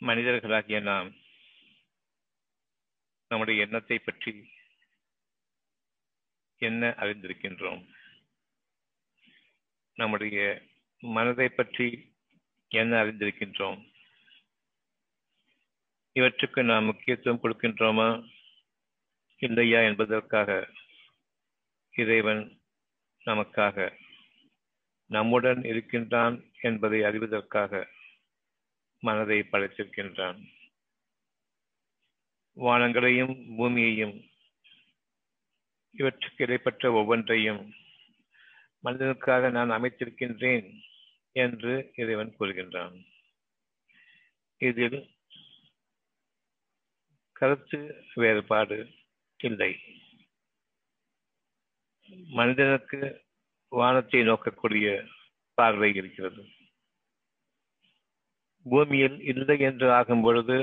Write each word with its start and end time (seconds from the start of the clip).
மனிதர்களாகிய 0.00 0.82
நாம் 0.82 1.14
நம்முடைய 3.28 3.64
எண்ணத்தை 3.64 3.98
பற்றி 3.98 4.50
என்ன 6.58 6.94
அறிந்திருக்கின்றோம்? 6.98 7.82
நம்முடைய 9.94 10.62
மனதை 10.98 11.48
பற்றி 11.48 12.14
என்ன 12.68 13.04
அறிந்திருக்கின்றோம்? 13.04 13.90
இவற்றுக்கு 16.12 16.64
நாம் 16.64 16.84
முக்கியத்துவம் 16.84 17.42
கொடுக்கின்றோமா? 17.42 18.30
இல்லையா 19.38 19.80
என்பதற்காக 19.80 20.68
இறைவன் 21.90 22.60
நமக்காக 23.24 23.96
நம்முடன் 25.06 25.62
இருக்கின்றான் 25.64 26.44
என்பதை 26.60 27.00
அறிவதற்காக 27.00 27.88
மனதை 28.98 29.38
படைத்திருக்கின்றான். 29.38 30.52
வானங்களையும் 32.56 33.56
பூமியையும் 33.56 34.24
இவற்றுக்கு 35.90 36.44
இடைப்பட்ட 36.44 36.92
ஒவ்வொன்றையும் 36.92 37.74
மனிதனுக்காக 38.84 39.50
நான் 39.50 39.70
அமைத்திருக்கின்றேன் 39.70 40.80
என்று 41.32 41.92
இறைவன் 41.96 42.34
கூறுகின்றான். 42.40 43.06
இதில் 44.56 45.10
கருத்து 47.32 48.04
வேறுபாடு 48.14 48.90
இல்லை. 49.36 49.80
மனிதனுக்கு 52.08 53.24
வானத்தை 53.68 54.20
நோக்கக்கூடிய 54.20 55.08
பார்வை 55.54 55.94
இருக்கிறது. 55.94 56.44
பூமியில் 58.72 59.16
இல்லை 59.32 59.56
என்று 59.68 59.86
ஆகும் 59.98 60.22
பொழுது 60.26 60.56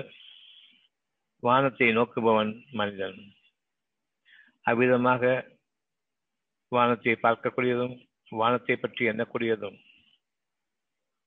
வானத்தை 1.43 1.87
நோக்குபவன் 1.97 2.51
மனிதன். 2.79 3.17
அவ்விதமாக 4.69 5.23
வானத்தை 6.71 7.13
பார்க்கக்கூடியதும் 7.25 7.95
வானத்தை 8.31 8.75
பற்றி 8.75 9.03
எண்ணக்கூடியதும் 9.11 9.77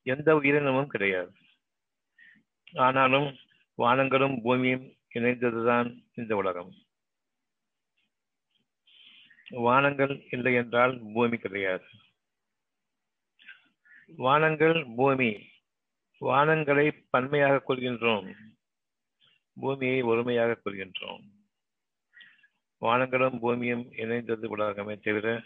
எந்த 0.05 0.29
உயிரினமும் 0.39 0.91
கிடையாது. 0.93 1.31
ஆனாலும் 2.85 3.29
வானங்களும் 3.79 4.35
பூமியும் 4.45 4.85
இணைந்ததுதான் 5.17 5.87
இந்த 6.21 6.33
உலகம். 6.41 6.71
வானங்கள் 9.67 10.13
இல்லை 10.35 10.53
என்றால் 10.61 10.93
பூமி 11.15 11.37
கிடையாது. 11.37 11.87
வானங்கள் 14.23 14.77
பூமி 14.97 15.31
வானங்களை 16.21 17.03
பன்மையாக 17.09 17.61
கொள்கின்றோம். 17.67 18.33
பூமியை 19.53 20.01
ஒருமையாக 20.01 20.59
கொள்கின்றோம். 20.65 21.23
வானங்களும் 22.81 23.39
பூமியும் 23.39 23.91
இணைந்தது 23.91 24.45
உலகமே 24.45 24.95
தவிர 24.95 25.43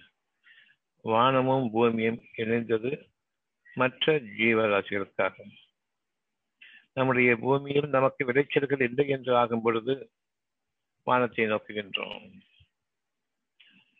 வானமும் 1.01 1.71
பூமியும் 1.71 2.21
இணைந்தது 2.37 3.11
மற்ற 3.73 4.19
ஜீவராசிகளுக்காக 4.19 5.33
நம்முடைய 6.93 7.35
பூமியில் 7.35 7.87
நமக்கு 7.87 8.25
விளைச்சல்கள் 8.25 8.81
இல்லை 8.81 9.07
என்று 9.07 9.35
ஆகும் 9.35 9.61
பொழுது 9.61 10.11
வானத்தை 11.03 11.45
நோக்குகின்றோம். 11.45 12.39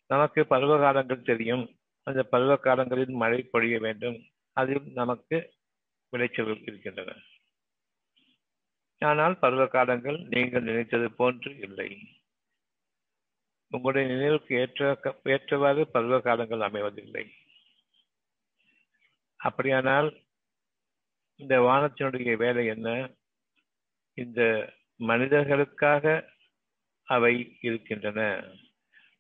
நமக்கு 0.08 0.46
பருவ 0.46 0.78
காலங்கள் 0.78 1.22
தெரியும். 1.22 1.76
அந்த 2.04 2.24
பருவ 2.24 2.58
காலங்களில் 2.58 3.10
மழை 3.10 3.50
பொழிய 3.54 3.78
வேண்டும். 3.78 4.24
அதில் 4.54 4.92
நமக்கு 4.94 5.54
விளைச்சல்கள் 6.14 6.66
இருக்கின்றன. 6.66 7.12
ஆனால் 9.02 9.36
பருவ 9.40 9.64
காலங்கள் 9.68 10.20
நீங்கள் 10.34 10.68
நினைத்தது 10.70 11.08
போன்று 11.12 11.52
இல்லை. 11.60 11.90
உங்களுடைய 13.72 14.06
நினைவுக்கு 14.14 14.52
ஏற்ற 14.56 15.00
ஏற்றவாறு 15.36 15.84
பருவ 15.96 16.20
காலங்கள் 16.20 16.66
அமைவதில்லை. 16.68 17.26
அப்படியானால் 19.40 20.10
இந்த 21.40 21.56
வானத்தினுடைய 21.68 22.34
வேலை 22.38 22.64
என்ன? 22.66 22.90
இந்த 24.18 24.42
மனிதர்களுக்காக 25.00 26.06
அவை 27.08 27.34
இருக்கின்றன. 27.68 28.20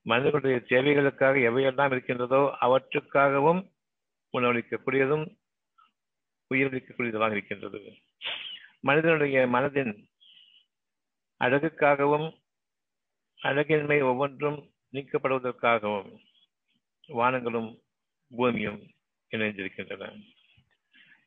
மனிதர்களுடைய 0.06 0.58
தேவைகளுக்காக 0.70 1.42
எவையெல்லாம் 1.50 1.92
இருக்கின்றதோ 1.92 2.42
அவற்றுக்காகவும் 2.66 3.62
உணவளிக்கக்கூடியதும் 4.34 5.26
உயிரளிக்கக்கூடியதுமாக 6.52 7.32
இருக்கின்றது. 7.32 7.80
மனிதனுடைய 8.82 9.48
மனதின் 9.48 9.94
அழகுக்காகவும் 11.42 12.28
அழகின்மை 13.40 14.02
ஒவ்வொன்றும் 14.02 14.60
நீக்கப்படுவதற்காகவும் 14.94 16.12
வானங்களும் 17.10 17.72
பூமியும் 18.32 18.82
இணைந்திருக்கின்றன. 19.32 20.04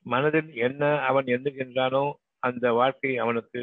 மனதில் 0.07 0.51
என்ன 0.67 0.83
அவன் 1.01 1.27
எண்ணுகின்றானோ 1.27 2.05
அந்த 2.39 2.73
வாழ்க்கை 2.73 3.13
அவனுக்கு 3.19 3.61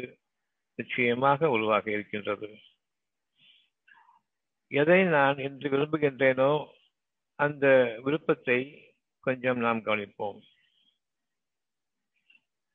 நிச்சயமாக 0.78 1.50
உருவாக 1.50 1.90
இருக்கின்றது. 1.90 2.48
எதை 4.72 5.04
நான் 5.04 5.38
இன்று 5.38 5.68
விரும்புகின்றேனோ 5.68 6.52
அந்த 7.38 7.66
விருப்பத்தை 8.04 8.58
கொஞ்சம் 9.24 9.58
நாம் 9.58 9.84
கவனிப்போம். 9.84 10.40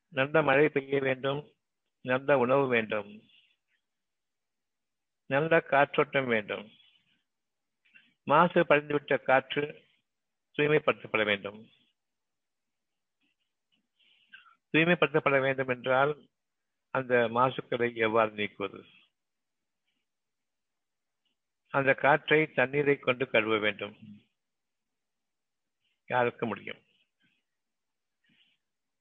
நல்ல 0.10 0.42
மழை 0.42 0.70
பெய்ய 0.70 1.00
வேண்டும் 1.00 1.52
நல்ல 2.02 2.38
உணவு 2.38 2.68
வேண்டும் 2.68 3.28
நல்ல 5.26 5.60
காற்றோட்டம் 5.60 6.28
வேண்டும். 6.28 6.72
மாசு 8.24 8.60
படிந்துவிட்ட 8.60 9.24
காற்று 9.24 9.86
தூய்மைப்படுத்தப்பட 10.58 11.26
வேண்டும். 11.26 11.70
தூய்மைப்படுத்தப்பட 14.74 15.42
வேண்டும் 15.42 15.68
என்றால் 15.68 16.30
அந்த 16.92 17.28
மாசுக்களை 17.34 17.96
எவ்வாறு 17.96 18.32
நீக்குவது? 18.32 18.84
அந்த 21.70 21.94
காற்றை 21.94 22.48
தண்ணீரை 22.48 22.98
கொண்டு 22.98 23.30
கழுவ 23.30 23.58
வேண்டும். 23.58 23.98
யாருக்கு 26.06 26.46
முடியும்? 26.46 26.82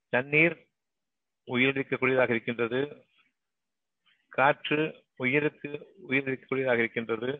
தண்ணீர் 0.08 0.67
உயிரிழக்கக்கூடியதாக 1.48 2.30
இருக்கின்றது. 2.30 3.06
காற்று 4.28 5.04
உயிருக்கு 5.16 5.70
உயிரிழக்கக்கூடியதாக 6.08 6.78
இருக்கின்றது. 6.78 7.30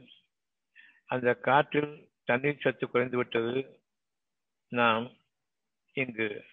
அந்த 1.07 1.35
காற்றில் 1.35 2.09
தண்ணீர் 2.25 2.61
சத்து 2.61 2.89
குறைந்துவிட்டது. 2.93 3.77
நாம் 4.69 5.11
இங்கு 5.93 6.45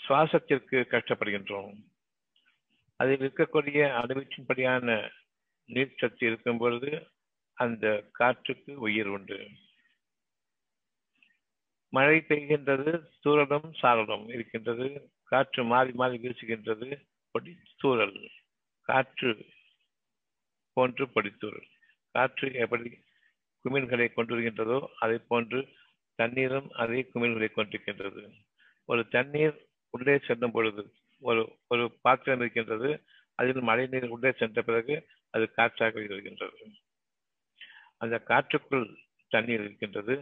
சுவாசத்திற்கு 0.00 0.78
கஷ்டப்படுகின்றோம். 0.90 1.74
அதில் 2.96 3.18
இருக்கக்கூடிய 3.18 3.80
அளவீச்சின்படியான 4.00 5.10
நீர் 5.66 5.94
சத்து 5.96 6.26
இருக்கும் 6.26 6.58
பொழுது 6.58 7.10
அந்த 7.54 8.08
காற்றுக்கு 8.12 8.78
உயிர் 8.78 9.06
உண்டு. 9.06 9.48
மழை 11.96 12.16
பெய்கின்றது 12.28 12.92
சூழலும் 13.20 13.68
சாரலும் 13.80 14.26
இருக்கின்றது 14.28 14.86
காற்று 15.24 15.62
மாறி 15.64 15.92
மாறி 15.92 16.16
வீசுகின்றது 16.24 16.88
பொடிச்சூழல் 17.34 18.18
காற்று 18.88 19.30
போன்று 20.76 21.04
பொடித்தூரல் 21.14 21.68
காற்று 22.14 22.48
எப்படி 22.64 22.90
குமிழ்களை 23.64 24.06
கொண்டிருக்கின்றதோ 24.10 24.78
அதை 24.98 25.16
போன்று 25.28 25.60
தண்ணீரும் 26.18 26.68
அதே 26.82 27.00
குமிழ்களை 27.12 27.48
கொண்டிருக்கின்றது. 27.50 28.22
ஒரு 28.88 29.02
தண்ணீர் 29.08 29.56
உள்ளே 29.94 30.14
செல்லும் 30.26 30.54
பொழுது 30.56 30.82
ஒரு 31.22 31.42
ஒரு 31.68 31.84
பாத்திரம் 32.00 32.40
இருக்கின்றது 32.40 32.90
அதில் 33.38 33.66
மழை 33.68 33.84
நீர் 33.86 34.06
உள்ளே 34.08 34.30
சென்ற 34.32 34.62
பிறகு 34.62 34.94
அது 35.34 35.44
காற்றாக 35.58 36.02
இருக்கின்றது. 36.04 36.58
அந்த 38.02 38.16
காற்றுக்குள் 38.30 38.86
தண்ணீர் 39.32 39.64
இருக்கின்றது. 39.64 40.14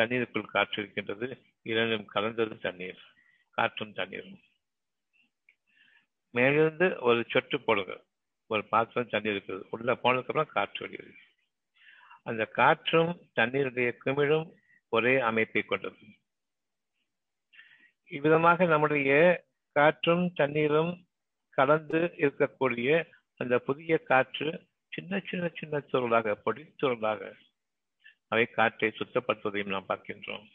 தண்ணீருக்குள் 0.00 0.52
காற்று 0.54 0.78
இருக்கின்றது 0.82 1.26
இரண்டும் 1.70 2.06
கலந்தது 2.14 2.54
தண்ணீர் 2.66 3.00
காற்றும் 3.58 3.96
தண்ணீரும் 3.98 4.38
மேலிருந்து 6.34 6.86
ஒரு 7.08 7.20
சொட்டு 7.32 7.56
போடுங்க. 7.60 7.94
ஒரு 8.50 8.62
பாத்திரம் 8.72 9.12
தண்ணீர் 9.12 9.36
இருக்குது. 9.36 9.64
உள்ள 9.70 9.92
போனதுக்கப்புறம் 10.02 10.52
காற்று 10.54 10.80
வெளியுது 10.84 11.12
அந்த 12.28 12.42
காற்றும் 12.58 13.12
தண்ணீருடைய 13.38 13.90
குமிழும் 14.02 14.48
ஒரே 14.92 15.14
அமைப்பை 15.30 15.62
கொண்டது. 15.62 16.00
இவ்விதமாக 18.16 18.66
நம்முடைய 18.72 19.12
காற்றும் 19.76 20.24
தண்ணீரும் 20.40 20.92
கலந்து 21.58 22.00
இருக்கக்கூடிய 22.24 22.90
அந்த 23.40 23.54
புதிய 23.68 23.92
காற்று 24.10 24.48
சின்ன 24.92 25.20
சின்ன 25.28 25.44
சின்ன 25.58 25.76
சுருளாக 25.90 26.34
பொடி 26.44 26.62
சுருளாக 26.80 27.20
அவை 28.30 28.44
காற்றை 28.46 28.88
சுத்தப்படுத்துவதையும் 28.98 29.74
நாம் 29.74 29.88
பார்க்கின்றோம். 29.88 30.46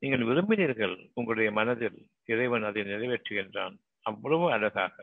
நீங்கள் 0.00 0.26
விரும்பினீர்கள் 0.26 0.96
உங்களுடைய 1.14 1.48
மனதில் 1.50 1.98
இறைவன் 2.24 2.64
அதை 2.64 2.82
நிறைவேற்றுகின்றான். 2.82 3.74
அவ்வளவு 4.06 4.46
அழகாக. 4.52 4.94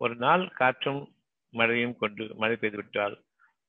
ஒரு 0.00 0.14
நாள் 0.16 0.44
காற்றும் 0.60 1.00
மழையும் 1.52 1.96
கொண்டு 1.96 2.24
மழை 2.34 2.56
பெய்துவிட்டால் 2.60 3.16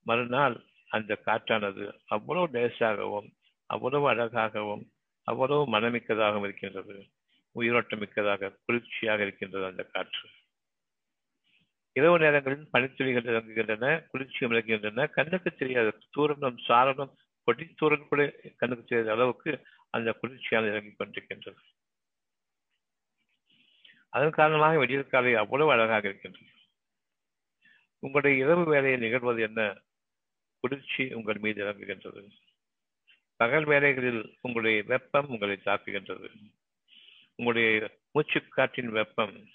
மறுநாள் 0.05 0.55
அந்த 0.89 1.17
காற்றானது 1.25 1.85
அவ்வளவு 2.05 2.47
லேசாகவும் 2.57 3.29
அவ்வளவு 3.69 4.05
அழகாகவும் 4.09 4.83
அவ்வளவு 5.27 5.63
மனமிக்கதாகவும் 5.75 6.45
இருக்கின்றது. 6.47 6.95
உயிரோட்டம் 7.55 7.99
மிக்கதாக 7.99 8.51
குளிர்ச்சியாக 8.65 9.21
இருக்கின்றது 9.21 9.65
அந்த 9.65 9.83
காற்று. 9.93 10.27
இரவு 11.93 12.19
நேரங்களில் 12.19 12.69
பனித்துளிகள் 12.73 13.29
இறங்குகின்றன 13.31 14.07
குளிர்ச்சி 14.07 14.45
விளங்குகின்றன 14.45 15.09
கண்ணுக்கு 15.09 15.51
தெரியாத 15.51 15.97
தூரணம் 16.17 16.57
சாரணம் 16.67 17.13
கொடி 17.43 17.67
சூரன் 17.75 18.07
கூட 18.07 18.35
கண்ணுக்கு 18.57 18.85
தெரியாத 18.85 19.13
அளவுக்கு 19.13 19.67
அந்த 19.89 20.17
குளிர்ச்சியால் 20.21 20.67
இறங்கிக் 20.67 20.99
கொண்டிருக்கின்றது. 20.99 21.61
அதன் 24.09 24.29
காரணமாக 24.29 24.85
வெடியல் 24.85 25.07
காலை 25.07 25.35
அவ்வளவு 25.35 25.71
அழகாக 25.71 26.07
இருக்கின்றது. 26.07 26.51
உங்களுடைய 27.99 28.43
இரவு 28.43 28.63
வேலையை 28.65 28.99
நிகழ்வது 28.99 29.41
என்ன? 29.41 29.81
குளிர்ச்சி 30.59 31.13
உங்கள் 31.13 31.37
மீது 31.37 31.65
இறங்குகின்றது. 31.65 32.29
பகல் 33.35 33.63
வேலைகளில் 33.63 34.37
உங்களுடைய 34.41 34.83
வெப்பம் 34.83 35.29
உங்களை 35.29 35.59
தாக்குகின்றது. 35.65 36.29
உங்களுடைய 37.35 37.89
மூச்சுக்காற்றின் 38.13 38.89
வெப்பம் 38.89 39.47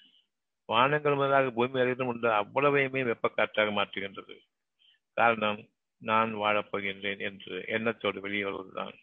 வானங்கள் 0.66 1.14
முதலாக 1.14 1.50
பூமி 1.50 1.68
வரையிலும் 1.68 2.06
உள்ள 2.06 2.40
அவ்வளவையுமே 2.40 3.04
வெப்ப 3.04 3.28
காற்றாக 3.28 3.70
மாற்றுகின்றது. 3.70 4.38
காரணம் 5.12 5.68
நான் 5.98 6.34
வாழப்போகின்றேன் 6.34 7.18
என்று 7.18 7.64
எண்ணத்தோடு 7.66 8.20
வெளியே 8.20 8.44
வருவதுதான். 8.44 8.94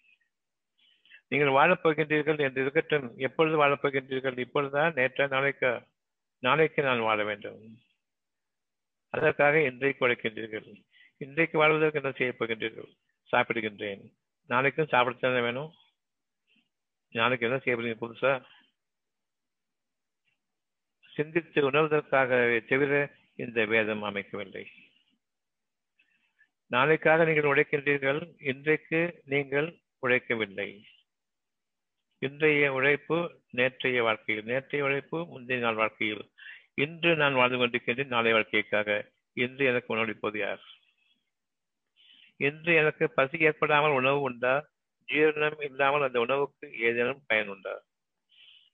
நீங்கள் 1.28 1.54
வாழப்போகின்றீர்கள் 1.54 2.40
என்று 2.40 2.62
இருக்கட்டும் 2.62 3.18
எப்பொழுது 3.18 3.66
வாழப்போகின்றீர்கள்? 3.66 4.46
இப்பொழுதா? 4.46 4.84
நேற்ற 4.94 5.28
நாளைக்கு? 5.28 5.88
நாளைக்கு 6.40 6.84
நான் 6.84 7.00
வாழ 7.00 7.24
வேண்டும். 7.24 7.80
அதற்காக 9.10 9.62
இன்றைக்கு 9.62 10.08
உழைக்கின்றீர்கள். 10.08 10.84
இன்றைக்கு 11.18 11.58
வாழ்வதற்கு 11.58 12.02
என்ன 12.02 12.16
செய்ய 12.16 12.34
போகின்றீர்கள்? 12.40 12.92
சாப்பிடுகின்றேன். 13.32 14.12
நாளைக்கும் 14.48 14.88
சாப்பிடத்தானே 14.92 15.42
வேணும். 15.42 15.72
நாளைக்கு 17.10 17.46
என்ன 17.46 17.58
செய்ய 17.58 17.96
புதுசா? 17.96 18.44
சிந்தித்து 21.16 21.72
உணர்வதற்காகவே 21.72 22.66
தவிர 22.66 23.16
இந்த 23.36 23.66
வேதம் 23.66 24.04
அமைக்கவில்லை. 24.04 24.66
நாளைக்காக 26.72 27.26
நீங்கள் 27.26 27.50
உழைக்கின்றீர்கள் 27.52 28.36
இன்றைக்கு 28.40 29.22
நீங்கள் 29.26 29.80
உழைக்கவில்லை. 30.02 30.84
இன்றைய 32.18 32.74
உழைப்பு 32.74 33.42
நேற்றைய 33.50 34.04
வாழ்க்கையில் 34.04 34.46
நேற்றைய 34.46 34.86
உழைப்பு 34.86 35.26
முந்தைய 35.26 35.62
நாள் 35.62 35.74
வாழ்க்கையில். 35.74 36.32
இன்று 36.74 37.16
நான் 37.16 37.34
வாழ்ந்து 37.34 37.58
கொண்டிருக்கின்றேன் 37.58 38.08
நாளை 38.08 38.32
வாழ்க்கைக்காக. 38.32 39.12
இன்று 39.34 39.66
எனக்கு 39.66 39.96
உணவளிப்பது 39.96 40.38
யார்? 40.38 40.64
இன்று 42.38 42.74
எனக்கு 42.76 43.10
பசி 43.10 43.38
ஏற்படாமல் 43.40 43.92
உணவு 43.92 44.22
உண்டா? 44.22 44.70
ஜீரணம் 45.08 45.64
இல்லாமல் 45.64 46.02
அந்த 46.02 46.20
உணவுக்கு 46.20 46.80
ஏதேனும் 46.80 47.24
பயன் 47.26 47.48
உண்டா? 47.48 47.82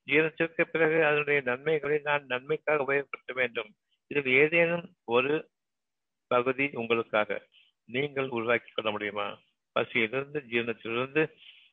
ஜீரணத்திற்கு 0.09 0.63
பிறகு 0.73 0.97
அதனுடைய 1.05 1.39
நன்மைகளை 1.41 1.97
நான் 2.09 2.25
நன்மைக்காக 2.25 2.85
உபயோகப்படுத்த 2.85 3.33
வேண்டும். 3.33 3.69
இதில் 4.11 4.29
ஏதேனும் 4.41 4.85
ஒரு 5.15 5.33
பகுதி 6.31 6.65
உங்களுக்காக 6.73 7.39
நீங்கள் 7.89 8.29
உருவாக்கி 8.37 8.71
கொள்ள 8.71 8.89
முடியுமா? 8.91 9.27
பசியிலிருந்து 9.75 10.39
ஜீரணத்திலிருந்து 10.51 11.23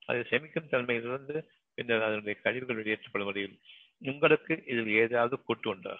அதை 0.08 0.20
செமிக்கும் 0.30 0.72
தன்மையிலிருந்து 0.72 1.36
பின்னர் 1.78 2.06
அதனுடைய 2.08 2.34
கழிவுகள் 2.42 2.78
வெளியேற்றப்பட 2.80 3.24
முடியும். 3.24 3.56
உங்களுக்கு 4.02 4.54
இதில் 4.66 4.92
ஏதாவது 5.02 5.34
கூட்டு 5.42 5.68
உண்டா? 5.70 5.94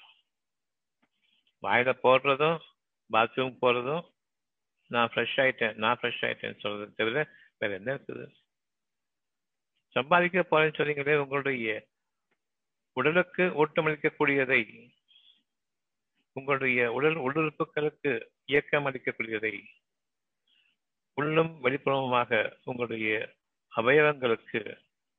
வாயில 1.63 1.91
போடுறதும் 2.05 2.59
பாத்ரூம் 3.11 3.59
போறதும் 3.63 4.05
நான் 4.91 5.11
ஃப்ரெஷ் 5.13 5.39
ஆயிட்டேன் 5.43 5.77
நான் 5.85 5.99
ஃப்ரெஷ் 6.01 6.23
ஆயிட்டேன்னு 6.27 6.63
சொல்றதை 6.65 6.89
தவிர 6.95 7.17
வேற 7.59 7.71
என்ன 7.75 7.91
இருக்குது? 7.95 8.27
சம்பாதிக்க 9.97 10.45
போறேன்னு 10.51 10.79
சொன்னீங்களே 10.79 11.15
உங்களுடைய 11.17 11.77
உடலுக்கு 12.97 13.45
ஊட்டமளிக்கக்கூடியதை 13.63 14.61
உங்களுடைய 16.37 16.93
உடல் 16.93 17.17
உள்ளுறுப்புகளுக்கு 17.17 18.11
இயக்கம் 18.45 18.87
அளிக்கக்கூடியதை 18.87 19.53
உள்ளும் 21.19 21.53
வெளிப்புறமுமாக 21.65 22.31
உங்களுடைய 22.65 23.11
அவயவங்களுக்கு 23.73 24.61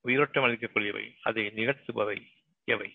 உயிரோட்டம் 0.06 0.46
அளிக்கக்கூடியவை 0.48 1.06
அதை 1.22 1.44
நிகழ்த்துபவை 1.56 2.18
எவை? 2.68 2.90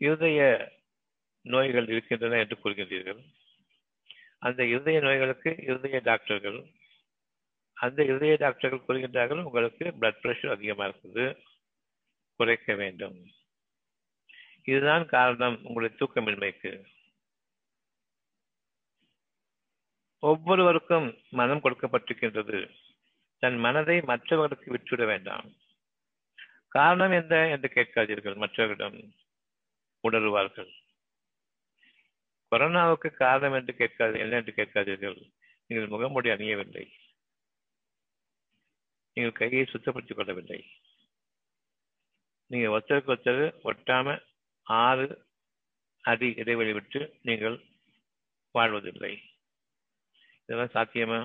இருதய 0.00 0.40
நோய்கள் 1.44 1.88
இருக்கின்றன 1.88 2.38
என்று 2.38 2.56
கூறுகின்றீர்கள். 2.56 3.20
அந்த 4.38 4.60
இருதய 4.64 5.00
நோய்களுக்கு 5.00 5.50
இருதய 5.62 5.98
டாக்டர்கள் 6.00 6.58
அந்த 7.82 8.04
இருதய 8.04 8.34
டாக்டர்கள் 8.36 8.86
கூறுகின்றார்கள் 8.86 9.42
உங்களுக்கு 9.42 9.84
பிளட் 10.00 10.20
பிரஷர் 10.22 10.54
அதிகமாக 10.56 10.88
இருக்குது 10.90 11.24
குறைக்க 12.36 12.74
வேண்டும். 12.74 13.16
இதுதான் 14.62 15.04
காரணம் 15.06 15.56
உங்களுடைய 15.64 15.92
தூக்கமின்மைக்கு. 15.98 16.72
ஒவ்வொருவருக்கும் 20.18 21.08
மனம் 21.30 21.64
கொடுக்கப்பட்டிருக்கின்றது. 21.64 22.70
தன் 23.42 23.58
மனதை 23.58 24.00
மற்றவர்களுக்கு 24.00 24.70
விட்டுவிட 24.70 25.04
வேண்டாம். 25.06 25.48
காரணம் 26.68 27.10
என்ன 27.10 27.48
என்று 27.48 27.68
கேட்காதீர்கள் 27.74 28.36
மற்றவர்களிடம் 28.36 28.98
உணருவார்கள். 30.04 30.70
கொரோனாவுக்கு 32.52 33.08
காரணம் 33.24 33.52
என்று 33.52 33.74
கேட்காது 33.74 34.18
என்ன 34.18 34.36
என்று 34.36 34.52
கேட்காதீர்கள். 34.56 35.18
நீங்கள் 35.66 35.92
முகமூடி 35.94 36.30
அணியவில்லை. 36.30 36.84
நீங்கள் 39.16 39.38
கையை 39.40 39.64
சுத்தப்படுத்திக் 39.64 40.18
கொள்ளவில்லை 40.18 40.60
நீங்க 42.50 42.68
ஒருத்தருக்கு 42.68 43.12
ஒருத்தர் 43.14 43.44
ஒட்டாம 43.64 44.16
ஆறு 44.66 45.06
அடி 46.04 46.28
இடைவெளி 46.36 46.72
விட்டு 46.72 47.00
நீங்கள் 47.22 47.56
வாழ்வதில்லை. 48.54 49.12
இதெல்லாம் 50.48 50.74
சாத்தியமா? 50.74 51.20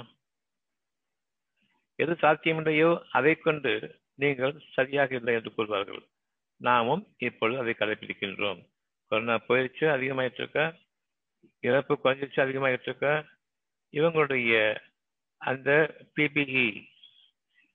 எது 2.00 2.14
சாத்தியமில்லையோ 2.14 2.90
அதை 3.10 3.34
கொண்டு 3.36 3.72
நீங்கள் 4.16 4.54
சரியாக 4.72 5.16
இல்லை 5.16 5.34
என்று 5.34 5.52
கூறுவார்கள். 5.52 6.04
நாமும் 6.62 7.04
இப்பொழுது 7.18 7.60
அதை 7.60 7.74
கடைபிடிக்கின்றோம் 7.80 8.62
கொரோனா 9.12 9.36
போயிடுச்சு 9.48 9.86
அதிகமாயிட்டு 9.96 10.42
இருக்க 10.42 10.62
இறப்பு 11.64 11.94
குறைஞ்சிச்சு 11.96 12.40
அதிகமாயிட்டு 12.46 12.88
இருக்க 12.90 13.10
இவங்களுடைய 13.94 14.54
அந்த 15.42 15.70
பிபிஇ 16.16 16.68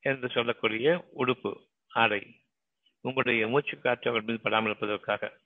என்று 0.02 0.28
சொல்லக்கூடிய 0.28 1.04
உடுப்பு 1.18 1.52
ஆடை. 1.88 2.22
உங்களுடைய 3.00 3.48
மூச்சு 3.48 3.78
காற்று 3.78 4.10
அவர்கள் 4.10 4.30
மீது 4.30 4.42
படாமல் 4.42 4.66
இருப்பதற்காக. 4.66 5.40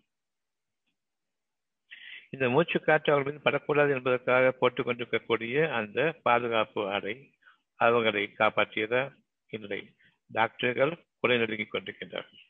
இந்த 2.31 2.49
மூச்சு 2.49 2.81
காற்று 2.81 3.13
அவர்கள் 3.13 3.33
மீது 3.33 3.45
படக்கூடாது 3.45 3.93
என்பதற்காக 3.93 4.53
போட்டுக் 4.53 4.85
கொண்டிருக்கக்கூடிய 4.85 5.75
அந்த 5.75 6.21
பாதுகாப்பு 6.23 6.93
ஆடை 6.93 7.35
அவர்களை 7.75 8.33
காப்பாற்றியதா 8.39 9.13
இல்லை 9.47 9.95
டாக்டர்கள் 10.27 11.05
குறை 11.21 11.39
நடுங்கிக் 11.39 11.75
கொண்டிருக்கின்றார்கள். 11.75 12.43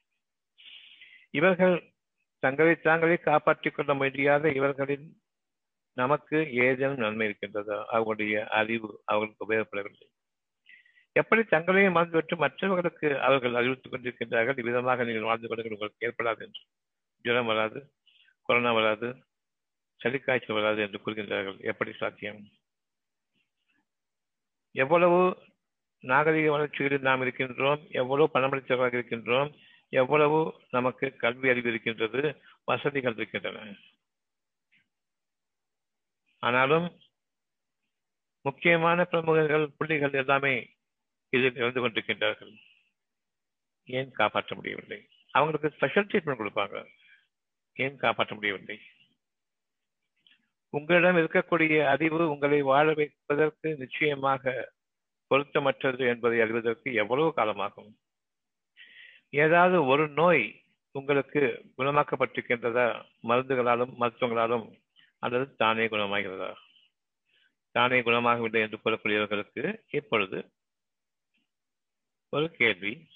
இவர்கள் 1.30 1.92
தங்களை 2.38 2.76
தாங்களே 2.76 3.16
காப்பாற்றிக் 3.16 3.74
கொள்ள 3.74 3.94
முடியாத 3.94 4.52
இவர்களின் 4.52 5.20
நமக்கு 5.92 6.52
ஏதேனும் 6.54 6.96
நன்மை 6.96 7.28
இருக்கின்றதா? 7.28 7.84
அவர்களுடைய 7.84 8.46
அறிவு 8.46 9.02
அவர்களுக்கு 9.04 9.46
உபயோகப்படவில்லை. 9.48 10.08
எப்படி 11.16 11.42
தங்களையும் 11.44 11.96
மறந்துவிட்டு 11.96 12.36
மற்றவர்களுக்கு 12.36 13.20
அவர்கள் 13.20 13.54
அறிவித்துக் 13.54 13.92
கொண்டிருக்கின்றார்கள் 13.92 14.58
இவ்விதமாக 14.58 15.04
நீங்கள் 15.04 15.28
வாழ்ந்து 15.28 15.48
கொண்டு 15.48 15.70
உங்களுக்கு 15.70 16.06
ஏற்படாது 16.08 16.40
என்று. 16.46 16.62
ஜுரம் 17.22 17.46
வராது 17.46 17.92
கொரோனா 18.42 18.72
வராது 18.72 19.08
சளிக்காய்ச்சல் 20.00 20.58
வராது 20.58 20.82
என்று 20.82 20.98
கூறுகின்றார்கள். 21.04 21.58
எப்படி 21.60 21.92
சாத்தியம்? 21.92 22.40
எவ்வளவு 24.72 25.20
நாகரிக 26.04 26.50
வளர்ச்சிகளில் 26.50 27.06
நாம் 27.08 27.22
இருக்கின்றோம் 27.22 27.82
எவ்வளவு 27.90 28.30
பணமளித்தவராக 28.34 28.94
இருக்கின்றோம் 28.98 29.50
எவ்வளவு 29.88 30.38
நமக்கு 30.70 31.06
கல்வி 31.16 31.48
அறிவு 31.48 31.68
இருக்கின்றது 31.68 32.22
வசதிகள் 32.64 33.14
இருக்கின்றன. 33.14 33.74
ஆனாலும் 36.42 36.86
முக்கியமான 38.42 39.04
பிரமுகர்கள் 39.04 39.72
புள்ளிகள் 39.76 40.20
எல்லாமே 40.22 40.54
இதில் 41.38 41.54
இருந்து 41.54 41.88
கொண்டிருக்கின்றார்கள். 41.88 42.54
ஏன் 43.84 44.10
காப்பாற்ற 44.12 44.54
முடியவில்லை? 44.54 45.08
அவங்களுக்கு 45.30 45.76
ஸ்பெஷல் 45.76 46.06
ட்ரீட்மெண்ட் 46.06 46.42
கொடுப்பாங்க. 46.42 46.86
ஏன் 47.72 47.96
காப்பாற்ற 47.96 48.34
முடியவில்லை? 48.34 48.80
உங்களிடம் 50.68 51.16
இருக்கக்கூடிய 51.16 51.86
அறிவு 51.86 52.30
உங்களை 52.30 52.62
வாழ 52.62 52.92
வைப்பதற்கு 52.92 53.76
நிச்சயமாக 53.76 54.72
பொருத்தமற்றது 55.30 56.08
என்பதை 56.08 56.40
அறிவதற்கு 56.40 56.94
எவ்வளவு 56.94 57.32
காலமாகும்? 57.36 57.92
ஏதாவது 59.30 59.84
ஒரு 59.84 60.08
நோய் 60.08 60.62
உங்களுக்கு 60.92 61.72
குணமாக்கப்பட்டிருக்கின்றதா? 61.78 62.86
மருந்துகளாலும் 63.22 63.94
மருத்துவங்களாலும் 64.00 64.66
அல்லது 65.18 65.56
தானே 65.56 65.86
குணமாகிறதா? 65.86 66.54
தானே 67.70 68.00
குணமாகவில்லை 68.00 68.60
என்று 68.60 68.80
கூறக்கூடியவர்களுக்கு 68.84 69.82
இப்பொழுது 69.90 70.38
ஒரு 72.28 72.50
கேள்வி. 72.50 73.06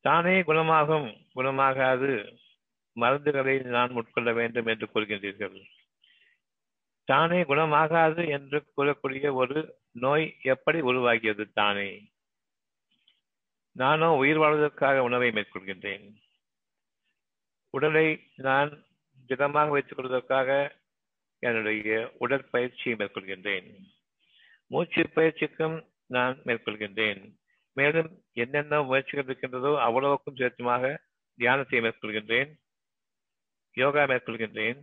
தானே 0.00 0.42
குணமாகும் 0.42 1.26
குணமாகாது. 1.34 2.38
மருந்துகளை 3.00 3.62
நான் 3.62 3.90
உட்கொள்ள 3.90 4.32
வேண்டும் 4.32 4.66
என்று 4.66 4.88
கூறுகின்றீர்கள். 4.94 5.64
தானே 7.04 7.42
குணமாகாது 7.42 8.28
என்று 8.28 8.64
கூறக்கூடிய 8.76 9.32
ஒரு 9.32 9.78
நோய் 9.92 10.36
எப்படி 10.42 10.80
உருவாகியது 10.80 11.52
தானே? 11.52 12.12
நானோ 13.72 14.12
உயிர் 14.12 14.38
வாழ்வதற்காக 14.38 15.02
உணவை 15.02 15.30
மேற்கொள்கின்றேன். 15.30 16.14
உடலை 17.70 18.30
நான் 18.34 18.84
திடமாக 19.26 19.70
வைத்துக் 19.70 19.96
கொள்வதற்காக 19.96 20.76
என்னுடைய 21.38 22.12
உடற்பயிற்சியை 22.20 22.96
மேற்கொள்கின்றேன். 22.96 23.78
மூச்சு 24.66 25.10
பயிற்சிக்கும் 25.14 25.88
நான் 26.06 26.38
மேற்கொள்கின்றேன். 26.44 27.42
மேலும் 27.74 28.10
என்னென்ன 28.32 28.82
முயற்சிகள் 28.82 29.24
இருக்கின்றதோ 29.24 29.72
அவ்வளவுக்கும் 29.80 30.36
சேர்த்துமாக 30.36 30.96
தியானத்தை 31.38 31.78
மேற்கொள்கின்றேன் 31.80 32.50
யோகா 33.76 34.02
மேற்கொள்கின்றேன் 34.04 34.80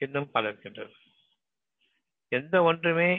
இன்னும் 0.00 0.30
பல 0.30 0.48
இருக்கின்றது 0.48 0.94
எந்த 2.32 2.62
ஒன்றுமே 2.62 3.10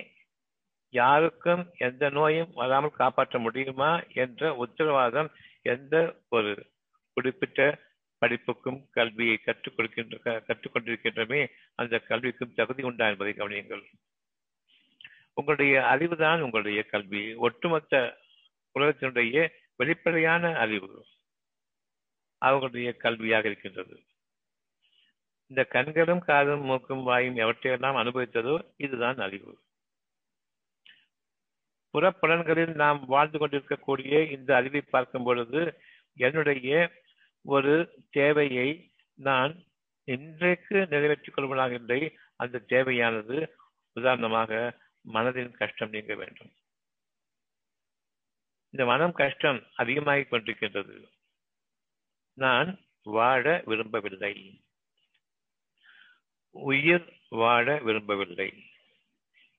யாருக்கும் 0.94 1.64
எந்த 1.78 2.10
நோயும் 2.10 2.52
வராமல் 2.54 2.98
காப்பாற்ற 2.98 3.40
முடியுமா 3.40 3.92
என்ற 4.14 4.56
உத்தரவாதம் 4.56 5.30
எந்த 5.62 5.96
ஒரு 6.30 6.52
குறிப்பிட்ட 7.14 7.62
படிப்புக்கும் 8.22 8.80
கல்வியை 8.92 9.38
கற்றுக் 9.38 9.76
கொடுக்கின்ற 9.76 10.44
கற்றுக்கொண்டிருக்கின்றமே 10.48 11.42
அந்த 11.76 12.02
கல்விக்கும் 12.10 12.54
தகுதி 12.54 12.84
உண்டா 12.84 13.08
என்பதை 13.08 13.34
கவனியுங்கள். 13.34 13.84
உங்களுடைய 15.34 15.74
அறிவுதான் 15.92 16.40
உங்களுடைய 16.40 16.84
கல்வி. 16.84 17.24
ஒட்டுமொத்த 17.38 18.22
உலகத்தினுடைய 18.80 19.52
வெளிப்படையான 19.76 20.54
அறிவு 20.56 21.06
அவர்களுடைய 22.38 22.96
கல்வியாக 23.04 23.46
இருக்கின்றது. 23.46 24.04
இந்த 25.48 25.64
கண்களும் 25.64 26.20
காதும் 26.20 26.62
மூக்கும் 26.62 27.04
வாயும் 27.04 27.36
எவற்றையெல்லாம் 27.36 28.00
அனுபவித்ததோ 28.02 28.56
இதுதான் 28.78 29.18
அறிவு. 29.18 29.54
புறப்பலன்களில் 31.94 32.74
நாம் 32.74 33.06
வாழ்ந்து 33.06 33.40
கொண்டிருக்கக்கூடிய 33.40 34.24
இந்த 34.26 34.56
அறிவை 34.56 34.82
பார்க்கும் 34.82 35.24
பொழுது 35.24 35.80
என்னுடைய 36.16 36.92
ஒரு 37.46 37.74
தேவையை 38.10 38.94
நான் 39.14 39.54
இன்றைக்கு 40.04 40.76
நிறைவேற்றிக் 40.76 41.34
கொள்வதாக 41.34 41.74
இல்லை. 41.74 42.18
அந்த 42.36 42.60
தேவையானது 42.60 43.58
உதாரணமாக 43.94 44.80
மனதின் 45.14 45.52
கஷ்டம் 45.52 45.90
நீங்க 45.90 46.16
வேண்டும். 46.16 46.52
இந்த 48.74 48.86
மனம் 48.86 49.12
கஷ்டம் 49.12 49.68
அதிகமாகிக் 49.76 50.34
கொண்டிருக்கின்றது. 50.34 51.10
நான் 52.34 52.80
வாழ 53.04 53.62
விரும்பவில்லை. 53.66 54.62
உயிர் 56.50 57.20
வாழ 57.30 57.78
விரும்பவில்லை. 57.78 58.66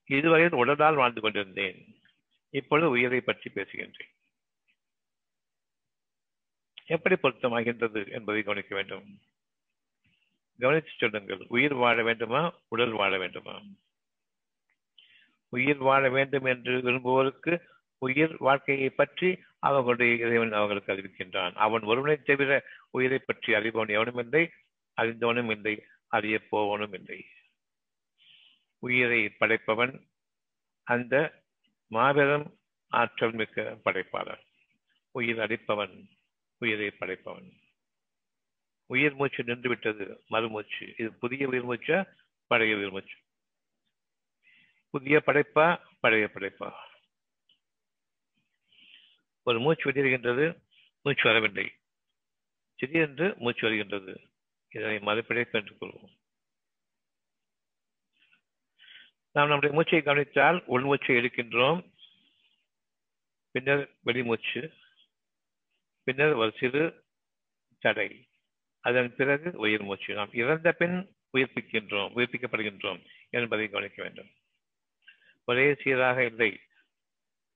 இதுவரையில் 0.04 0.52
உடலால் 0.52 0.94
வாழ்ந்து 0.94 1.21
கொண்டிருந்தேன். 1.21 2.02
இப்பொழுது 2.50 2.90
உயிரை 2.90 3.21
பற்றி 3.21 3.50
பேசுகின்றேன். 3.50 4.12
எப்படி 6.85 7.14
பொருத்தமாகின்றது 7.14 8.11
என்பதை 8.11 8.42
கவனிக்க 8.42 8.75
வேண்டும். 8.75 9.21
கவனித்து 10.59 10.90
சொல்லுங்கள். 10.97 11.47
உயிர் 11.49 11.75
வாழ 11.75 12.02
வேண்டுமா? 12.02 12.61
உடல் 12.68 12.90
வாழ 12.90 13.18
வேண்டுமா? 13.18 13.61
உயிர் 15.49 15.76
வாழ 15.76 16.09
வேண்டும் 16.09 16.44
என்று 16.44 16.80
விரும்புவோருக்கு 16.80 17.73
உயிர் 18.05 18.35
வாழ்க்கையை 18.39 18.89
பற்றி 18.91 19.29
அவர்களுடைய 19.59 20.11
இறைவன் 20.25 20.53
அவர்களுக்கு 20.53 20.93
அறிவிக்கின்றான். 20.93 21.55
அவன் 21.67 21.83
ஒருவனை 21.83 22.17
தவிர 22.23 22.51
உயிரை 22.91 23.19
பற்றி 23.19 23.53
அறிபவன் 23.53 23.95
எவனும் 23.97 24.21
இல்லை 24.23 24.45
அறிந்தவனும் 25.01 25.51
இல்லை 25.51 25.75
அறிய 26.07 26.37
போவனும் 26.53 26.95
இல்லை. 26.95 27.21
உயிரை 28.79 29.21
படைப்பவன் 29.41 29.95
அந்த 30.87 31.15
மாபெரும் 31.89 32.47
ஆற்றல் 32.91 33.33
மிக்க 33.33 33.63
படைப்பாளர் 33.85 34.43
உயிர் 35.11 35.41
அடிப்பவன் 35.41 35.95
உயிரை 36.59 36.89
படைப்பவன். 37.01 37.49
உயிர் 38.87 39.15
மூச்சு 39.15 39.45
நின்று 39.45 39.69
விட்டது 39.69 40.07
மறுமூச்சு. 40.29 40.87
இது 40.99 41.11
புதிய 41.13 41.49
உயிர் 41.49 41.69
மூச்சா 41.69 41.99
பழைய 42.47 42.77
உயிர் 42.77 42.91
மூச்சு? 42.91 43.17
புதிய 44.91 45.17
படைப்பா 45.27 45.67
பழைய 46.01 46.27
படைப்பா? 46.35 46.71
ஒரு 49.45 49.61
மூச்சு 49.61 49.91
வெளியிருக்கின்றது 49.91 50.63
மூச்சு 51.03 51.23
வரவில்லை. 51.23 51.73
திடீரென்று 52.75 53.35
மூச்சு 53.39 53.63
வருகின்றது. 53.63 54.21
இதனை 54.69 54.99
மறுபடியும் 54.99 55.49
கற்றுக்கொள்வோம் 55.53 55.81
கொள்வோம் 55.81 56.23
நாம் 59.33 59.47
நம்முடைய 59.47 59.75
மூச்சை 59.75 60.03
கவனித்தால் 60.03 60.65
உள்மூச்சை 60.69 61.17
எடுக்கின்றோம். 61.17 61.93
பின்னர் 63.51 63.91
வெளிமூச்சு 64.07 64.73
பின்னர் 66.03 66.33
ஒரு 66.33 66.53
சிறு 66.59 67.05
தடை. 67.79 68.29
அதன் 68.81 69.15
பிறகு 69.15 69.59
உயிர் 69.59 69.83
மூச்சு. 69.83 70.15
நாம் 70.15 70.33
இறந்த 70.33 70.73
பின் 70.73 71.17
உயிர்ப்பிக்கின்றோம் 71.33 72.11
உயிர்ப்பிக்கப்படுகின்றோம் 72.17 73.07
என்பதை 73.31 73.69
கவனிக்க 73.69 74.03
வேண்டும். 74.03 74.31
ஒரே 75.45 75.75
சீராக 75.75 76.25
இல்லை. 76.25 76.61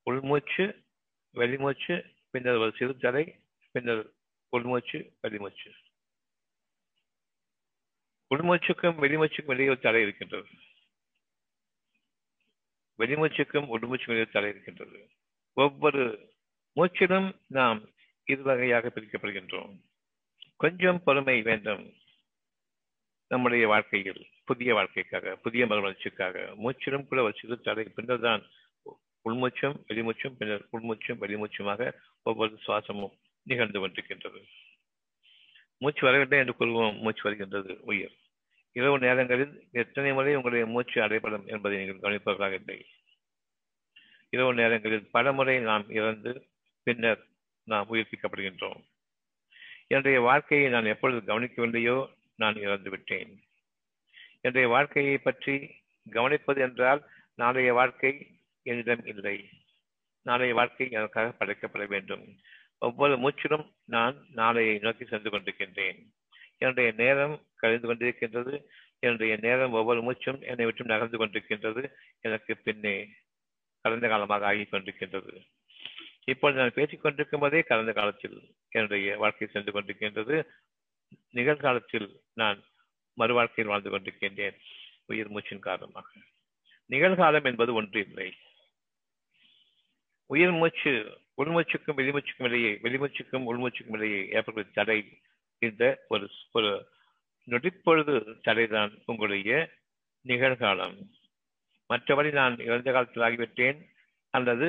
உள்மூச்சு 0.03 0.85
வெளிமூச்சு 1.39 1.95
பின்னர் 2.31 2.63
ஒரு 2.63 2.73
சிறு 2.79 2.97
தலை 2.97 3.25
பின்னர் 3.71 4.03
உள்மூச்சு 4.57 4.99
வெளிமூச்சு. 5.23 5.71
உள்மூச்சுக்கும் 8.35 8.99
வெளிமூச்சுக்கும் 9.03 9.53
இடையே 9.53 9.71
ஒரு 9.71 9.81
தடை 9.81 10.03
இருக்கின்றது. 10.03 10.49
வெளிமூச்சுக்கும் 12.99 13.69
உள்மூச்சுக்கும் 13.75 14.15
இடையே 14.17 14.29
தடை 14.33 14.51
இருக்கின்றது. 14.51 14.99
ஒவ்வொரு 15.55 16.03
மூச்சிலும் 16.77 17.29
நாம் 17.47 17.81
இரு 18.25 18.43
வகையாக 18.43 18.93
பிரிக்கப்படுகின்றோம். 18.95 19.73
கொஞ்சம் 20.57 21.03
பொறுமை 21.05 21.43
வேண்டும் 21.43 21.85
நம்முடைய 23.29 23.67
வாழ்க்கையில் 23.67 24.23
புதிய 24.45 24.75
வாழ்க்கைக்காக 24.75 25.37
புதிய 25.37 25.67
மறுமலர்ச்சிக்காக. 25.67 26.37
மூச்சிலும் 26.65 27.09
கூட 27.09 27.23
ஒரு 27.23 27.35
சிறு 27.41 27.61
தடை 27.61 27.85
பின்னர் 27.85 28.21
தான் 28.21 28.43
உள்மூச்சும் 29.29 29.77
வெளிமூச்சும் 29.89 30.37
பின்னர் 30.39 30.65
உள்மூச்சும் 30.77 31.21
வெளிமூச்சுமாக 31.23 31.91
ஒவ்வொரு 32.23 32.55
சுவாசமும் 32.67 33.15
நிகழ்ந்து 33.47 33.79
கொண்டிருக்கின்றது. 33.81 34.41
மூச்சு 35.83 36.03
வரவில்லை 36.07 36.39
என்று 36.39 36.55
கூறுவோம் 36.59 36.97
மூச்சு 36.99 37.23
வருகின்றது 37.23 37.73
உயிர். 37.83 38.15
இரவு 38.77 38.97
நேரங்களில் 38.99 39.55
எத்தனை 39.83 40.11
முறை 40.13 40.35
உங்களுடைய 40.35 40.65
மூச்சு 40.67 40.99
அடைபடும் 41.01 41.47
என்பதை 41.47 41.79
நீங்கள் 41.79 42.03
கவனிப்பவர்களாக 42.03 42.57
இல்லை. 42.61 42.79
இரவு 44.33 44.53
நேரங்களில் 44.55 45.07
பல 45.11 45.33
முறை 45.33 45.57
நாம் 45.71 45.87
இறந்து 45.91 46.33
பின்னர் 46.87 47.23
நாம் 47.67 47.91
உயிர்ப்பிக்கப்படுகின்றோம். 47.93 48.81
என்னுடைய 49.89 50.19
வாழ்க்கையை 50.21 50.67
நான் 50.69 50.91
எப்பொழுது 50.93 51.21
கவனிக்கவில்லையோ 51.31 51.99
நான் 52.37 52.57
இறந்து 52.57 52.91
விட்டேன். 52.91 53.31
என்னுடைய 54.43 54.67
வாழ்க்கையை 54.69 55.17
பற்றி 55.19 55.55
கவனிப்பது 56.07 56.61
என்றால் 56.67 57.01
நாளைய 57.39 57.73
வாழ்க்கை 57.73 58.13
என்னிடம் 58.69 59.05
இல்லை. 59.05 59.49
நாளைய 60.23 60.55
வாழ்க்கை 60.55 60.91
எனக்காக 60.91 61.35
படைக்கப்பட 61.39 61.87
வேண்டும். 61.87 62.39
ஒவ்வொரு 62.79 63.17
மூச்சிலும் 63.17 63.73
நான் 63.85 64.27
நாளையை 64.31 64.79
நோக்கி 64.79 65.05
சென்று 65.05 65.31
கொண்டிருக்கின்றேன். 65.31 65.99
என்னுடைய 66.59 66.93
நேரம் 66.97 67.47
கழிந்து 67.57 67.95
கொண்டிருக்கின்றது. 67.95 68.65
என்னுடைய 68.99 69.39
நேரம் 69.41 69.73
ஒவ்வொரு 69.73 70.03
மூச்சும் 70.03 70.41
என்னை 70.41 70.65
விட்டு 70.65 70.85
நகர்ந்து 70.85 71.27
கொண்டிருக்கின்றது. 71.27 71.91
எனக்கு 72.21 72.57
பின்னே 72.57 73.09
கடந்த 73.81 74.09
காலமாக 74.09 74.53
ஆகிக் 74.53 74.73
கொண்டிருக்கின்றது. 74.73 75.47
இப்பொழுது 76.25 76.61
நான் 76.61 76.75
பேசிக் 76.75 77.03
கொண்டிருக்கும் 77.03 77.41
போதே 77.41 77.61
கடந்த 77.61 77.93
காலத்தில் 77.93 78.55
என்னுடைய 78.69 79.17
வாழ்க்கை 79.17 79.49
சென்று 79.49 79.73
கொண்டிருக்கின்றது. 79.73 80.45
நிகழ்காலத்தில் 81.31 82.21
நான் 82.35 82.63
மறு 83.15 83.35
வாழ்க்கையில் 83.35 83.73
வாழ்ந்து 83.73 83.99
கொண்டிருக்கின்றேன். 83.99 84.57
உயிர் 85.07 85.31
மூச்சின் 85.31 85.59
காரணமாக. 85.59 86.11
நிகழ்காலம் 86.91 87.45
என்பது 87.45 87.75
ஒன்று 87.75 88.01
இல்லை. 88.01 88.35
உயிர் 90.31 90.51
மூச்சு 90.51 90.93
உள்மூச்சுக்கும் 91.37 91.99
வெளிமூச்சுக்கும் 92.01 92.49
இடையே 92.49 92.73
வெளிமூச்சுக்கும் 92.83 93.47
உள்மூச்சுக்கும் 93.51 93.97
இடையே 93.99 94.21
ஏற்படும் 94.29 94.73
தடை 94.73 94.99
இந்த 95.63 95.85
ஒரு 96.09 96.27
ஒரு 96.53 96.71
நொடிப்பொழுது 97.49 98.15
தடைதான் 98.49 98.93
உங்களுடைய 99.07 99.53
நிகழ்காலம். 100.25 100.97
மற்றபடி 101.91 102.31
நான் 102.33 102.57
இறந்த 102.59 102.89
காலத்தில் 102.93 103.27
ஆகிவிட்டேன் 103.29 103.79
அல்லது 104.35 104.67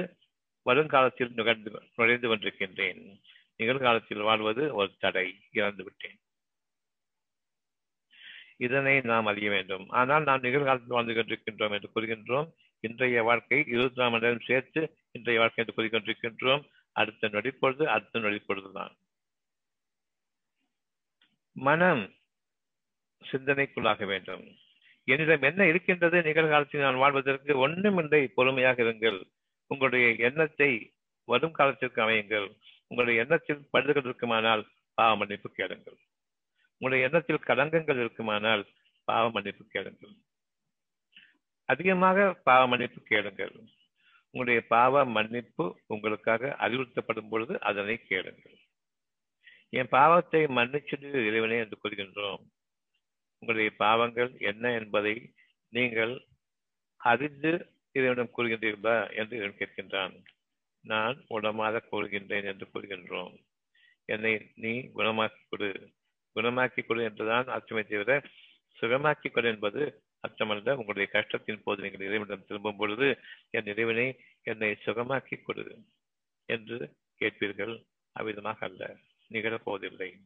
வருங்காலத்தில் 0.66 1.34
நுகர்ந்து 1.34 1.72
நுழைந்து 1.96 2.28
கொண்டிருக்கின்றேன். 2.28 3.02
நிகழ்காலத்தில் 3.58 4.28
வாழ்வது 4.30 4.64
ஒரு 4.76 4.92
தடை 5.00 5.28
இறந்து 5.52 5.84
விட்டேன். 5.84 6.20
இதனை 8.58 8.96
நாம் 9.02 9.26
அறிய 9.26 9.50
வேண்டும். 9.50 9.86
ஆனால் 9.90 10.24
நாம் 10.24 10.42
நிகழ்காலத்தில் 10.42 10.96
வாழ்ந்து 10.98 11.14
கொண்டிருக்கின்றோம் 11.14 11.76
என்று 11.78 11.90
கூறுகின்றோம். 11.96 12.50
இன்றைய 12.80 13.24
வாழ்க்கை 13.24 13.64
இருபத்தி 13.68 14.02
நாலாம் 14.02 14.22
நேரம் 14.22 14.40
சேர்த்து 14.40 14.82
இன்றைய 15.12 15.40
வாழ்க்கை 15.40 15.66
என்று 15.66 15.76
கூறிக்கொண்டிருக்கின்றோம். 15.78 16.64
அடுத்த 16.92 17.28
நொடிப்பொழுது 17.28 17.84
அடுத்த 17.86 18.20
நொடிப்பொழுதுதான் 18.20 18.94
மனம் 21.52 22.14
சிந்தனைக்குள்ளாக 23.32 24.06
வேண்டும். 24.06 24.44
என்னிடம் 25.04 25.42
என்ன 25.42 25.68
இருக்கின்றது? 25.68 26.22
நிகழ்காலத்தில் 26.22 26.82
நான் 26.82 26.96
வாழ்வதற்கு 26.96 27.58
ஒன்றுமில்லை 27.58 28.28
பொறுமையாக 28.28 28.84
இருங்கள். 28.84 29.20
உங்களுடைய 29.68 30.16
எண்ணத்தை 30.30 30.94
வரும் 31.26 31.52
காலத்திற்கு 31.52 32.02
அமையுங்கள். 32.02 32.48
உங்களுடைய 32.88 33.22
எண்ணத்தில் 33.22 33.68
பழுதுகள் 33.74 34.06
இருக்குமானால் 34.06 34.68
பாவ 34.94 35.18
மன்னிப்பு 35.18 35.50
கேளுங்கள். 35.52 35.98
உங்களுடைய 36.72 37.08
எண்ணத்தில் 37.08 37.48
கலங்கங்கள் 37.48 38.00
இருக்குமானால் 38.00 38.64
பாவ 39.04 39.32
மன்னிப்பு 39.32 39.66
கேளுங்கள். 39.66 40.16
அதிகமாக 41.70 42.34
பாவ 42.44 42.62
மன்னிப்பு 42.68 43.00
கேளுங்கள். 43.02 43.54
உங்களுடைய 44.34 44.62
பாவ 44.68 45.04
மன்னிப்பு 45.06 45.66
உங்களுக்காக 45.88 46.52
அறிவுறுத்தப்படும் 46.60 47.30
பொழுது 47.30 47.54
அதனை 47.62 47.96
கேளுங்கள். 48.04 48.58
என் 49.70 49.90
பாவத்தை 49.90 50.42
மன்னிச்சது 50.48 51.10
இறைவனே 51.30 51.58
என்று 51.58 51.78
கூறுகின்றோம். 51.78 52.44
உங்களுடைய 53.42 53.72
பாவங்கள் 53.78 54.32
என்ன 54.42 54.72
என்பதை 54.72 55.16
நீங்கள் 55.74 56.14
அறிந்து 57.02 57.52
இறைவனிடம் 57.96 58.34
கூறுகின்றீர்களா 58.38 58.98
என்று 59.16 59.38
இவன் 59.38 59.60
கேட்கின்றான். 59.60 60.16
நான் 60.86 61.18
உடமாக 61.28 61.86
கூறுகின்றேன் 61.92 62.44
என்று 62.44 62.66
கூறுகின்றோம். 62.74 63.34
என்னை 64.10 64.34
நீ 64.56 64.74
குணமாக்கி 64.96 65.42
கொடு. 65.50 65.72
குணமாக்கி 66.36 66.82
கொடு 66.84 67.02
என்றுதான் 67.04 67.48
அர்த்தமே 67.48 67.84
தவிர 67.84 68.14
சுகமாக்கி 68.78 69.30
கொடு 69.30 69.48
என்பது 69.48 69.82
அச்சமல்ல 70.28 70.70
உங்களுடைய 70.70 71.08
கஷ்டத்தின் 71.12 71.62
போது 71.64 71.82
நீங்கள் 71.82 72.08
இறைவனிடம் 72.08 72.46
திரும்பும் 72.46 72.76
பொழுது 72.76 73.20
என் 73.50 73.66
இறைவனை 73.66 74.20
என்னை 74.42 74.78
சுகமாக்கி 74.86 75.42
கொடு 75.42 75.78
என்று 76.46 76.96
கேட்பீர்கள். 77.20 77.86
அவ்விதமாக 78.20 78.56
அல்ல. 78.60 78.96
நிகழப்போவதில்லை. 79.30 80.22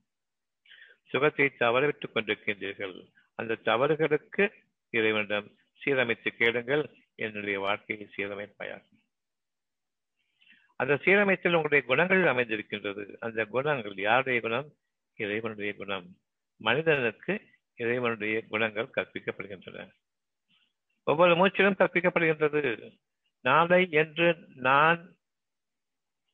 சுகத்தை 1.05 1.51
தவறவிட்டுக் 1.59 2.15
கொண்டிருக்கின்றீர்கள். 2.15 3.11
அந்த 3.35 3.55
தவறுகளுக்கு 3.55 4.53
இறைவனிடம் 4.89 5.55
சீரமைத்து 5.85 6.27
கேளுங்கள். 6.27 6.89
என்னுடைய 7.15 7.59
வாழ்க்கையை 7.59 8.09
சீரமைப்பாயாகும் 8.17 9.01
அந்த 10.75 10.93
சீரமைத்தல் 10.93 11.55
உங்களுடைய 11.55 11.85
குணங்கள் 11.85 12.23
அமைந்திருக்கின்றது. 12.23 13.15
அந்த 13.19 13.45
குணங்கள் 13.45 13.93
யாருடைய 13.95 14.41
குணம்? 14.41 14.73
இறைவனுடைய 15.15 15.73
குணம். 15.73 16.17
மனிதனுக்கு 16.57 17.52
இறைவனுடைய 17.75 18.41
குணங்கள் 18.49 18.93
கற்பிக்கப்படுகின்றன. 18.95 19.89
ஒவ்வொரு 21.03 21.33
மூச்சிலும் 21.35 21.79
கற்பிக்கப்படுகின்றது. 21.79 22.93
நாளை 23.41 23.87
என்று 23.91 24.37
நான் 24.55 25.15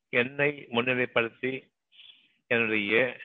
என்னை 0.10 0.68
முன்னிலைப்படுத்தி 0.72 1.72
என்னுடைய 2.48 3.18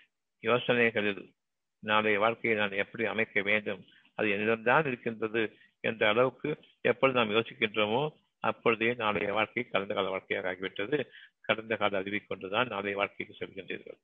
யோசனைகளில் 0.42 1.32
நாளைய 1.78 2.18
வாழ்க்கையை 2.18 2.60
நான் 2.60 2.70
எப்படி 2.70 3.04
அமைக்க 3.04 3.42
வேண்டும் 3.42 3.84
அது 4.14 4.28
என்னிடம்தான் 4.28 4.86
இருக்கின்றது 4.86 5.56
என்ற 5.80 6.08
அளவுக்கு 6.08 6.58
எப்பொழுது 6.80 7.18
நாம் 7.18 7.34
யோசிக்கின்றோமோ 7.34 8.08
அப்பொழுதே 8.40 8.94
நாளைய 8.94 9.32
வாழ்க்கை 9.32 9.64
கடந்த 9.64 9.94
கால 9.94 10.08
வாழ்க்கையாக 10.08 10.52
ஆகிவிட்டது. 10.52 11.06
கடந்த 11.40 11.76
கால 11.76 11.98
அறிவை 11.98 12.18
கொண்டுதான் 12.18 12.66
நாளைய 12.66 12.96
வாழ்க்கைக்கு 12.96 13.36
செல்கின்றீர்கள். 13.40 13.98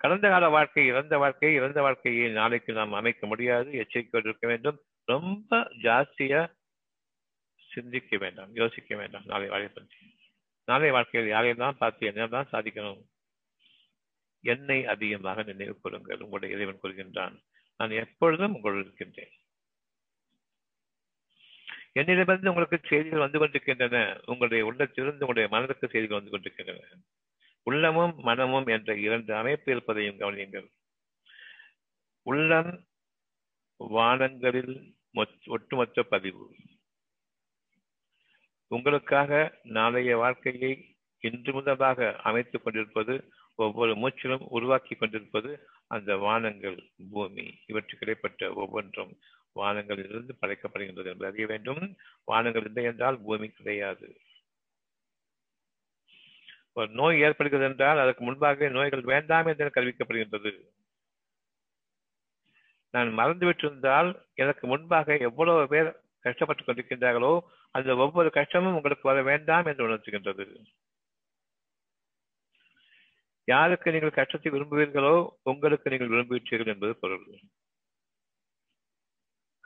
கடந்த 0.00 0.28
கால 0.28 0.48
வாழ்க்கை 0.48 0.86
இறந்த 0.86 1.18
வாழ்க்கை 1.18 1.54
இறந்த 1.54 1.80
வாழ்க்கையை 1.80 2.26
நாளைக்கு 2.32 2.72
நாம் 2.72 2.92
அமைக்க 2.92 3.26
முடியாது 3.26 3.70
எச்சரிக்கையோடு 3.72 4.28
இருக்க 4.28 4.46
வேண்டும். 4.46 4.78
ரொம்ப 5.04 5.58
ஜாஸ்தியா 5.82 6.40
சிந்திக்க 7.70 8.16
வேண்டாம் 8.16 8.54
யோசிக்க 8.54 8.96
வேண்டாம் 8.96 9.26
நாளை 9.26 9.48
வாழ்க்கை 9.48 9.70
பற்றி. 9.74 9.98
நாளை 10.68 10.90
வாழ்க்கையில் 10.90 11.32
யாரையெல்லாம் 11.32 11.80
பார்த்து 11.82 12.06
என்னதான் 12.06 12.50
சாதிக்கணும்? 12.52 13.02
என்னை 14.44 14.78
அதிகமாக 14.86 15.42
நினைவு 15.42 15.74
கூறுங்கள் 15.80 16.20
உங்களுடைய 16.20 16.56
இறைவன் 16.56 16.82
கூறுகின்றான். 16.82 17.36
நான் 17.80 17.90
எப்பொழுதும் 17.90 18.54
உங்களுடன் 18.54 18.84
இருக்கின்றேன். 18.84 19.32
என்னிடமிருந்து 21.92 22.50
உங்களுக்கு 22.50 22.78
செய்திகள் 22.88 23.24
வந்து 23.24 23.38
கொண்டிருக்கின்றன 23.38 23.98
உங்களுடைய 24.26 24.64
உள்ளத்திலிருந்து 24.64 25.26
உங்களுடைய 25.26 25.48
மனதுக்கு 25.56 25.88
செய்திகள் 25.88 26.18
வந்து 26.18 26.30
கொண்டிருக்கின்றன. 26.30 27.00
உள்ளமும் 27.68 28.14
மனமும் 28.18 28.66
என்ற 28.66 28.96
இரண்டு 28.96 29.32
அமைப்பு 29.34 29.72
இருப்பதையும் 29.72 30.18
கவனியுங்கள். 30.18 30.68
உள்ளம் 32.22 32.70
வானங்களில் 33.76 34.74
ஒட்டுமொத்த 35.46 36.02
பதிவு. 36.02 36.46
உங்களுக்காக 38.68 39.40
நாளைய 39.76 40.16
வாழ்க்கையை 40.16 40.72
இன்று 41.20 41.52
முதலாக 41.52 42.08
அமைத்துக் 42.22 42.64
கொண்டிருப்பது 42.64 43.14
ஒவ்வொரு 43.54 43.92
மூச்சிலும் 43.94 44.44
உருவாக்கி 44.48 44.94
கொண்டிருப்பது 44.94 45.50
அந்த 45.86 46.16
வானங்கள் 46.16 46.78
பூமி. 47.10 47.44
இவற்றுக்கு 47.66 48.06
இடைப்பட்ட 48.06 48.52
ஒவ்வொன்றும் 48.52 49.12
வானங்களிலிருந்து 49.54 50.32
படைக்கப்படுகின்றது 50.40 51.10
என்பதை 51.12 51.30
அறிய 51.30 51.46
வேண்டும். 51.46 51.82
வானங்கள் 52.24 52.66
இல்லை 52.66 52.84
என்றால் 52.84 53.18
பூமி 53.24 53.48
கிடையாது. 53.48 54.08
ஒரு 56.78 56.90
நோய் 57.00 57.22
ஏற்படுகிறது 57.26 57.66
என்றால் 57.68 58.02
அதற்கு 58.02 58.22
முன்பாகவே 58.24 58.68
நோய்கள் 58.70 59.10
வேண்டாம் 59.12 59.48
என்று 59.52 59.68
கல்விக்கப்படுகின்றது. 59.76 60.50
நான் 62.94 63.10
மறந்துவிட்டிருந்தால் 63.18 64.10
எனக்கு 64.34 64.64
முன்பாக 64.66 65.16
எவ்வளவு 65.28 65.62
பேர் 65.68 65.88
கஷ்டப்பட்டுக் 66.24 66.68
கொண்டிருக்கின்றார்களோ 66.68 67.32
அந்த 67.74 67.90
ஒவ்வொரு 67.96 68.28
கஷ்டமும் 68.30 68.76
உங்களுக்கு 68.76 69.04
வர 69.08 69.18
வேண்டாம் 69.22 69.66
என்று 69.66 69.86
உணர்த்துகின்றது. 69.88 70.44
யாருக்கு 73.48 73.92
நீங்கள் 73.92 74.18
கஷ்டத்தை 74.18 74.48
விரும்புவீர்களோ 74.52 75.14
உங்களுக்கு 75.42 75.90
நீங்கள் 75.90 76.12
விரும்புகிறீர்கள் 76.14 76.72
என்பது 76.74 76.94
பொருள். 76.96 77.26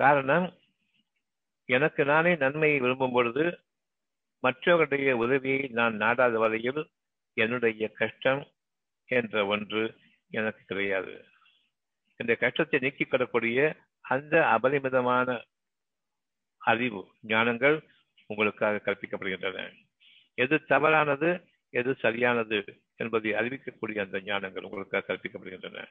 காரணம் 0.01 0.47
எனக்கு 1.69 2.03
நானே 2.05 2.33
நன்மையை 2.37 2.79
விரும்பும் 2.81 3.13
பொழுது 3.13 3.45
மற்றவர்களுடைய 4.43 5.13
உதவியை 5.17 5.61
நான் 5.79 5.95
நாடாத 5.97 6.35
வரையில் 6.39 6.81
என்னுடைய 7.35 7.89
கஷ்டம் 7.89 8.47
என்ற 9.05 9.47
ஒன்று 9.47 9.95
எனக்கு 10.31 10.63
கிடையாது. 10.65 11.25
இந்த 12.17 12.35
கஷ்டத்தை 12.35 12.81
நீக்கிக் 12.81 13.11
கொள்ளக்கூடிய 13.11 13.77
அந்த 14.01 14.47
அபரிமிதமான 14.47 15.43
அறிவு 16.59 17.09
ஞானங்கள் 17.27 17.81
உங்களுக்காக 18.27 18.83
கற்பிக்கப்படுகின்றன. 18.85 19.73
எது 20.35 20.65
தவறானது 20.65 21.31
எது 21.71 21.95
சரியானது 21.95 22.83
என்பதை 22.97 23.33
அறிவிக்கக்கூடிய 23.33 23.99
அந்த 24.01 24.19
ஞானங்கள் 24.21 24.63
உங்களுக்காக 24.63 25.15
கற்பிக்கப்படுகின்றன. 25.15 25.87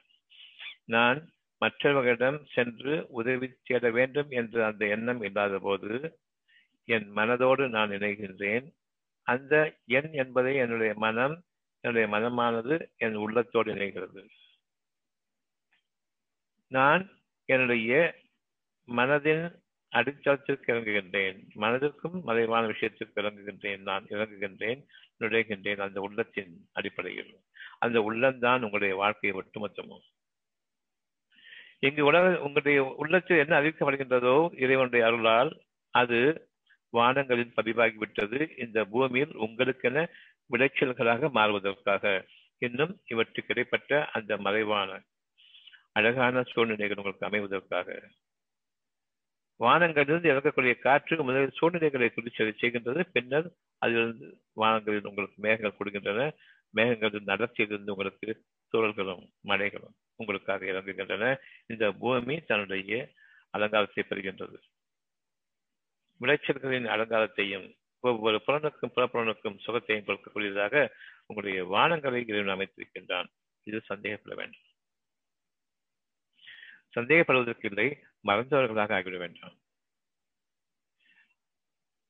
நான் 0.84 1.32
மற்றவர்களிடம் 1.58 2.44
சென்று 2.52 3.06
உதவி 3.08 3.52
தேட 3.62 3.90
வேண்டும் 3.90 4.30
என்ற 4.30 4.66
அந்த 4.66 4.86
எண்ணம் 4.86 5.22
இல்லாத 5.22 5.58
போது 5.58 6.18
என் 6.84 7.12
மனதோடு 7.16 7.68
நான் 7.68 7.90
இணைகின்றேன். 7.90 8.66
அந்த 9.22 9.74
எண் 9.86 10.10
என்பதை 10.12 10.56
என்னுடைய 10.56 10.94
மனம் 10.96 11.44
என்னுடைய 11.80 12.06
மனமானது 12.16 12.88
என் 12.96 13.14
உள்ளத்தோடு 13.14 13.74
இணைகிறது. 13.74 14.26
நான் 16.68 17.02
என்னுடைய 17.44 18.20
மனதின் 18.88 19.60
அடித்தளத்திற்கு 19.92 20.68
இறங்குகின்றேன். 20.72 21.38
மனதிற்கும் 21.54 22.22
மறைவான 22.22 22.66
விஷயத்திற்கு 22.66 23.22
இறங்குகின்றேன். 23.22 23.82
நான் 23.82 24.04
இறங்குகின்றேன் 24.04 24.80
நுழைகின்றேன் 25.20 25.80
அந்த 25.80 26.00
உள்ளத்தின் 26.00 26.68
அடிப்படையில். 26.72 27.38
அந்த 27.78 28.00
உள்ளம்தான் 28.00 28.62
உங்களுடைய 28.62 28.94
வாழ்க்கையை 28.94 29.40
ஒட்டுமொத்தமும் 29.40 30.04
இங்கு 31.78 32.04
உலக 32.04 32.40
உங்களுடைய 32.40 32.94
உள்ளத்தில் 32.96 33.38
என்ன 33.38 33.60
அறிவிக்கப்படுகின்றதோ 33.60 34.52
இறைவனுடைய 34.52 35.06
அருளால் 35.06 35.50
அது 35.94 36.20
வானங்களில் 36.92 37.52
பதிவாகிவிட்டது. 37.56 38.38
இந்த 38.58 38.84
பூமியில் 38.84 39.34
உங்களுக்கென 39.36 40.06
விளைச்சல்களாக 40.52 41.30
மாறுவதற்காக 41.30 42.24
இன்னும் 42.58 42.92
இவற்றுக்கு 43.08 43.54
இடைப்பட்ட 43.54 44.08
அந்த 44.12 44.36
மறைவான 44.36 45.00
அழகான 45.92 46.42
சூழ்நிலைகள் 46.42 46.96
உங்களுக்கு 46.96 47.26
அமைவதற்காக. 47.26 47.88
வானங்களிலிருந்து 49.60 50.28
இறக்கக்கூடிய 50.32 50.78
காற்று 50.78 51.24
முதலில் 51.24 51.56
சூழ்நிலைகளை 51.56 52.12
குறிச்சதை 52.14 52.52
செய்கின்றது. 52.60 53.00
பின்னர் 53.12 53.48
அதிலிருந்து 53.78 54.28
வானங்களில் 54.56 55.06
உங்களுக்கு 55.06 55.36
மேகங்கள் 55.36 55.78
கொடுக்கின்றன. 55.78 56.20
மேகங்களின் 56.76 57.30
நடத்தியிலிருந்து 57.32 57.90
உங்களுக்கு 57.94 58.28
சூழல்களும் 58.72 59.24
மழைகளும் 59.40 59.94
உங்களுக்காக 60.16 60.66
இறங்குகின்றன. 60.66 61.24
இந்த 61.66 61.92
பூமி 61.92 62.36
தன்னுடைய 62.40 63.08
அலங்காரத்தை 63.50 64.04
பெறுகின்றது. 64.08 64.58
விளைச்சல்களின் 66.22 66.88
அலங்காரத்தையும் 66.94 67.66
ஒவ்வொரு 68.00 68.42
புலனுக்கும் 68.46 68.92
புலப்புலனுக்கும் 68.96 69.58
சுகத்தையும் 69.66 70.06
கொடுக்கக்கூடியதாக 70.06 70.88
உங்களுடைய 71.26 71.64
வானங்களை 71.66 72.28
இறைவன் 72.28 72.54
அமைத்திருக்கின்றான். 72.54 73.28
இது 73.62 73.82
சந்தேகப்பட 73.84 74.34
வேண்டும். 74.34 74.66
சந்தேகப்படுவதற்கு 76.94 77.66
இல்லை 77.66 77.88
மறந்தவர்களாக 78.28 78.94
ஆகிவிட 78.96 79.18
வேண்டாம். 79.18 79.54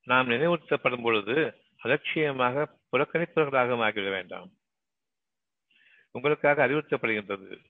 நாம் 0.04 0.28
நினைவுறுத்தப்படும் 0.28 1.02
பொழுது 1.02 1.36
அலட்சியமாக 1.78 2.78
புறக்கணிப்பவர்களாகவும் 2.92 3.84
ஆகிவிட 3.88 4.10
வேண்டாம். 4.10 4.50
உங்களுக்காக 6.10 6.68
அறிவுறுத்தப்படுகின்றது 6.68 7.64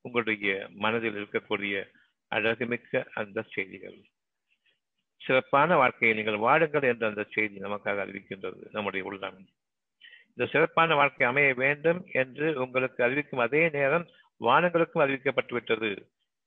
உங்களுடைய 0.00 0.68
மனதில் 0.74 1.14
இருக்கக்கூடிய 1.14 1.90
அழகுமிக்க 2.30 3.04
அந்த 3.14 3.42
செய்திகள். 3.42 3.98
சிறப்பான 5.20 5.76
வாழ்க்கையை 5.76 6.12
நீங்கள் 6.16 6.44
வாடுங்கள் 6.46 6.88
என்ற 6.90 7.04
அந்த 7.06 7.22
செய்தி 7.34 7.56
நமக்காக 7.60 8.02
அறிவிக்கின்றது 8.04 8.60
நம்முடைய 8.72 9.04
உள்ளம். 9.04 9.38
இந்த 10.30 10.46
சிறப்பான 10.52 10.94
வாழ்க்கை 10.94 11.24
அமைய 11.26 11.50
வேண்டும் 11.54 12.00
என்று 12.12 12.46
உங்களுக்கு 12.64 13.00
அறிவிக்கும் 13.04 13.44
அதே 13.46 13.62
நேரம் 13.68 14.06
வானங்களுக்கும் 14.40 15.04
அறிவிக்கப்பட்டுவிட்டது 15.04 15.90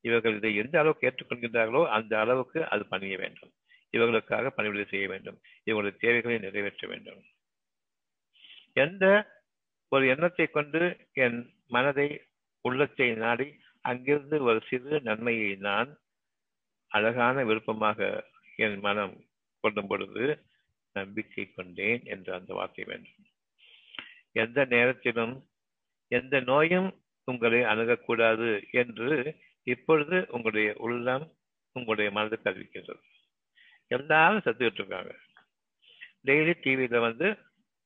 இவர்கள் 0.06 0.38
இதை 0.38 0.52
எந்த 0.56 0.76
அளவுக்கு 0.80 1.08
ஏற்றுக்கொள்கின்றார்களோ 1.08 1.82
அந்த 1.88 2.14
அளவுக்கு 2.20 2.60
அது 2.70 2.84
பணிய 2.86 3.16
வேண்டும். 3.18 3.52
இவர்களுக்காக 3.94 4.50
பணிவிடை 4.50 4.86
செய்ய 4.86 5.06
வேண்டும். 5.08 5.38
இவங்களுடைய 5.66 5.96
தேவைகளை 5.98 6.38
நிறைவேற்ற 6.38 6.88
வேண்டும். 6.88 7.22
எந்த 8.74 9.06
ஒரு 9.92 10.04
எண்ணத்தை 10.08 10.46
கொண்டு 10.48 10.82
என் 11.14 11.40
மனதை 11.68 12.08
உள்ளத்தை 12.66 13.08
நாடி 13.16 13.48
அங்கிருந்து 13.86 14.38
ஒரு 14.44 14.60
சிறு 14.70 15.02
நன்மையை 15.02 15.52
நான் 15.56 15.90
அழகான 16.92 17.44
விருப்பமாக 17.44 18.00
என் 18.66 18.78
மனம் 18.80 19.16
கொள்ளும் 19.64 19.90
பொழுது 19.92 20.24
நம்பிக்கை 20.96 21.44
கொண்டேன் 21.50 22.04
என்று 22.14 22.32
அந்த 22.34 22.52
வார்த்தை 22.54 22.84
வேண்டும். 22.88 23.26
எந்த 24.36 24.60
நேரத்திலும் 24.74 25.36
எந்த 26.12 26.36
நோயும் 26.50 26.90
உங்களை 27.28 27.60
அணுகக்கூடாது 27.72 28.50
என்று 28.82 29.10
இப்பொழுது 29.68 30.18
உங்களுடைய 30.30 30.70
உள்ளம் 30.86 31.26
உங்களுடைய 31.76 32.10
மனதுக்கு 32.12 32.50
அறிவிக்கின்றது 32.52 33.04
எல்லாரும் 33.92 34.46
சத்துக்கிட்டு 34.46 34.82
இருக்காங்க 34.82 35.12
டெய்லி 36.28 36.54
டிவியில 36.64 37.00
வந்து 37.00 37.28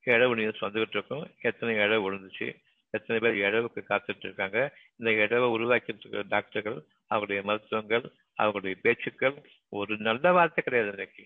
இழவு 0.08 0.36
நியூஸ் 0.36 0.64
வந்துகிட்டு 0.66 0.98
இருக்கும் 0.98 1.26
எத்தனை 1.42 1.74
இழவு 1.76 2.04
விழுந்துச்சு 2.06 2.48
எத்தனை 2.94 3.18
பேர் 3.20 3.38
இழவுக்கு 3.48 3.82
காத்துட்டு 3.90 4.26
இருக்காங்க. 4.28 4.60
இந்த 4.98 5.10
இழவை 5.24 5.48
உருவாக்கிட்டு 5.56 6.02
இருக்கிற 6.04 6.24
டாக்டர்கள் 6.34 6.80
அவருடைய 7.08 7.40
மருத்துவங்கள் 7.44 8.06
அவர்களுடைய 8.34 8.76
பேச்சுக்கள் 8.82 9.38
ஒரு 9.70 9.98
நல்ல 9.98 10.32
வார்த்தை 10.32 10.64
கிடையாது 10.64 10.92
இன்னைக்கு 10.92 11.26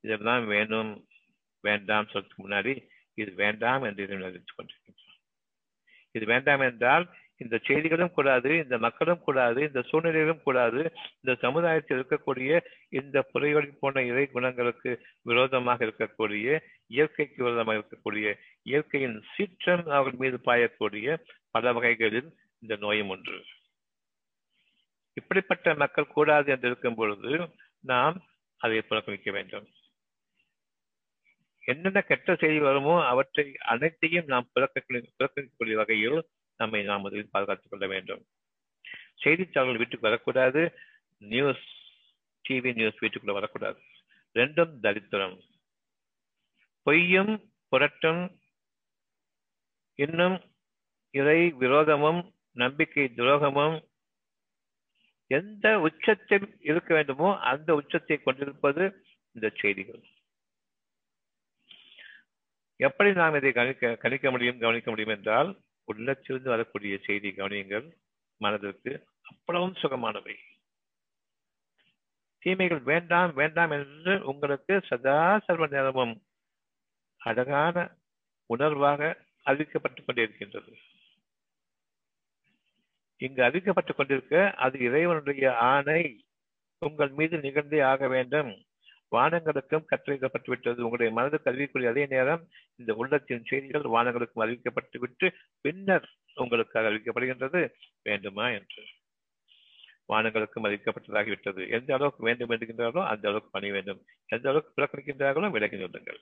இதெல்லாம் 0.00 0.46
வேணும் 0.46 0.92
வேண்டாம் 1.64 2.08
சொல்றதுக்கு 2.12 2.44
முன்னாடி 2.44 2.72
இது 3.14 3.32
வேண்டாம் 3.34 3.82
என்று 3.82 4.06
நினைத்துக் 4.06 4.56
கொண்டிருக்கின்றோம். 4.56 5.18
இது 6.10 6.24
வேண்டாம் 6.26 6.60
என்றால் 6.60 7.04
இந்த 7.36 7.58
செய்திகளும் 7.66 8.12
கூடாது 8.12 8.50
இந்த 8.56 8.78
மக்களும் 8.78 9.22
கூடாது 9.22 9.60
இந்த 9.60 9.80
சூழ்நிலைகளும் 9.80 10.42
கூடாது 10.42 10.80
இந்த 11.20 11.32
சமுதாயத்தில் 11.40 11.98
இருக்கக்கூடிய 11.98 12.60
இந்த 12.88 13.30
புறையொலி 13.34 13.70
போன்ற 13.80 14.04
இறை 14.04 14.26
குணங்களுக்கு 14.26 14.90
விரோதமாக 15.22 15.84
இருக்கக்கூடிய 15.84 16.60
இயற்கைக்கு 16.86 17.44
விரோதமாக 17.44 17.82
இருக்கக்கூடிய 17.82 18.34
இயற்கையின் 18.62 19.22
சீற்றம் 19.34 19.86
அவர்கள் 19.86 20.20
மீது 20.20 20.38
பாயக்கூடிய 20.44 21.16
பல 21.50 21.72
வகைகளில் 21.72 22.30
இந்த 22.58 22.76
நோயும் 22.76 23.08
ஒன்று. 23.08 23.40
இப்படிப்பட்ட 25.12 25.74
மக்கள் 25.74 26.06
கூடாது 26.06 26.50
என்று 26.50 26.68
இருக்கும் 26.68 26.94
பொழுது 26.94 27.50
நாம் 27.80 28.26
அதை 28.56 28.80
புறக்கணிக்க 28.80 29.30
வேண்டும். 29.30 29.68
என்னென்ன 31.60 32.02
கெட்ட 32.02 32.36
செய்தி 32.36 32.58
வருமோ 32.58 33.06
அவற்றை 33.06 33.56
அனைத்தையும் 33.56 34.26
நாம் 34.26 34.50
புறக்கணிக்கக்கூடிய 34.54 35.74
வகையில் 35.74 36.28
நம்மை 36.56 36.82
நாம் 36.82 37.00
முதலில் 37.00 37.28
பாதுகாத்துக் 37.30 37.70
கொள்ள 37.70 37.86
வேண்டும். 37.86 38.26
செய்தித்தாள்கள் 39.16 39.76
வீட்டுக்கு 39.76 40.00
வரக்கூடாது 40.00 40.78
நியூஸ் 41.18 41.64
டிவி 42.48 42.74
நியூஸ் 42.74 43.02
வீட்டுக்குள்ள 43.02 43.32
வரக்கூடாது. 43.32 43.80
ரெண்டும் 44.34 44.80
தரித்திரம். 44.80 45.40
பொய்யும் 46.82 47.52
புரட்டும் 47.68 48.40
இன்னும் 49.94 50.40
இறை 51.10 51.52
விரோதமும் 51.52 52.32
நம்பிக்கை 52.52 53.12
துரோகமும் 53.16 53.91
எந்த 55.32 55.66
உச்சத்தில் 55.80 56.46
இருக்க 56.60 56.90
வேண்டுமோ 56.94 57.28
அந்த 57.50 57.70
உச்சத்தை 57.74 58.16
கொண்டிருப்பது 58.18 58.84
இந்த 59.34 59.46
செய்திகள். 59.60 60.02
எப்படி 62.80 63.10
நாம் 63.12 63.36
இதை 63.36 63.50
கணிக்க 63.52 63.94
கணிக்க 63.96 64.30
முடியும் 64.30 64.58
கவனிக்க 64.58 64.90
முடியும் 64.90 65.14
என்றால் 65.16 65.50
உள்ளத்திலிருந்து 65.88 66.54
வரக்கூடிய 66.54 66.94
செய்தி 66.98 67.30
கவனியங்கள். 67.30 67.86
மனதிற்கு 68.40 68.92
அவ்வளவும் 69.30 69.78
சுகமானவை. 69.82 70.36
தீமைகள் 72.42 72.82
வேண்டாம் 72.82 73.32
வேண்டாம் 73.34 73.70
என்று 73.70 74.14
உங்களுக்கு 74.24 74.74
சதா 74.86 75.18
சர்வ 75.38 75.66
நேரமும் 75.66 76.14
அழகான 77.20 77.76
உணர்வாக 78.50 79.00
அறிவிக்கப்பட்டுக் 79.46 80.06
கொண்டிருக்கின்றது 80.06 80.72
இங்கு 83.22 83.42
அறிவிக்கப்பட்டுக் 83.42 83.96
கொண்டிருக்க 83.96 84.52
அது 84.56 84.78
இறைவனுடைய 84.78 85.56
ஆணை 85.56 86.24
உங்கள் 86.78 87.10
மீது 87.10 87.38
நிகழ்ந்தே 87.38 87.80
ஆக 87.80 88.08
வேண்டும். 88.08 88.50
வானங்களுக்கும் 89.12 89.84
கற்றளிக்கப்பட்டுவிட்டது 89.90 90.80
உங்களுடைய 90.86 91.12
மனதுக்கு 91.12 91.50
அறிவிக்கூடிய 91.50 91.88
அதே 91.88 92.06
நேரம் 92.06 92.48
இந்த 92.76 92.94
உள்ளத்தின் 92.94 93.44
செய்திகள் 93.44 93.82
வானங்களுக்கும் 93.82 94.44
அறிவிக்கப்பட்டுவிட்டு 94.44 95.32
பின்னர் 95.60 96.08
உங்களுக்காக 96.34 96.88
அறிவிக்கப்படுகின்றது. 96.88 97.70
வேண்டுமா 98.02 98.48
என்று. 98.48 98.82
வானங்களுக்கும் 100.08 100.64
அறிவிக்கப்பட்டதாகிவிட்டது. 100.64 101.70
எந்த 101.70 101.94
அளவுக்கு 101.94 102.24
வேண்டும் 102.24 102.50
என்கின்றார்களோ 102.50 103.04
அந்த 103.06 103.28
அளவுக்கு 103.28 103.50
பணி 103.50 103.70
வேண்டும். 103.70 104.00
எந்த 104.26 104.48
அளவுக்கு 104.48 104.72
புறக்கணிக்கின்றார்களோ 104.76 105.50
விலகி 105.50 105.76
நிறுத்துங்கள் 105.76 106.20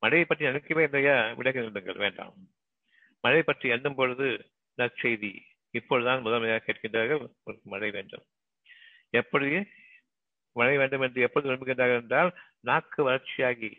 மழையை 0.00 0.26
பற்றி 0.26 0.44
நினைக்கவே 0.44 0.82
இல்லையா? 0.84 1.32
விலகி 1.32 1.58
நிறுத்துங்கள் 1.58 1.96
வேண்டாம். 1.96 2.34
மழை 3.20 3.42
பற்றி 3.42 3.68
எண்ணும் 3.68 3.94
பொழுது 3.94 4.28
நற்செய்தி. 4.78 5.32
இப்பொழுதுதான் 5.70 6.22
முதன்மையாக 6.22 6.64
கேட்கின்றார்கள் 6.66 7.22
மழை 7.62 7.90
வேண்டும். 7.90 8.24
எப்படி 9.10 9.48
மழை 10.52 10.76
வேண்டும் 10.76 11.00
என்று 11.00 11.22
எப்பொழுது 11.22 11.50
விரும்புகின்றார்கள் 11.50 12.00
என்றால் 12.00 12.30
நாக்கு 12.60 13.10
வளர்ச்சியாகி 13.10 13.70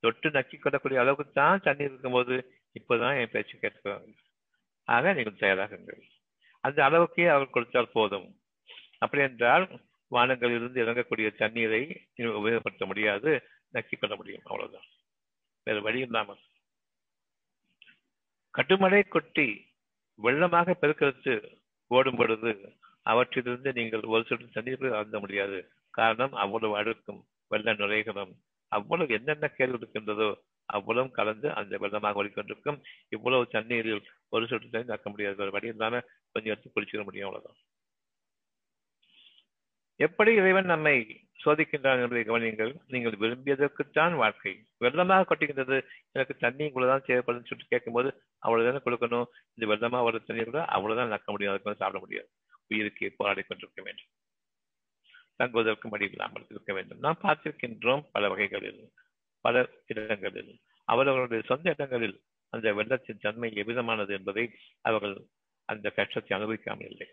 தொட்டு 0.00 0.28
நக்கி 0.30 0.56
கொள்ளக்கூடிய 0.58 1.00
அளவுக்கு 1.00 1.32
தான் 1.32 1.60
தண்ணீர் 1.60 1.90
இருக்கும்போது 1.90 2.34
இப்போதான் 2.78 3.18
என் 3.20 3.30
பேச்சு 3.30 3.58
கேட்கிறாங்க 3.58 4.14
ஆக 4.84 5.12
நீங்கள் 5.12 5.40
தயாராகுங்கள் 5.40 6.02
அந்த 6.60 6.78
அளவுக்கே 6.84 7.26
அவர் 7.26 7.50
கொடுத்தால் 7.50 7.92
போதும். 7.92 8.26
அப்படி 8.98 9.22
என்றால் 9.22 9.64
வானங்களில் 10.10 10.56
இருந்து 10.56 10.84
இறங்கக்கூடிய 10.84 11.28
தண்ணீரை 11.36 11.82
உபயோகப்படுத்த 12.18 12.86
முடியாது 12.86 13.30
நக்கி 13.72 13.96
கொள்ள 13.96 14.16
முடியும். 14.16 14.44
அவ்வளவுதான். 14.44 14.88
வேறு 15.66 15.82
வழி 15.82 16.00
இல்லாமல். 16.00 16.40
கடுமழை 18.54 19.08
கொட்டி 19.08 19.48
வெள்ளமாக 20.22 20.74
பெருக்கெடுத்து 20.82 21.34
ஓடும் 21.90 22.18
பொழுது 22.20 22.52
அவற்றிலிருந்து 23.02 23.70
நீங்கள் 23.78 24.04
ஒரு 24.14 24.24
சொட்டு 24.28 24.46
தண்ணீர் 24.56 24.86
அருந்த 24.98 25.18
முடியாது. 25.20 25.58
காரணம் 25.98 26.34
அவ்வளவு 26.42 26.74
அழுக்கும் 26.80 27.20
வெள்ள 27.50 27.72
நுரைகளும் 27.72 28.32
அவ்வளவு 28.72 29.14
என்னென்ன 29.16 29.46
கேள்வி 29.48 29.78
இருக்கின்றதோ 29.80 30.28
அவ்வளவு 30.68 31.08
கலந்து 31.10 31.48
அந்த 31.60 31.78
வெள்ளமாக 31.78 32.20
ஓடிக்கொண்டிருக்கும். 32.20 32.78
இவ்வளவு 33.08 33.44
தண்ணீரில் 33.54 34.02
ஒரு 34.28 34.44
சொட்டு 34.50 34.68
தண்ணீர் 34.68 34.92
நடக்க 34.92 35.10
முடியாது. 35.10 35.42
ஒரு 35.46 35.54
வழி 35.56 35.72
இல்லாம 35.74 36.00
கொஞ்சம் 36.34 36.52
எடுத்து 36.54 36.74
குளிச்சுக்க 36.74 37.04
முடியும் 37.04 37.28
அவ்வளவுதான். 37.28 37.58
எப்படி 40.00 40.30
இறைவன் 40.40 40.72
நம்மை 40.74 40.96
சோதிக்கின்றான் 41.44 42.02
என்பதை 42.02 42.22
கவனியுங்கள். 42.22 42.72
நீங்கள் 42.86 43.18
விரும்பியதற்குத்தான் 43.20 44.14
வாழ்க்கை. 44.14 44.52
வெள்ளமாக 44.80 45.24
கொட்டுகின்றது 45.28 45.78
எனக்கு 46.12 46.36
தண்ணி 46.36 46.64
இவ்வளவுதான் 46.64 47.06
தேவைப்படும் 47.06 47.44
சொல்லிட்டு 47.44 47.72
கேட்கும்போது 47.72 48.08
அவ்வளவுதானே 48.46 48.80
கொடுக்கணும்? 48.86 49.26
இந்த 49.54 49.64
வெள்ளமா 49.74 50.02
வர 50.02 50.18
தண்ணி 50.18 50.44
கூட 50.44 50.64
அவ்வளவுதான் 50.64 51.08
நடக்க 51.08 51.30
முடியும். 51.32 51.52
அதுக்கு 51.52 51.76
சாப்பிட 51.76 52.02
முடியாது. 52.04 52.28
உயிருக்கு 52.68 53.14
போராடி 53.16 53.42
கொண்டிருக்க 53.42 53.82
வேண்டும். 53.82 54.10
தங்குவதற்கு 55.36 55.88
மடி 55.88 56.04
இல்லாமல் 56.04 56.46
இருக்க 56.48 56.72
வேண்டும். 56.72 56.98
நாம் 56.98 57.22
பார்த்திருக்கின்றோம் 57.22 58.02
பல 58.12 58.28
வகைகளில் 58.28 58.82
பல 59.40 59.68
இடங்களில். 59.86 60.52
அவரவர்களுடைய 60.88 61.42
சொந்த 61.46 61.70
இடங்களில் 61.70 62.16
அந்த 62.52 62.72
வெள்ளத்தின் 62.72 63.18
தன்மை 63.20 63.50
எவ்விதமானது 63.50 64.10
என்பதை 64.10 64.44
அவர்கள் 64.80 65.16
அந்த 65.64 65.90
கஷ்டத்தை 65.90 66.38
அனுபவிக்காமல் 66.38 66.90
இல்லை. 66.90 67.08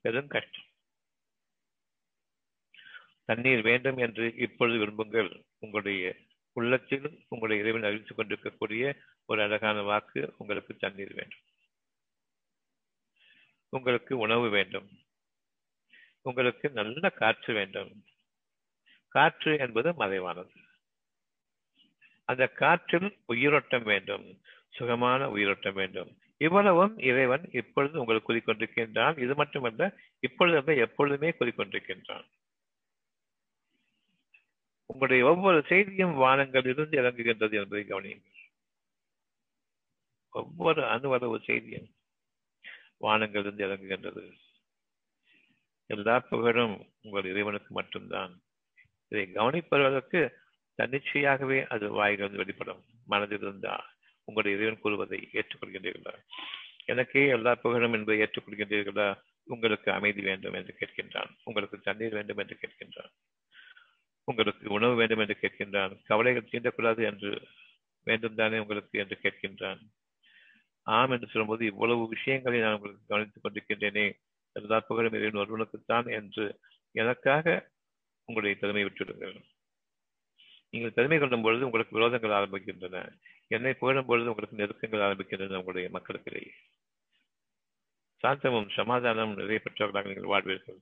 பெரும் 0.00 0.26
கஷ்டம். 0.26 0.68
தண்ணீர் 3.24 3.62
வேண்டும் 3.62 3.96
என்று 3.96 4.34
இப்பொழுது 4.36 4.78
விரும்புங்கள். 4.78 5.42
உங்களுடைய 5.58 6.16
உள்ளத்தில் 6.52 7.24
உங்களுடைய 7.28 7.62
இறைவன் 7.62 7.90
அறிவித்துக் 7.90 8.16
கொண்டிருக்கக்கூடிய 8.16 8.96
ஒரு 9.26 9.42
அழகான 9.42 9.82
வாக்கு 9.82 10.34
உங்களுக்கு 10.38 10.76
தண்ணீர் 10.76 11.14
வேண்டும். 11.14 11.38
உங்களுக்கு 13.68 14.18
உணவு 14.18 14.48
வேண்டும். 14.48 14.88
உங்களுக்கு 16.22 16.70
நல்ல 16.70 17.10
காற்று 17.10 17.54
வேண்டும். 17.54 18.04
காற்று 19.08 19.58
என்பது 19.58 19.94
மறைவானது. 19.94 20.50
அந்த 22.24 22.48
காற்றில் 22.48 23.18
உயிரோட்டம் 23.26 23.82
வேண்டும். 23.82 24.40
சுகமான 24.68 25.30
உயிரோட்டம் 25.30 25.74
வேண்டும். 25.74 26.18
இவ்வளவும் 26.36 26.98
இறைவன் 26.98 27.48
இப்பொழுது 27.52 28.00
உங்களுக்கு 28.00 28.34
கூறிக்கொண்டிருக்கின்றான். 28.34 29.18
இது 29.18 29.34
மட்டுமல்ல 29.34 29.98
இப்பொழுது 30.20 30.76
எப்பொழுதுமே 30.76 31.30
கூறிக்கொண்டிருக்கின்றான். 31.30 32.28
உங்களுடைய 34.92 35.26
ஒவ்வொரு 35.26 35.62
செய்தியும் 35.66 36.20
வானங்களிலிருந்து 36.20 36.96
இறங்குகின்றது 37.00 37.52
என்பதை 37.52 37.84
கவனியுங்கள். 37.88 38.50
ஒவ்வொரு 40.30 40.82
அணுவளவு 40.82 41.42
செய்தியும் 41.42 41.88
வானங்களிலிருந்து 43.00 43.64
இறங்குகின்றது. 43.66 44.32
எல்லா 45.86 46.20
புகழும் 46.20 46.86
உங்கள் 47.02 47.24
இறைவனுக்கு 47.24 47.74
மட்டும்தான். 47.74 48.40
இதை 49.08 49.30
கவனிப்பவர்களுக்கு 49.34 50.30
தன்னிச்சையாகவே 50.82 51.66
அது 51.66 51.90
வாயிலிருந்து 51.90 52.36
வெளிப்படும். 52.36 52.84
மனதிலிருந்து 53.10 53.80
உங்களுடைய 54.24 54.58
இறைவன் 54.58 54.80
கூறுவதை 54.80 55.28
ஏற்றுக்கொள்கின்றீர்களா? 55.32 56.14
எனக்கே 56.84 57.26
எல்லா 57.26 57.54
புகழும் 57.54 57.92
என்பதை 57.92 58.20
ஏற்றுக்கொள்கின்றீர்களா? 58.22 59.22
உங்களுக்கு 59.44 59.92
அமைதி 59.92 60.22
வேண்டும் 60.22 60.54
என்று 60.54 60.76
கேட்கின்றான். 60.80 61.30
உங்களுக்கு 61.44 61.80
தண்ணீர் 61.80 62.12
வேண்டும் 62.12 62.38
என்று 62.38 62.58
கேட்கின்றான். 62.60 63.12
உங்களுக்கு 64.24 64.70
உணவு 64.70 64.94
வேண்டும் 64.94 65.18
என்று 65.18 65.36
கேட்கின்றான். 65.40 66.02
கவலைகள் 66.04 66.50
தீண்டக்கூடாது 66.52 67.02
என்று 67.04 67.42
வேண்டும் 68.04 68.34
தானே 68.34 68.58
உங்களுக்கு 68.58 68.98
என்று 68.98 69.18
கேட்கின்றான். 69.22 69.80
ஆம் 70.82 71.10
என்று 71.10 71.26
சொல்லும்போது 71.26 71.64
இவ்வளவு 71.64 72.08
விஷயங்களை 72.08 72.60
நான் 72.60 72.74
உங்களுக்கு 72.74 73.08
கவனித்துக் 73.08 73.44
கொண்டிருக்கின்றேனே. 73.44 74.06
எல்லா 74.52 74.80
புகழும் 74.80 75.12
இறைவன் 75.12 75.42
ஒருவனுக்குத்தான் 75.42 76.06
என்று 76.10 76.58
எனக்காக 76.92 77.70
உங்களுடைய 78.24 78.60
திறமையை 78.60 78.90
விட்டுவிடுங்கள். 78.90 79.36
நீங்கள் 80.70 80.92
திறமை 80.92 81.18
கொள்ளும் 81.18 81.42
பொழுது 81.42 81.64
உங்களுக்கு 81.64 81.98
விரோதங்கள் 81.98 82.36
ஆரம்பிக்கின்றன. 82.40 83.12
என்னை 83.48 83.74
புகழும் 83.74 84.06
பொழுது 84.06 84.28
உங்களுக்கு 84.28 84.56
நெருக்கங்கள் 84.56 85.06
ஆரம்பிக்கின்றன 85.06 85.56
உங்களுடைய 85.56 85.88
மக்களுக்கிடையே. 85.92 86.52
சாந்தமும் 88.22 88.68
சமாதானமும் 88.76 89.36
நிறைய 89.36 89.60
பெற்றவர்களாக 89.64 90.14
நீங்கள் 90.14 90.32
வாழ்வீர்கள். 90.32 90.78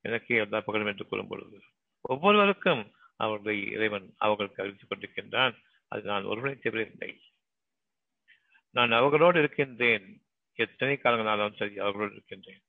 எனக்கே 0.00 0.36
எல்லா 0.36 0.60
புகழும் 0.60 0.86
என்று 0.86 1.06
கூறும் 1.06 1.26
பொழுது. 1.26 1.60
ஒவ்வொருவருக்கும் 2.00 2.82
அவருடைய 3.16 3.70
இறைவன் 3.76 4.14
அவர்களுக்கு 4.16 4.62
அறிவித்துக் 4.62 4.90
கொண்டிருக்கின்றான். 4.90 5.54
அது 5.88 6.02
நான் 6.02 6.24
ஒருவனை 6.24 6.58
தேவையில்லை 6.58 7.20
நான் 8.70 8.92
அவர்களோடு 8.92 9.38
இருக்கின்றேன். 9.38 10.06
எத்தனை 10.58 10.98
காலங்களாலும் 11.02 11.56
சரி 11.56 11.78
அவர்களோடு 11.78 12.12
இருக்கின்றேன். 12.12 12.62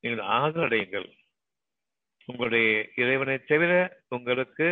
நீங்கள் 0.00 0.26
ஆதரவு 0.26 0.66
அடையுங்கள் 0.68 1.08
உங்களுடைய 2.26 2.88
இறைவனை 2.96 3.44
தவிர 3.44 4.02
உங்களுக்கு 4.08 4.66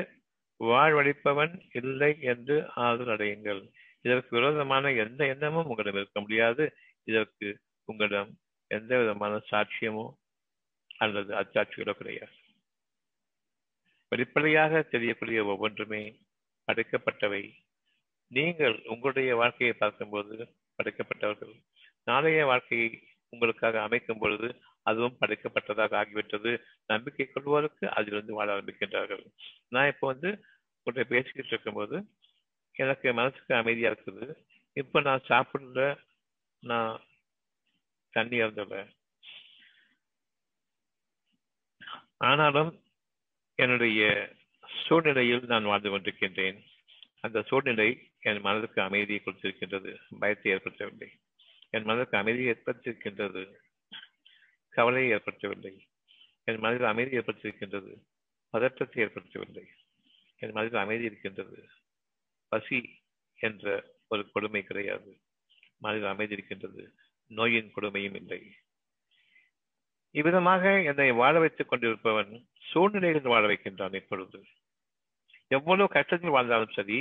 வாழ்வழிப்பவன் 0.61 1.55
இல்லை 1.73 2.21
என்று 2.21 2.57
ஆதரவு 2.75 3.15
அடையுங்கள் 3.15 3.71
இதற்கு 4.01 4.37
விரோதமான 4.37 4.93
எந்த 4.93 5.27
எண்ணமும் 5.27 5.67
உங்களிடம் 5.67 6.01
இருக்க 6.01 6.21
முடியாது. 6.21 6.77
இதற்கு 7.05 7.59
உங்களிடம் 7.85 8.31
எந்த 8.67 8.99
விதமான 8.99 9.43
சாட்சியமோ 9.51 10.07
அல்லது 10.99 11.35
அச்சாட்சிகளோ 11.35 11.93
கிடையாது. 11.93 12.35
வெளிப்படையாக 14.13 14.83
தெரியக்கூடிய 14.83 15.41
ஒவ்வொன்றுமே 15.45 16.01
படைக்கப்பட்டவை. 16.67 17.43
நீங்கள் 18.31 18.77
உங்களுடைய 18.85 19.31
வாழ்க்கையை 19.37 19.77
பார்க்கும்போது 19.77 20.35
படைக்கப்பட்டவர்கள். 20.79 21.55
நாளைய 22.05 22.45
வாழ்க்கையை 22.45 22.89
உங்களுக்காக 23.29 23.83
அமைக்கும் 23.83 24.19
பொழுது 24.19 24.49
அதுவும் 24.83 25.17
படைக்கப்பட்டதாக 25.21 25.93
ஆகிவிட்டது. 26.03 26.53
நம்பிக்கை 26.87 27.27
கொள்வோருக்கு 27.29 27.87
அதிலிருந்து 27.99 28.35
வாழ 28.35 28.49
ஆரம்பிக்கின்றார்கள். 28.57 29.25
நான் 29.69 29.87
இப்போ 29.87 30.07
வந்து 30.13 30.31
உங்கள்கிட்ட 30.31 31.05
பேசிக்கிட்டு 31.15 31.53
இருக்கும்போது 31.55 31.97
எனக்கு 32.73 33.09
மனசுக்கு 33.13 33.55
அமைதியா 33.55 33.91
இருக்குது. 33.91 34.27
இப்போ 34.73 35.01
நான் 35.01 35.29
சாப்பிட்ற 35.29 35.99
நான் 36.61 37.03
தண்ணி 38.11 38.37
இருந்தல. 38.43 38.75
ஆனாலும் 42.31 42.73
என்னுடைய 43.55 44.33
சூழ்நிலையில் 44.87 45.45
நான் 45.47 45.65
வாழ்ந்து 45.65 45.99
கொண்டிருக்கின்றேன். 45.99 46.65
அந்த 47.21 47.43
சூழ்நிலை 47.43 48.11
என் 48.21 48.41
மனதுக்கு 48.41 48.83
அமைதியை 48.83 49.23
கொடுத்திருக்கின்றது. 49.25 49.97
பயத்தை 50.19 50.55
ஏற்படுத்தவில்லை. 50.55 51.09
என் 51.71 51.85
மனதுக்கு 51.85 52.19
அமைதியை 52.19 52.55
ஏற்படுத்தியிருக்கின்றது. 52.55 53.55
கவலையை 54.69 55.19
ஏற்படுத்தவில்லை. 55.19 55.79
என் 56.45 56.59
மனதில் 56.59 56.87
அமைதி 56.87 57.17
ஏற்படுத்தியிருக்கின்றது. 57.19 58.03
பதற்றத்தை 58.51 59.05
ஏற்படுத்தவில்லை. 59.05 59.67
என் 60.37 60.53
மனதில் 60.53 60.79
அமைதி 60.79 61.05
இருக்கின்றது. 61.05 61.69
பசி 62.49 63.03
என்ற 63.35 63.85
ஒரு 64.09 64.31
கொடுமை 64.31 64.63
கிடையாது. 64.63 65.21
மனதில் 65.79 66.07
அமைதி 66.07 66.33
இருக்கின்றது. 66.33 66.95
நோயின் 67.27 67.73
கொடுமையும் 67.77 68.15
இல்லை. 68.15 68.55
இவ்விதமாக 70.13 70.83
என்னை 70.83 71.13
வாழ 71.13 71.39
வைத்துக் 71.39 71.69
கொண்டிருப்பவன் 71.69 72.33
சூழ்நிலையில் 72.71 73.23
வாழ 73.23 73.47
வைக்கின்றான் 73.47 73.95
இப்பொழுது. 73.95 74.39
எவ்வளவு 75.49 75.93
கஷ்டத்தில் 75.93 76.35
வாழ்ந்தாலும் 76.37 76.73
சரி 76.73 76.99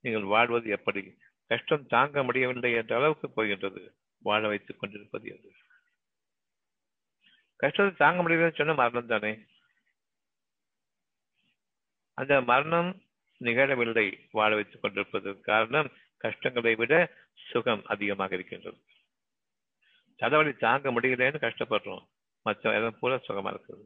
நீங்கள் 0.00 0.30
வாழ்வது 0.34 0.70
எப்படி? 0.70 1.02
கஷ்டம் 1.46 1.86
தாங்க 1.86 2.22
முடியவில்லை 2.22 2.72
என்ற 2.72 2.96
அளவுக்கு 2.96 3.30
போகின்றது. 3.30 3.82
வாழ 4.18 4.48
வைத்துக் 4.48 4.80
கொண்டிருப்பது 4.80 5.38
அது 5.38 5.50
கஷ்டத்தை 7.56 7.94
தாங்க 7.96 8.20
முடியவில்லை 8.22 8.56
சொன்ன 8.56 8.74
மரணம் 8.74 9.06
தானே? 9.06 9.32
அந்த 12.14 12.40
மரணம் 12.40 12.90
நிகழவில்லை 13.40 14.06
வாழ 14.30 14.54
வைத்துக் 14.54 14.82
கொண்டிருப்பது 14.82 15.40
காரணம் 15.40 15.92
கஷ்டங்களை 16.16 16.74
விட 16.74 16.94
சுகம் 17.34 17.82
அதிகமாக 17.84 18.34
இருக்கின்றது. 18.34 18.80
தலைவலி 20.16 20.52
தாங்க 20.52 20.90
முடியலன்னு 20.90 21.44
கஷ்டப்படுறோம். 21.46 22.04
மற்ற 22.44 22.78
இடம் 22.78 22.98
பூரா 23.00 23.16
சுகமா 23.28 23.50
இருக்குது 23.50 23.84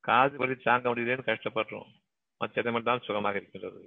காது 0.00 0.36
வலி 0.36 0.54
தாங்க 0.54 0.94
முடியலன்னு 0.94 1.28
கஷ்டப்படுறோம். 1.30 1.90
மற்ற 2.38 2.60
இடமெல்லாம் 2.60 3.00
சுகமாக 3.00 3.36
இருக்கின்றது? 3.36 3.80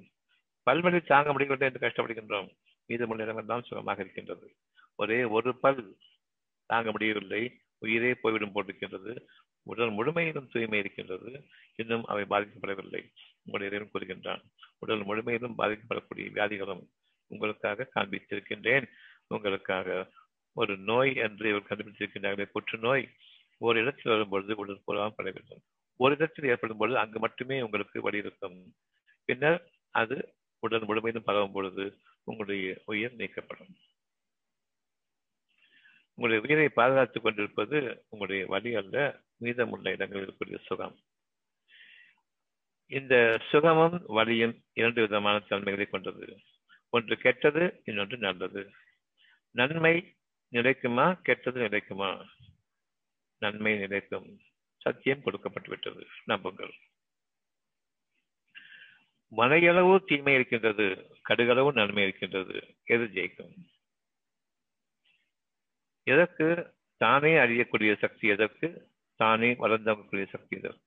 பல்வலி 0.71 0.99
தாங்க 1.01 1.31
முடியவில்லை 1.31 1.71
என்று 1.71 1.87
கஷ்டப்படுகின்றோம். 1.87 2.49
மீதமுள்ள 2.85 3.23
இடமெல்லாம் 3.23 3.63
சுகமாக 3.63 4.01
இருக்கின்றது? 4.01 4.47
ஒரே 4.95 5.23
ஒரு 5.23 5.51
பல் 5.55 5.97
தாங்க 6.65 6.91
முடியவில்லை. 6.91 7.43
உயிரே 7.77 8.13
போய்விடும் 8.13 8.55
போட்டிருக்கின்றது 8.55 9.13
உடல் 9.65 9.91
முழுமையிலும் 9.91 10.51
தூய்மை 10.51 10.79
இருக்கின்றது. 10.79 11.31
இன்னும் 11.75 12.03
அவை 12.03 12.23
பாதிக்கப்படவில்லை. 12.23 13.01
உங்களுடைய 13.43 13.69
இறைவன் 13.69 13.93
கூறுகின்றான். 13.93 14.41
உடல் 14.77 15.05
முழுமையிலும் 15.05 15.57
பாதிக்கப்படக்கூடிய 15.57 16.31
வியாதிகளும் 16.31 16.83
உங்களுக்காக 17.27 17.89
காண்பித்திருக்கின்றேன். 17.95 18.85
உங்களுக்காக 19.27 20.11
ஒரு 20.53 20.77
நோய் 20.77 21.15
என்று 21.15 21.49
இவர் 21.49 21.69
கண்டுபிடித்திருக்கின்றார்களே 21.69 22.45
புற்றுநோய். 22.51 23.07
ஒரு 23.63 23.81
இடத்தில் 23.81 24.11
வரும்பொழுது 24.11 24.55
உடல் 24.55 24.75
பூராமல் 24.75 25.15
பட 25.15 25.31
வேண்டும் 25.31 25.61
ஒரு 25.95 26.13
இடத்தில் 26.13 26.49
ஏற்படும் 26.49 26.77
பொழுது 26.77 26.99
அங்கு 26.99 27.19
மட்டுமே 27.19 27.61
உங்களுக்கு 27.61 28.01
வழி 28.01 28.17
இருக்கும் 28.17 28.57
பின்னர் 29.25 29.61
அது 29.91 30.35
உடல் 30.59 30.85
முழுமையிலும் 30.85 31.27
பரவும் 31.29 31.51
பொழுது 31.51 31.85
உங்களுடைய 32.23 32.81
உயிர் 32.85 33.15
நீக்கப்படும். 33.15 33.73
உங்களுடைய 36.13 36.47
உயிரை 36.47 36.69
பாதுகாத்துக் 36.69 37.23
கொண்டிருப்பது 37.23 38.05
உங்களுடைய 38.09 38.45
வழி 38.45 38.75
அல்ல 38.75 39.19
மீதமுள்ள 39.37 39.91
இடங்களில் 39.91 40.27
இருக்கக்கூடிய 40.27 40.59
சுகம். 40.65 40.97
இந்த 42.87 43.39
சுகமும் 43.49 44.03
வலியும் 44.07 44.55
இரண்டு 44.73 45.01
விதமான 45.01 45.39
தன்மைகளை 45.39 45.85
கொண்டது. 45.85 46.37
ஒன்று 46.89 47.17
கெட்டது 47.17 47.81
இன்னொன்று 47.85 48.17
நல்லது. 48.17 48.71
நன்மை 49.51 50.15
நிலைக்குமா 50.51 51.21
கெட்டது 51.21 51.59
நிலைக்குமா? 51.61 52.25
நன்மை 53.43 53.77
நிலைக்கும் 53.77 54.39
சத்தியம் 54.77 55.21
கொடுக்கப்பட்டு 55.21 55.69
விட்டது 55.69 56.05
நம்புங்கள். 56.25 56.73
மலையளவு 59.35 60.03
தீமை 60.05 60.33
இருக்கின்றது 60.33 60.85
கடுகளவு 61.29 61.73
நன்மை 61.73 62.03
இருக்கின்றது. 62.03 62.75
எது 62.83 63.03
ஜெயிக்கும்? 63.03 63.55
எதற்கு? 66.03 66.47
தானே 66.97 67.31
அறியக்கூடிய 67.33 67.97
சக்தி 67.97 68.27
எதற்கு? 68.27 68.69
தானே 69.15 69.53
வளர்ந்தக்கூடிய 69.53 70.27
சக்தி 70.27 70.57
எதற்கு? 70.57 70.81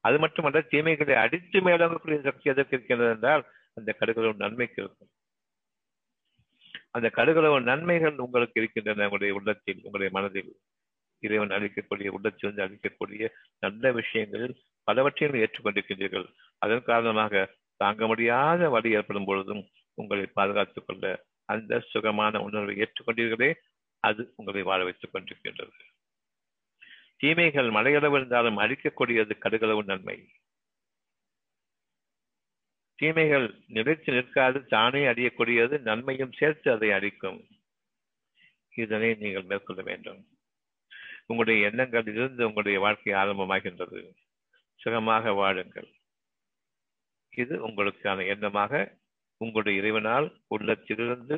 அது 0.00 0.18
மட்டுமல்ல 0.18 0.60
தீமைகளை 0.60 1.14
அடித்து 1.14 1.60
மேலங்கக்கூடிய 1.60 2.22
சக்தி 2.22 2.50
எதற்கு 2.50 2.76
இருக்கின்றது 2.76 3.10
என்றால் 3.10 3.44
அந்த 3.74 3.96
கடுகளவு 4.00 4.34
நன்மைக்கு 4.36 4.82
இருக்கும். 4.82 5.10
அந்த 6.90 7.10
கடுகளவு 7.14 7.62
நன்மைகள் 7.62 8.18
உங்களுக்கு 8.18 8.60
இருக்கின்றன 8.60 9.02
உங்களுடைய 9.02 9.34
உள்ளத்தில் 9.34 9.80
உங்களுடைய 9.82 10.12
மனதில். 10.12 10.56
இறைவன் 11.18 11.48
அளிக்கக்கூடிய 11.48 12.08
உள்ளத்திலிருந்து 12.08 12.64
அளிக்கக்கூடிய 12.64 13.28
நல்ல 13.58 13.92
விஷயங்களில் 13.92 14.64
பலவற்றையும் 14.84 15.40
ஏற்றுக்கொண்டிருக்கின்றீர்கள். 15.40 16.34
அதன் 16.58 16.82
காரணமாக 16.82 17.54
தாங்க 17.76 18.06
முடியாத 18.06 18.68
வழி 18.68 18.90
ஏற்படும் 18.90 19.24
பொழுதும் 19.24 19.68
உங்களை 19.94 20.26
பாதுகாத்துக் 20.26 20.86
கொள்ள 20.86 21.24
அந்த 21.44 21.80
சுகமான 21.80 22.40
உணர்வை 22.40 22.76
ஏற்றுக்கொண்டீர்களே 22.76 23.54
அது 24.00 24.32
உங்களை 24.36 24.62
வாழ 24.62 24.84
வைத்துக் 24.84 25.14
கொண்டிருக்கின்றது. 25.14 25.72
தீமைகள் 27.16 27.70
மலையளவு 27.70 28.16
இருந்தாலும் 28.16 28.58
அழிக்கக்கூடியது 28.58 29.32
கடுகளவு 29.40 29.84
நன்மை. 29.84 30.28
தீமைகள் 32.94 33.54
நிலைத்து 33.66 34.12
நிற்காது 34.12 34.66
தானே 34.66 35.06
அழியக்கூடியது 35.06 35.80
நன்மையும் 35.80 36.32
சேர்த்து 36.32 36.72
அதை 36.72 36.92
அழிக்கும். 36.92 37.48
இதனை 38.74 39.14
நீங்கள் 39.14 39.42
மேற்கொள்ள 39.42 39.82
வேண்டும். 39.82 40.33
உங்களுடைய 41.26 41.68
எண்ணங்கள் 41.68 42.06
இருந்து 42.06 42.46
உங்களுடைய 42.46 42.78
வாழ்க்கை 42.80 43.12
ஆரம்பமாகின்றது. 43.12 44.00
சுகமாக 44.80 45.32
வாழுங்கள். 45.32 45.88
இது 47.40 47.54
உங்களுக்கான 47.68 48.24
எண்ணமாக 48.34 48.72
உங்களுடைய 49.36 49.80
இறைவனால் 49.80 50.26
உள்ளத்திலிருந்து 50.46 51.36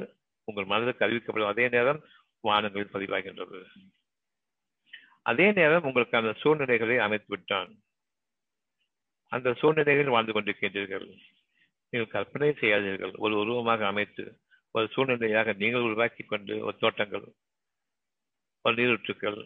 உங்கள் 0.48 0.70
மனதுக்கு 0.72 1.04
அறிவிக்கப்படும் 1.06 1.52
அதே 1.52 1.68
நேரம் 1.68 2.00
வானங்களில் 2.48 2.94
பதிவாகின்றது. 2.94 3.60
அதே 5.22 5.46
நேரம் 5.52 5.84
உங்களுக்கான 5.84 6.34
சூழ்நிலைகளை 6.42 6.98
அமைத்து 6.98 7.26
விட்டான். 7.28 7.70
அந்த 9.32 9.48
சூழ்நிலைகளில் 9.60 10.14
வாழ்ந்து 10.14 10.32
கொண்டிருக்கின்றீர்கள். 10.32 11.06
நீங்கள் 11.90 12.14
கற்பனை 12.16 12.50
செய்யாதீர்கள். 12.60 13.14
ஒரு 13.24 13.34
உருவமாக 13.38 13.86
அமைத்து 13.86 14.24
ஒரு 14.70 14.86
சூழ்நிலையாக 14.94 15.54
நீங்கள் 15.62 15.86
உருவாக்கி 15.88 16.22
கொண்டு 16.22 16.54
ஒரு 16.64 16.76
தோட்டங்கள் 16.76 17.26
ஒரு 18.64 18.74
நீரூற்றுக்கள் 18.74 19.38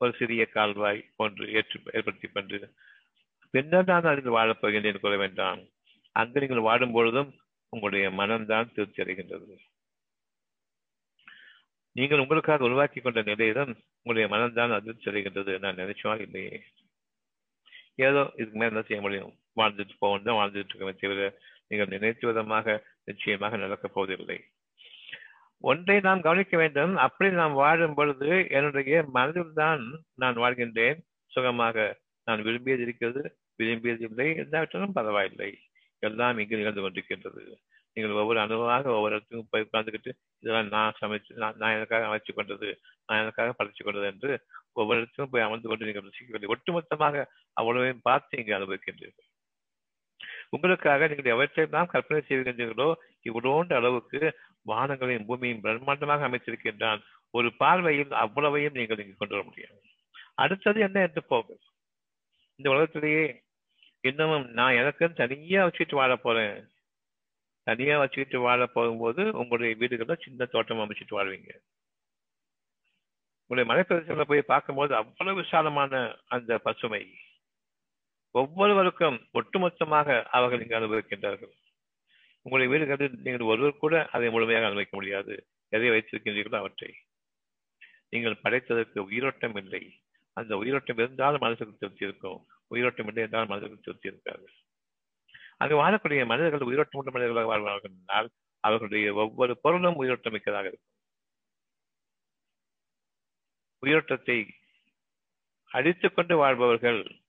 ஒரு 0.00 0.12
சிறிய 0.18 0.42
கால்வாய் 0.54 1.00
போன்று 1.16 1.44
ஏற்று 1.58 1.78
ஏற்படுத்தி 1.96 2.28
கொண்டு 2.28 2.58
பின்னர் 3.54 3.90
நான் 3.90 4.10
அறிந்து 4.10 4.30
வாழப் 4.36 4.60
போகின்றேன் 4.62 5.00
கூற 5.02 5.14
வேண்டாம் 5.16 5.60
அங்கு 6.16 6.40
நீங்கள் 6.42 6.66
வாடும் 6.68 6.94
பொழுதும் 6.96 7.30
உங்களுடைய 7.72 8.06
மனம்தான் 8.10 8.72
திருப்தி 8.74 9.02
அடைகின்றது. 9.02 9.56
நீங்கள் 11.96 12.22
உங்களுக்காக 12.24 12.66
உருவாக்கி 12.68 13.00
கொண்ட 13.00 13.20
நிலையிலும் 13.22 13.72
உங்களுடைய 14.02 14.26
மனம்தான் 14.34 14.76
அதிர்ச்சி 14.78 15.10
அடைகின்றது 15.10 15.52
நான் 15.64 15.80
நினைச்சா 15.82 16.12
இல்லையே. 16.26 16.56
ஏதோ 18.08 18.22
இதுக்கு 18.36 18.58
மேல 18.58 18.72
என்ன 18.72 18.82
செய்ய 18.88 19.00
முடியும்? 19.06 19.32
வாழ்ந்துட்டு 19.60 19.94
போவோம் 19.98 20.26
தான் 20.28 20.38
வாழ்ந்துட்டு 20.40 20.72
இருக்கவே 20.72 20.94
தவிர 21.02 21.28
நீங்கள் 21.68 21.92
நினைத்து 21.94 22.24
விதமாக 22.28 22.76
நிச்சயமாக 23.04 23.56
நடக்கப் 23.56 23.94
போவதில்லை. 23.94 24.38
ஒன்றை 25.64 25.96
நாம் 26.06 26.24
கவனிக்க 26.26 26.54
வேண்டும். 26.62 26.92
அப்படி 27.04 27.28
நாம் 27.40 27.54
வாழும் 27.62 27.96
பொழுது 27.98 28.28
என்னுடைய 28.58 29.00
மனதில் 29.16 29.58
தான் 29.62 29.82
நான் 30.22 30.40
வாழ்கின்றேன். 30.44 31.00
சுகமாக 31.32 31.76
நான் 32.26 32.44
விரும்பியது 32.46 32.82
இருக்கிறது 32.86 33.22
விரும்பியது 33.60 34.04
இல்லை 34.08 34.28
எல்லாவற்றிலும் 34.42 34.96
பரவாயில்லை. 34.98 35.50
எல்லாம் 36.02 36.38
இங்கு 36.42 36.60
நிகழ்ந்து 36.60 36.82
கொண்டிருக்கின்றது. 36.84 37.42
நீங்கள் 37.96 38.20
ஒவ்வொரு 38.22 38.38
அனுபவமாக 38.44 38.90
ஒவ்வொரு 38.96 39.14
இடத்துக்கும் 39.14 39.50
போய் 39.52 39.64
உட்கார்ந்துக்கிட்டு 39.66 40.10
இதெல்லாம் 40.42 40.68
நான் 40.74 40.98
சமைச்சு 41.00 41.32
நான் 41.42 41.56
நான் 41.62 41.74
எனக்காக 41.78 42.06
அமைச்சு 42.10 42.32
கொண்டது 42.38 42.68
நான் 43.08 43.20
எனக்காக 43.22 43.54
படைச்சு 43.58 43.82
கொண்டது 43.86 44.06
என்று 44.12 44.30
ஒவ்வொரு 44.80 44.98
இடத்துக்கும் 45.00 45.32
போய் 45.32 45.46
அமர்ந்து 45.46 45.70
கொண்டு 45.70 45.88
நீங்கள் 45.88 46.06
ருசிக்கவில்லை 46.06 46.52
ஒட்டுமொத்தமாக 46.54 47.24
அவ்வளவையும் 47.56 48.04
பார்த்து 48.08 48.38
இங்கே 48.42 48.54
அனுபவிக்கின்றீர்கள். 48.58 49.26
உங்களுக்காக 50.52 51.08
நீங்கள் 51.10 51.32
எவற்றையெல்லாம் 51.34 51.90
கற்பனை 51.92 52.20
செய்கின்றீர்களோ 52.28 52.88
இவ்வளோண்டு 53.28 53.74
அளவுக்கு 53.78 54.20
வானங்களையும் 54.70 55.28
பூமியும் 55.28 55.62
பிரம்மாண்டமாக 55.64 56.26
அமைத்திருக்கின்றான். 56.28 57.00
ஒரு 57.34 57.48
பார்வையில் 57.62 58.12
அவ்வளவையும் 58.24 58.76
நீங்கள் 58.78 59.02
இங்கு 59.02 59.16
கொண்டு 59.18 59.36
வர 59.36 59.44
முடியும் 59.48 59.78
அடுத்தது 60.42 60.78
என்ன 60.86 60.98
என்று 61.06 61.22
போகும் 61.32 61.62
இந்த 62.58 62.68
உலகத்திலேயே 62.72 63.24
இன்னமும் 64.08 64.46
நான் 64.58 64.78
எனக்கு 64.80 65.04
தனியா 65.20 65.60
வச்சுட்டு 65.66 65.94
வாழ 66.00 66.12
போறேன். 66.16 66.56
தனியா 67.66 67.96
வச்சுக்கிட்டு 67.98 68.38
வாழ 68.40 68.60
போகும்போது 68.66 69.22
உங்களுடைய 69.40 69.72
வீடுகள்ல 69.80 70.14
சின்ன 70.24 70.46
தோட்டம் 70.54 70.82
அமைச்சிட்டு 70.84 71.18
வாழ்வீங்க. 71.18 71.50
உங்களுடைய 73.50 73.66
மலைப்பிரதேசங்களை 73.70 74.26
போய் 74.30 74.50
பார்க்கும்போது 74.52 74.92
அவ்வளவு 75.00 75.40
விசாலமான 75.42 76.00
அந்த 76.36 76.58
பசுமை. 76.66 77.02
ஒவ்வொருவருக்கும் 78.30 79.28
ஒட்டுமொத்தமாக 79.32 80.22
அவர்கள் 80.22 80.60
இங்கு 80.60 80.78
அனுபவிக்கின்றார்கள். 80.78 81.52
உங்களுடைய 82.42 82.68
வீடுகளில் 82.72 83.20
நீங்கள் 83.22 83.40
ஒருவர் 83.40 83.76
கூட 83.76 84.06
அதை 84.06 84.30
முழுமையாக 84.30 84.66
அனுபவிக்க 84.66 84.96
முடியாது. 84.96 85.46
எதை 85.68 85.90
வைத்திருக்கின்றீர்களோ 85.90 86.56
அவற்றை. 86.56 86.94
நீங்கள் 88.10 88.40
படைத்ததற்கு 88.42 88.98
உயிரோட்டம் 88.98 89.56
இல்லை. 89.56 90.00
அந்த 90.32 90.56
உயிரோட்டம் 90.56 90.98
இருந்தாலும் 90.98 91.40
மனசுக்கு 91.40 91.76
திருப்தி 91.76 92.04
இருக்கும். 92.04 92.46
உயிரோட்டம் 92.66 93.06
இல்லை 93.06 93.22
என்றால் 93.22 93.46
மனதுக்கு 93.46 93.78
திருப்தி 93.80 94.08
இருக்காது. 94.08 94.46
அங்கு 95.58 95.76
வாழக்கூடிய 95.82 96.26
மனிதர்கள் 96.26 96.68
உயிரோட்டமுள்ள 96.68 97.10
மனிதர்களாக 97.10 97.46
வாழ்வார்கள் 97.46 97.90
என்றால் 97.90 98.30
அவர்களுடைய 98.60 99.14
ஒவ்வொரு 99.14 99.58
பொருளும் 99.60 99.96
உயிரோட்டம் 99.96 100.32
மிக்கதாக 100.32 100.66
இருக்கும். 100.66 100.96
உயிரோட்டத்தை 103.82 104.48
அடித்துக்கொண்டு 105.66 106.36
வாழ்பவர்கள் 106.36 107.19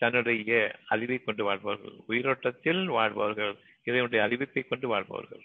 தன்னுடைய 0.00 0.78
அறிவை 0.86 1.18
கொண்டு 1.18 1.44
வாழ்பவர்கள் 1.44 1.96
உயிரோட்டத்தில் 2.08 2.84
வாழ்பவர்கள் 2.84 3.56
இறைவனுடைய 3.84 4.24
அறிவிப்பை 4.24 4.68
கொண்டு 4.68 4.88
வாழ்பவர்கள். 4.88 5.44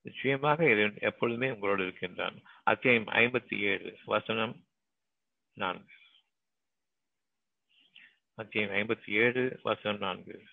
நிச்சயமாக 0.00 0.64
இறைவன் 0.64 0.98
எப்பொழுதுமே 1.00 1.50
உங்களோடு 1.50 1.82
இருக்கின்றான். 1.82 2.42
அத்தியாயம் 2.62 3.06
ஐம்பத்தி 3.06 3.58
ஏழு 3.58 3.98
வசனம் 4.04 4.64
நான்கு. 5.52 5.92
அத்தியாயம் 8.34 8.76
ஐம்பத்தி 8.76 9.10
ஏழு 9.10 9.60
வசனம் 9.62 9.98
நான்கு. 9.98 10.44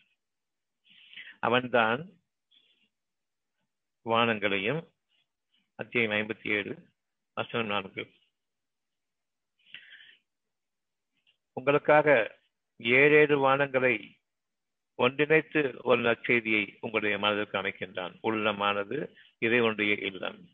அவன்தான் 1.40 2.10
வானங்களையும் 4.06 4.88
அத்தியாயம் 5.76 6.12
ஐம்பத்தி 6.12 6.48
ஏழு 6.48 6.88
வசனம் 7.34 7.68
நான்கு. 7.68 8.12
உங்களுக்காக 11.54 12.38
ஏழேழு 12.78 13.50
வானங்களை 13.50 14.10
ஒன்றிணைத்து 14.98 15.78
ஒரு 15.82 16.02
நற்செய்தியை 16.02 16.78
உங்களுடைய 16.80 17.18
மனதிற்கு 17.18 17.58
அமைக்கின்றான். 17.58 18.14
உள்ளமானது 18.24 19.14
இறைவனுடைய 19.38 19.94
இல்லம். 19.94 20.48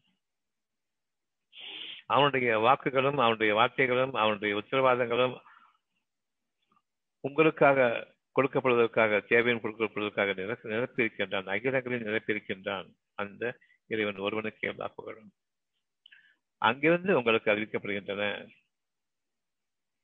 அவனுடைய 2.06 2.60
வாக்குகளும் 2.60 3.18
அவனுடைய 3.18 3.56
வார்த்தைகளும் 3.56 4.18
அவனுடைய 4.18 4.64
உத்தரவாதங்களும் 4.64 5.40
உங்களுக்காக 7.20 8.08
கொடுக்கப்படுவதற்காக 8.36 9.26
தேவையும் 9.28 9.62
கொடுக்கப்படுவதற்காக 9.62 10.56
நிரப்பியிருக்கின்றான். 10.64 11.50
அகிலங்களில் 11.50 12.04
நிரப்பியிருக்கின்றான். 12.04 12.94
அந்த 13.14 13.58
இறைவன் 13.88 14.16
ஒருவனுக்கு 14.16 14.68
எல்லா 14.68 14.88
புகழும். 14.96 15.32
அங்கிருந்து 16.58 17.18
உங்களுக்கு 17.18 17.52
அறிவிக்கப்படுகின்றன. 17.52 18.50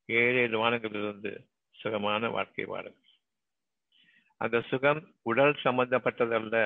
ஏழு 0.10 0.38
ஏழு 0.38 0.58
வானங்களிலிருந்து 0.64 1.32
சுகமான 1.76 2.30
வாழ்க்கை 2.30 2.66
வாழும் 2.66 2.98
அந்த 4.42 4.58
சுகம் 4.62 5.02
உடல் 5.22 5.56
சம்பந்தப்பட்டதல்ல 5.64 6.58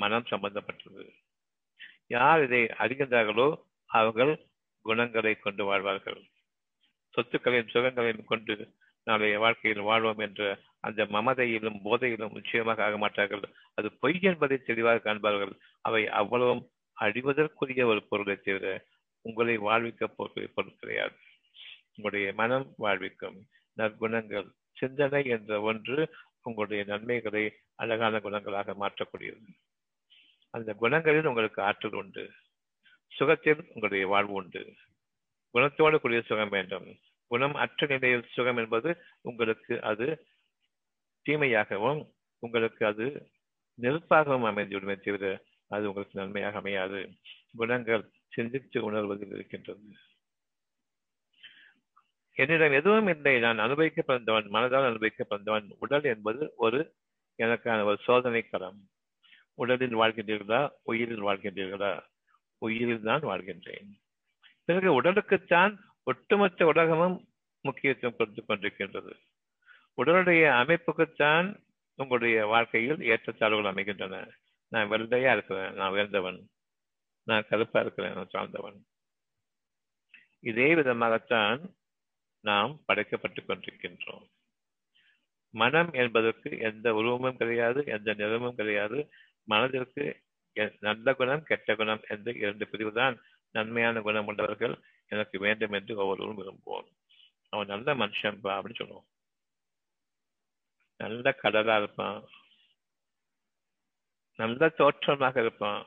மனம் 0.00 0.28
சம்பந்தப்பட்டது. 0.28 1.04
யார் 2.06 2.42
இதை 2.42 2.60
அறிகின்றார்களோ 2.78 3.48
அவர்கள் 3.90 4.32
குணங்களை 4.84 5.32
கொண்டு 5.36 5.64
வாழ்வார்கள். 5.64 6.20
சொத்துக்களையும் 7.14 7.72
சுகங்களையும் 7.72 8.24
கொண்டு 8.24 8.54
நாளைய 9.06 9.38
வாழ்க்கையில் 9.38 9.80
வாழ்வோம் 9.80 10.18
என்ற 10.18 10.42
அந்த 10.80 11.04
மமதையிலும் 11.04 11.80
போதையிலும் 11.84 12.34
நிச்சயமாக 12.34 12.84
ஆக 12.84 12.96
மாட்டார்கள். 12.98 13.44
அது 13.74 13.88
பொய் 13.92 14.20
என்பதை 14.22 14.58
தெளிவாக 14.58 15.02
காண்பார்கள். 15.04 15.54
அவை 15.80 16.02
அவ்வளவும் 16.20 16.62
அழிவதற்குரிய 16.96 17.82
ஒரு 17.86 18.02
பொருளை 18.08 18.36
தவிர 18.36 18.66
உங்களை 19.24 19.56
வாழ்விக்க 19.58 20.06
பொருள் 20.06 20.52
பொருள் 20.54 20.80
கிடையாது. 20.80 21.17
உங்களுடைய 21.98 22.34
மனம் 22.34 22.74
வாழ்விக்கும் 22.76 23.46
நற்குணங்கள். 23.76 24.50
சிந்தனை 24.72 25.24
என்ற 25.24 25.60
ஒன்று 25.60 26.14
உங்களுடைய 26.42 26.84
நன்மைகளை 26.84 27.56
அழகான 27.74 28.18
குணங்களாக 28.18 28.74
மாற்றக்கூடியது. 28.80 29.46
அந்த 30.50 30.76
குணங்களில் 30.80 31.26
உங்களுக்கு 31.26 31.62
ஆற்றல் 31.62 31.92
உண்டு. 31.92 32.30
சுகத்தில் 33.08 33.64
உங்களுடைய 33.68 34.06
வாழ்வு 34.06 34.32
உண்டு. 34.32 34.74
குணத்தோடு 35.54 36.00
கூடிய 36.00 36.20
சுகம் 36.20 36.48
வேண்டும். 36.48 36.98
குணம் 37.26 37.54
அற்ற 37.54 37.86
நிலையில் 37.86 38.28
சுகம் 38.32 38.56
என்பது 38.56 38.96
உங்களுக்கு 39.20 39.82
அது 39.82 40.26
தீமையாகவும் 41.28 42.12
உங்களுக்கு 42.38 42.86
அது 42.86 43.30
நெருப்பாகவும் 43.80 44.46
அமைந்துவிடுமே 44.46 44.96
தவிர 45.00 45.42
அது 45.68 45.86
உங்களுக்கு 45.86 46.20
நன்மையாக 46.20 46.58
அமையாது. 46.58 47.08
குணங்கள் 47.56 48.10
சிந்தித்து 48.28 48.92
உணர்வதில் 48.92 49.34
இருக்கின்றது. 49.34 49.82
என்னிடம் 52.38 52.72
எதுவும் 52.72 53.06
இல்லை. 53.06 53.38
நான் 53.38 53.58
அனுபவிக்க 53.58 54.02
பிறந்தவன் 54.02 54.44
மனதால் 54.44 54.84
அனுபவிக்க 54.84 55.24
பிறந்தவன் 55.24 55.74
உடல் 55.78 56.04
என்பது 56.04 56.52
ஒரு 56.56 56.94
எனக்கான 57.42 57.84
ஒரு 57.84 57.98
சோதனை 58.02 58.42
களம் 58.42 58.88
உடலில் 59.54 59.96
வாழ்கின்றீர்களா? 59.96 60.68
உயிரில் 60.82 61.22
வாழ்கின்றீர்களா? 61.22 62.00
உயிரில் 62.58 63.02
தான் 63.02 63.20
வாழ்கின்றேன். 63.20 63.88
பிறகு 64.64 65.02
உடலுக்குத்தான் 65.02 65.76
ஒட்டுமொத்த 66.02 66.66
உலகமும் 66.66 67.28
முக்கியத்துவம் 67.60 68.16
கொடுத்து 68.16 68.44
கொண்டிருக்கின்றது. 68.48 69.12
உடலுடைய 70.02 70.50
அமைப்புக்குத்தான் 70.52 71.62
உங்களுடைய 71.94 72.46
வாழ்க்கையில் 72.46 72.96
ஏற்றத்தாழ்வுகள் 72.96 73.66
அமைகின்றன. 73.66 74.30
நான் 74.68 74.90
வெள்ளையா 74.90 75.32
இருக்கிறேன். 75.32 75.74
நான் 75.74 75.90
உயர்ந்தவன். 75.90 76.48
நான் 77.22 77.46
கருப்பா 77.48 77.80
இருக்கிறேன். 77.80 78.14
நான் 78.14 78.28
சார்ந்தவன் 78.28 78.84
இதே 80.40 80.74
விதமாகத்தான் 80.74 81.77
நாம் 82.40 82.82
படைக்கப்பட்டுக் 82.88 83.48
கொண்டிருக்கின்றோம். 83.48 84.28
மனம் 85.50 85.92
என்பதற்கு 85.92 86.58
எந்த 86.58 86.94
உருவமும் 86.94 87.36
கிடையாது 87.36 87.84
எந்த 87.86 88.14
நிறமும் 88.14 88.54
கிடையாது. 88.54 89.12
மனதிற்கு 89.44 90.22
நல்ல 90.80 91.14
குணம் 91.14 91.42
கெட்ட 91.42 91.74
குணம் 91.74 92.02
என்று 92.08 92.34
இரண்டு 92.36 92.68
பிரிவு 92.68 92.92
தான் 92.92 93.20
நன்மையான 93.50 94.00
குணம் 94.00 94.26
உள்ளவர்கள் 94.26 94.80
எனக்கு 95.08 95.38
வேண்டும் 95.38 95.72
என்று 95.72 95.96
ஒவ்வொருவரும் 95.96 96.42
விரும்புவோம். 96.42 96.96
அவன் 97.48 97.66
நல்ல 97.66 97.94
மனுஷன்பா 97.94 98.60
அப்படின்னு 98.60 98.74
சொல்லுவோம். 98.74 99.06
நல்ல 100.98 101.36
கடலா 101.42 101.76
இருப்பான். 101.76 102.24
நல்ல 104.36 104.68
தோற்றமாக 104.68 105.40
இருப்பான். 105.40 105.86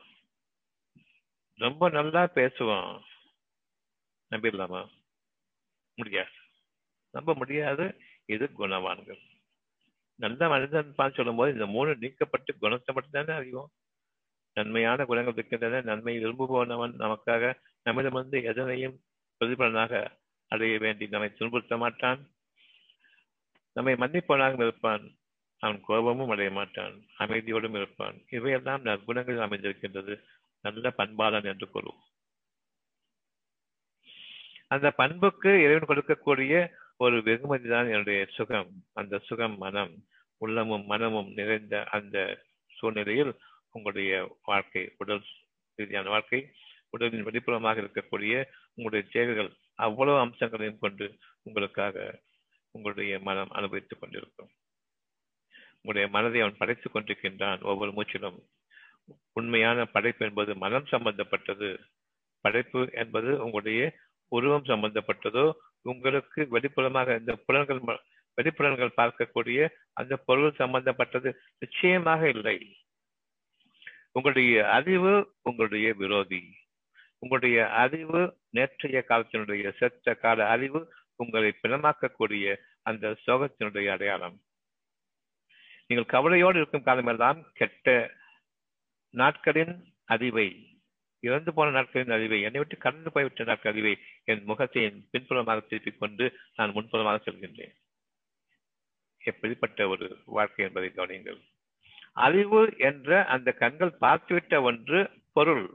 ரொம்ப 1.54 1.88
நல்லா 1.88 2.22
பேசுவான். 2.22 3.00
நம்பிடலாமா? 4.30 4.88
முடியாது. 5.94 6.30
நம்ப 7.12 7.34
முடியாது 7.34 7.86
இது 8.26 8.44
குணவான்கள் 8.58 9.22
நல்ல 10.18 10.48
மனிதன் 10.48 10.94
பார்த்து 10.94 11.16
சொல்லும் 11.16 11.36
போது 11.36 11.52
இந்த 11.52 11.66
மூணு 11.66 11.90
நீக்கப்பட்டு 12.00 12.52
குணத்தை 12.58 12.94
மட்டும் 12.94 13.16
தானே 13.18 13.38
அறிவோம். 13.38 13.70
நன்மையான 14.56 15.04
குணங்கள் 15.04 15.32
இருக்கின்றன 15.32 15.80
நன்மை 15.80 16.14
விரும்புபவனவன் 16.24 16.94
நமக்காக 17.04 17.54
நம்மிடமிருந்து 17.82 18.38
எதனையும் 18.42 18.96
பிரதிபலனாக 19.40 20.02
அடைய 20.48 20.78
வேண்டி 20.78 21.06
நம்மை 21.06 21.30
துன்புறுத்த 21.38 21.76
மாட்டான். 21.76 22.20
நம்மை 23.76 23.94
மன்னிப்பவனாகவும் 23.94 24.66
இருப்பான். 24.66 25.04
அவன் 25.62 25.80
கோபமும் 25.80 26.30
அடைய 26.30 26.50
மாட்டான் 26.50 26.94
அமைதியோடும் 27.18 27.76
இருப்பான். 27.76 28.16
இவையெல்லாம் 28.30 28.84
நற்குணங்களில் 28.84 29.46
அமைந்திருக்கின்றது. 29.46 30.14
நல்ல 30.64 30.92
பண்பாளன் 30.96 31.44
என்று 31.44 31.66
கூறுவோம். 31.74 32.02
அந்த 34.66 34.90
பண்புக்கு 34.90 35.50
இறைவன் 35.62 35.90
கொடுக்கக்கூடிய 35.90 36.54
ஒரு 37.02 37.22
வெகுமதி 37.22 37.68
தான் 37.68 37.84
என்னுடைய 37.84 38.26
சுகம். 38.30 38.70
அந்த 38.92 39.18
சுகம் 39.18 39.58
மனம் 39.58 39.94
உள்ளமும் 40.38 40.84
மனமும் 40.84 41.32
நிறைந்த 41.32 41.84
அந்த 41.90 42.42
சூழ்நிலையில் 42.66 43.32
உங்களுடைய 43.70 44.36
வாழ்க்கை 44.44 44.94
உடல் 44.98 45.22
ரீதியான 45.74 46.08
வாழ்க்கை 46.08 46.40
உடலின் 46.90 47.26
வெளிப்புறமாக 47.26 47.78
இருக்கக்கூடிய 47.82 48.44
உங்களுடைய 48.74 49.08
தேவைகள் 49.12 49.50
அவ்வளவு 49.74 50.18
அம்சங்களையும் 50.18 50.78
கொண்டு 50.78 51.18
உங்களுக்காக 51.42 52.20
உங்களுடைய 52.70 53.18
மனம் 53.18 53.50
அனுபவித்துக் 53.50 54.00
கொண்டிருக்கும். 54.00 54.50
உங்களுடைய 55.74 56.08
மனதை 56.08 56.40
அவன் 56.40 56.56
படைத்துக் 56.56 56.96
கொண்டிருக்கின்றான் 56.96 57.60
ஒவ்வொரு 57.62 57.90
மூச்சிலும். 57.90 58.38
உண்மையான 59.32 59.84
படைப்பு 59.84 60.26
என்பது 60.26 60.56
மனம் 60.56 60.86
சம்பந்தப்பட்டது. 60.86 61.78
படைப்பு 62.40 62.88
என்பது 62.92 63.30
உங்களுடைய 63.44 63.92
உருவம் 64.28 64.64
சம்பந்தப்பட்டதோ 64.64 65.52
உங்களுக்கு 65.82 66.48
வெளிப்புறமாக 66.50 67.18
இந்த 67.18 67.34
புலன்கள் 67.46 67.80
வெளிப்புலன்கள் 68.42 68.96
பார்க்கக்கூடிய 68.96 69.68
அந்த 69.92 70.16
பொருள் 70.16 70.54
சம்பந்தப்பட்டது 70.54 71.40
நிச்சயமாக 71.58 72.28
இல்லை. 72.28 72.76
உங்களுடைய 74.12 74.70
அறிவு 74.70 75.34
உங்களுடைய 75.42 75.94
விரோதி. 75.94 76.54
உங்களுடைய 77.18 77.68
அறிவு 77.68 78.38
நேற்றைய 78.50 79.04
காலத்தினுடைய 79.08 79.72
செத்த 79.76 80.14
கால 80.14 80.48
அறிவு 80.48 80.92
உங்களை 81.16 81.58
பிணமாக்கக்கூடிய 81.62 82.56
அந்த 82.82 83.16
சோகத்தினுடைய 83.26 83.90
அடையாளம். 83.90 84.40
நீங்கள் 85.86 86.06
கவலையோடு 86.06 86.56
இருக்கும் 86.56 86.82
காலமெல்லாம் 86.82 87.46
கெட்ட 87.52 88.10
நாட்களின் 89.10 89.84
அறிவை 90.04 90.71
இறந்து 91.22 91.50
போன 91.52 91.70
நாட்களின் 91.70 92.14
அறிவை 92.16 92.38
என்னை 92.42 92.60
விட்டு 92.60 92.76
கடந்து 92.76 93.10
போய்விட்ட 93.10 93.44
நாட்கள் 93.44 93.72
அறிவை 93.72 93.94
என் 94.24 94.42
முகத்தை 94.44 94.82
என் 94.82 95.00
பின்புறமாக 95.10 95.60
திருப்பிக் 95.60 95.98
கொண்டு 95.98 96.24
நான் 96.56 96.74
முன்புறமாக 96.74 97.18
செல்கின்றேன். 97.26 97.74
எப்படிப்பட்ட 99.22 99.88
ஒரு 99.88 100.06
வாழ்க்கை 100.36 100.64
என்பதை 100.66 100.88
கவனியுங்கள். 100.96 101.40
அறிவு 102.26 102.60
என்ற 102.78 103.10
அந்த 103.24 103.48
கண்கள் 103.52 103.98
பார்த்துவிட்ட 104.00 104.54
ஒன்று 104.62 104.98
பொருள் 105.32 105.66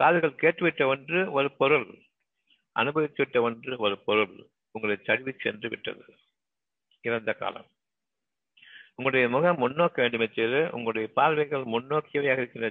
காதுகள் 0.00 0.40
கேட்டுவிட்ட 0.42 0.82
ஒன்று 0.86 1.18
ஒரு 1.32 1.48
பொருள் 1.52 1.88
அனுபவித்துவிட்ட 2.76 3.38
ஒன்று 3.40 3.72
ஒரு 3.78 3.98
பொருள் 3.98 4.34
உங்களை 4.74 4.96
சரிவு 5.02 5.32
சென்று 5.38 5.68
விட்டது. 5.68 6.04
இறந்த 7.04 7.32
காலம். 7.32 7.68
உங்களுடைய 8.96 9.26
முகம் 9.28 9.60
முன்னோக்க 9.62 9.96
வேண்டுமே 9.96 10.26
தவிர 10.28 10.56
உங்களுடைய 10.72 11.06
பார்வைகள் 11.18 11.64
முன்னோக்கியவையாக 11.74 12.40
இருக்கின்ற 12.40 12.70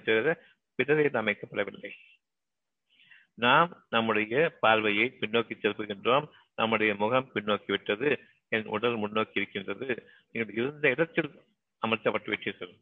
தவிர 0.86 1.22
அமைக்கப்படவில்லை. 1.22 1.92
நாம் 3.34 3.86
நம்முடைய 3.90 4.58
பார்வையை 4.60 5.18
பின்னோக்கி 5.20 5.54
செலுத்துகின்றோம் 5.62 6.30
நம்முடைய 6.56 6.96
முகம் 6.96 7.32
பின்னோக்கி 7.34 7.68
விட்டது. 7.68 8.20
என் 8.50 8.66
உடல் 8.66 8.96
முன்னோக்கி 8.96 9.40
இருக்கின்றது. 9.40 10.08
நீங்கள் 10.32 10.56
இருந்த 10.56 10.90
இடத்தில் 10.90 11.42
அமர்த்தப்பட்டு 11.88 12.34
விட்டீர்கள். 12.34 12.80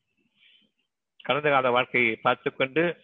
கடந்த 1.22 1.50
கால 1.50 1.72
வாழ்க்கையை 1.72 2.16
பார்த்துக்கொண்டு 2.16 3.02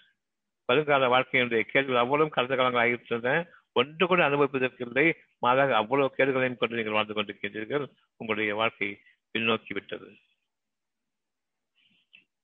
வருங்கால 0.66 1.20
வாழ்க்கையினுடைய 1.20 1.62
கேள்விகள் 1.62 1.96
அவ்வளவு 1.96 2.30
கடந்த 2.30 2.56
காலங்கள் 2.56 2.84
ஆகிவிட்டன 2.84 3.50
ஒன்று 3.72 4.08
கூட 4.08 4.30
அனுபவிப்பதற்கில்லை 4.30 5.14
மாறாக 5.40 5.76
அவ்வளவு 5.76 6.14
கேள்விகளையும் 6.16 6.58
கொண்டு 6.58 6.76
நீங்கள் 6.76 6.94
வாழ்ந்து 6.94 7.14
கொண்டிருக்கின்றீர்கள். 7.14 7.90
உங்களுடைய 8.18 8.56
வாழ்க்கை 8.56 9.00
பின்னோக்கி 9.34 9.74
விட்டது. 9.74 10.14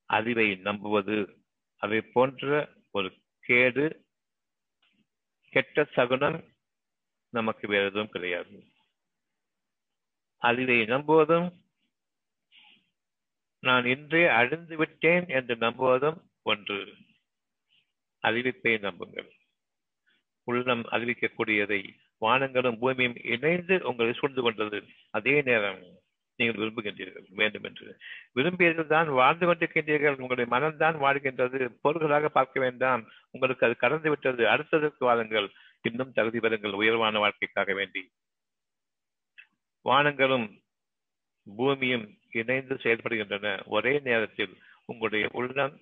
அறிவை 0.05 0.55
நம்புவது 0.55 1.38
அதை 1.79 2.01
போன்ற 2.01 2.69
ஒரு 2.91 3.09
கேடு 3.39 3.85
கெட்ட 5.49 5.83
சகுனம் 5.83 6.39
நமக்கு 7.29 7.67
வேற 7.67 7.83
எதுவும் 7.85 8.09
கிடையாது. 8.09 8.63
அறிவை 10.37 10.81
நம்புவதும் 10.81 11.47
நான் 13.59 13.85
இன்றே 13.85 14.27
அழிந்து 14.27 14.77
விட்டேன் 14.77 15.27
என்று 15.27 15.55
நம்புவதும் 15.55 16.19
ஒன்று. 16.41 16.79
அறிவிப்பை 18.23 18.79
நம்புங்கள். 18.79 19.29
உள்ளம் 20.43 20.83
அறிவிக்கக்கூடியதை 20.89 21.81
வானங்களும் 22.21 22.79
பூமியும் 22.79 23.17
இணைந்து 23.23 23.81
உங்களை 23.83 24.13
சூழ்ந்து 24.13 24.41
கொண்டது. 24.41 24.79
அதே 25.09 25.41
நேரம் 25.41 25.83
நீங்கள் 26.39 26.59
விரும்புகின்றீர்கள் 26.61 27.25
வேண்டும் 27.41 27.65
என்று 27.69 27.87
விரும்பியர்கள் 28.37 28.93
தான் 28.93 29.09
வாழ்ந்து 29.19 29.45
கொண்டிருக்கின்றீர்கள் 29.47 30.19
உங்களுடைய 30.21 30.47
மனம் 30.55 30.79
தான் 30.83 30.97
வாழ்கின்றது 31.05 31.59
பொருள்களாக 31.85 32.29
பார்க்க 32.37 32.65
வேண்டாம் 32.65 33.03
உங்களுக்கு 33.31 33.65
அது 33.67 33.75
கடந்து 33.83 34.09
விட்டது 34.13 34.43
அடுத்ததற்கு 34.53 35.03
வாருங்கள் 35.09 35.49
இன்னும் 35.85 36.15
தகுதி 36.17 36.39
பெறுங்கள் 36.45 36.79
உயர்வான 36.81 37.19
வாழ்க்கைக்காக 37.23 37.73
வேண்டி. 37.79 38.03
வானங்களும் 39.85 40.47
பூமியும் 41.47 42.07
இணைந்து 42.39 42.75
செயல்படுகின்றன 42.83 43.53
ஒரே 43.75 43.93
நேரத்தில் 44.07 44.53
உங்களுடைய 44.91 45.25
உள்ளம் 45.39 45.75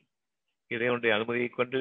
இறைவனுடைய 0.72 1.12
அனுமதியை 1.16 1.50
கொண்டு 1.50 1.80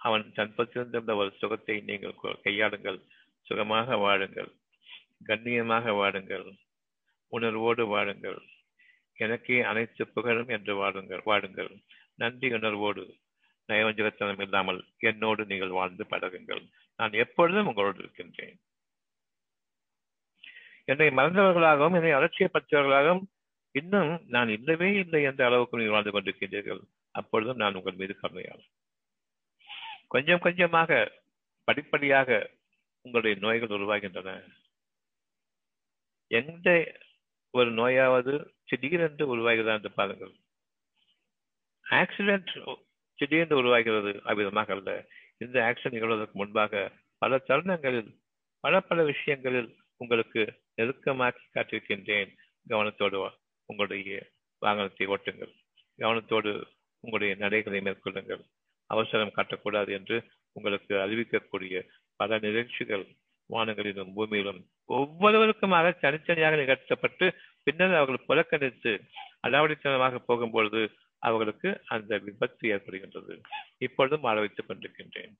அவன் 0.00 0.24
தன்பத்திருந்த 0.36 1.14
ஒரு 1.20 1.30
சுகத்தை 1.40 1.76
நீங்கள் 1.88 2.16
கையாளுங்கள் 2.44 2.98
சுகமாக 3.46 3.96
வாழுங்கள் 4.04 4.50
கண்ணியமாக 5.28 5.92
வாழுங்கள். 6.00 6.46
உணர்வோடு 7.36 7.82
வாழுங்கள். 7.92 8.40
எனக்கே 9.18 9.58
அனைத்து 9.70 10.02
புகழும் 10.14 10.50
என்று 10.56 10.72
வாழுங்கள் 10.80 11.22
வாழுங்கள். 11.24 11.72
நன்றி 12.22 12.48
உணர்வோடு. 12.52 13.04
நயவஞ்சகத்தனம் 13.68 14.40
இல்லாமல் 14.40 14.80
என்னோடு 15.10 15.42
நீங்கள் 15.44 15.76
வாழ்ந்து 15.78 16.04
பழகுங்கள். 16.10 16.62
நான் 16.98 17.14
எப்பொழுதும் 17.24 17.68
உங்களோடு 17.70 17.98
இருக்கின்றேன். 17.98 18.56
என்னை 20.90 21.08
மறந்தவர்களாகவும் 21.18 21.96
என்னை 21.98 22.12
அலட்சியப்பட்டவர்களாகவும் 22.18 23.24
இன்னும் 23.74 24.12
நான் 24.34 24.50
இல்லவே 24.56 24.88
இல்லை 25.02 25.20
என்ற 25.28 25.42
அளவுக்கு 25.48 25.78
நீங்கள் 25.78 25.96
வாழ்ந்து 25.96 26.14
கொண்டிருக்கின்றீர்கள். 26.14 26.82
அப்பொழுதும் 27.18 27.60
நான் 27.62 27.76
உங்கள் 27.78 28.00
மீது 28.00 28.14
கருணையாளர் 28.20 28.70
கொஞ்சம் 30.14 30.42
கொஞ்சமாக 30.46 30.90
படிப்படியாக 31.68 32.30
உங்களுடைய 33.04 33.34
நோய்கள் 33.44 33.74
உருவாகின்றன. 33.76 34.30
எந்த 36.30 36.68
ஒரு 37.54 37.70
நோயாவது 37.70 38.32
திடீரென்று 38.64 39.24
உருவாகிறதா 39.26 39.72
என்று 39.72 39.92
பாருங்கள். 39.92 40.32
ஆக்சிடென்ட் 41.86 42.52
திடீரென்று 43.18 43.56
உருவாகிறது 43.56 44.12
அவ்விதமாக 44.24 44.70
அல்ல. 44.72 44.90
இந்த 45.38 45.56
ஆக்சிடென்ட் 45.60 45.96
நிகழ்வதற்கு 45.96 46.32
முன்பாக 46.32 46.92
பல 47.18 47.38
தருணங்களில் 47.38 48.10
பல 48.64 48.80
பல 48.80 49.02
விஷயங்களில் 49.02 49.70
உங்களுக்கு 49.96 50.42
நெருக்கமாக்கி 50.76 51.44
காட்டியிருக்கின்றேன். 51.54 52.30
கவனத்தோடு 52.68 53.18
உங்களுடைய 53.68 54.30
வாகனத்தை 54.62 55.06
ஓட்டுங்கள். 55.06 55.52
கவனத்தோடு 55.98 56.52
உங்களுடைய 57.04 57.32
நடைகளை 57.34 57.80
மேற்கொள்ளுங்கள். 57.80 58.42
அவசரம் 58.90 59.36
காட்டக்கூடாது 59.36 59.90
என்று 59.90 60.16
உங்களுக்கு 60.52 60.94
அறிவிக்கக்கூடிய 60.94 61.76
பல 62.20 62.38
நிகழ்ச்சிகள் 62.38 63.04
வானங்களிலும் 63.50 64.12
பூமியிலும் 64.16 64.60
ஒவ்வொருவருக்குமாக 64.88 65.92
தனித்தனியாக 66.00 66.56
நிகழ்த்தப்பட்டு 66.56 67.26
பின்னர் 67.66 67.98
அவர்கள் 68.00 68.26
புறக்கணித்து 68.28 68.92
அடாவடித்தனமாக 69.46 70.20
போகும்பொழுது 70.28 70.82
அவர்களுக்கு 71.18 71.70
அந்த 71.94 72.18
விபத்து 72.18 72.64
ஏற்படுகின்றது. 72.74 73.34
இப்பொழுதும் 73.78 74.20
வாழ 74.20 74.36
வைத்துக் 74.40 74.68
கொண்டிருக்கின்றேன். 74.68 75.34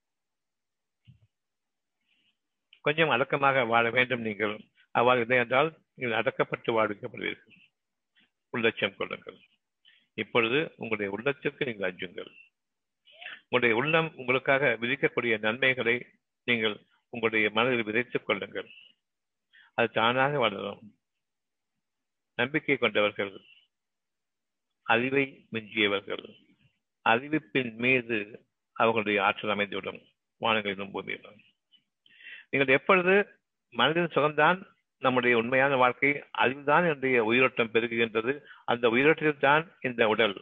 கொஞ்சம் 2.81 3.09
அடக்கமாக 3.09 3.65
வாழ 3.65 3.85
வேண்டும் 3.91 4.21
நீங்கள். 4.21 4.55
அவ்வாறு 4.95 5.21
இல்லை 5.21 5.39
என்றால் 5.39 5.71
நீங்கள் 5.95 6.19
அடக்கப்பட்டு 6.21 6.71
வாழ்விக்கப்படுவீர்கள். 6.77 7.59
உள்ளட்சம் 8.53 8.97
கொள்ளுங்கள் 8.97 9.39
இப்பொழுது 10.15 10.59
உங்களுடைய 10.77 11.09
உள்ளத்திற்கு 11.17 11.67
நீங்கள் 11.69 11.89
அஞ்சுங்கள். 11.91 12.31
உங்களுடைய 13.45 13.75
உள்ளம் 13.81 14.09
உங்களுக்காக 14.17 14.77
விதிக்கக்கூடிய 14.83 15.35
நன்மைகளை 15.39 15.97
நீங்கள் 16.49 16.77
உங்களுடைய 17.13 17.51
மனதில் 17.51 17.87
விதைத்துக் 17.89 18.27
கொள்ளுங்கள். 18.27 18.69
அது 19.75 19.89
தானாக 19.91 20.39
வளரும். 20.39 20.83
நம்பிக்கை 22.35 22.77
கொண்டவர்கள் 22.77 23.33
அறிவை 24.87 25.47
மிஞ்சியவர்கள் 25.53 26.25
அறிவிப்பின் 27.09 27.73
மீது 27.75 28.19
அவர்களுடைய 28.73 29.25
ஆற்றல் 29.25 29.55
அமைந்துவிடும். 29.57 30.01
வானங்களிலும் 30.41 30.93
பூமியிலும் 30.95 31.41
நீங்கள் 32.51 32.75
எப்பொழுது 32.75 33.15
மனதின் 33.73 34.15
சுகம்தான் 34.15 34.59
நம்முடைய 34.99 35.37
உண்மையான 35.37 35.77
வாழ்க்கை 35.77 36.11
அறிவுதான் 36.39 36.83
என்னுடைய 36.83 37.25
உயிரோட்டம் 37.25 37.73
பெருகுகின்றது 37.73 38.33
அந்த 38.65 38.89
உயிரோட்டத்தில் 38.89 39.45
தான் 39.47 39.65
இந்த 39.81 40.09
உடல் 40.09 40.37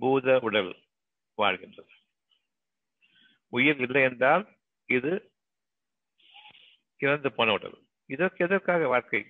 பூத 0.00 0.38
உடல் 0.42 0.70
வாழ்கின்றது. 1.38 1.92
உயிர் 3.48 3.80
இல்லை 3.80 4.02
என்றால் 4.02 4.44
இது 4.86 5.12
இறந்து 6.98 7.32
போன 7.32 7.52
உடல். 7.52 7.78
இதற்கு 8.14 8.44
எதற்காக 8.44 8.86
வாழ்க்கை? 8.86 9.22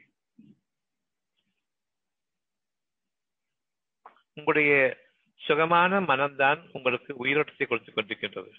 உங்களுடைய 4.34 4.72
சுகமான 5.40 6.00
மனம்தான் 6.00 6.60
உங்களுக்கு 6.72 7.10
உயிரோட்டத்தை 7.24 7.66
கொடுத்து 7.66 7.92
கொண்டிருக்கின்றது. 7.92 8.52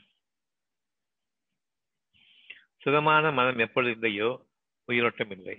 சுகமான 2.78 3.32
மனம் 3.32 3.58
எப்பொழுது 3.58 3.94
இல்லையோ 3.94 4.30
உயிரோட்டம் 4.90 5.32
இல்லை. 5.32 5.58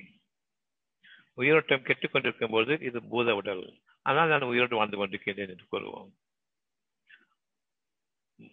உயிரோட்டம் 1.35 1.87
கெட்டுக் 1.89 2.13
கொண்டிருக்கும் 2.13 2.51
போது 2.51 2.73
இது 2.81 2.99
பூத 3.03 3.35
உடல். 3.35 3.65
ஆனால் 4.07 4.29
நான் 4.29 4.51
உயிரோடு 4.51 4.77
வாழ்ந்து 4.77 4.99
கொண்டிருக்கின்றேன் 4.99 5.53
என்று 5.55 5.67
கூறுவோம். 5.73 6.11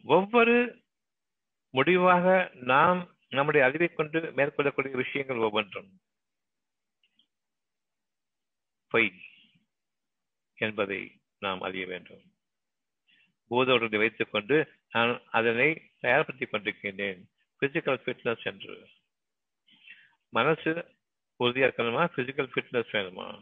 ஒவ்வொரு 0.05 0.55
முடிவாக 1.74 2.26
நாம் 2.72 3.01
நம்முடைய 3.30 3.67
அறிவை 3.67 3.88
கொண்டு 3.88 4.19
மேற்கொள்ளக்கூடிய 4.19 4.91
விஷயங்கள் 4.91 5.38
ஒவ்வொன்றும். 5.38 5.99
பொய் 8.88 9.21
என்பதை 10.53 11.21
நாம் 11.39 11.61
அறிய 11.61 11.86
வேண்டும். 11.86 12.34
பூத 13.47 13.88
வைத்துக் 13.97 14.32
கொண்டு 14.32 14.67
நான் 14.91 15.21
அதனை 15.25 15.91
தயார்படுத்திக் 16.01 16.53
கொண்டிருக்கின்றேன். 16.53 17.23
பிசிக்கல் 17.59 18.01
ஃபிட்னஸ் 18.05 18.43
என்று. 18.43 18.88
மனசு 20.30 20.95
உறுதியாக 21.36 21.84
இருக்கணுமா? 21.84 22.09
பிசிக்கல் 22.15 22.49
ஃபிட்னஸ் 22.55 22.88
வேணுமா? 22.91 23.41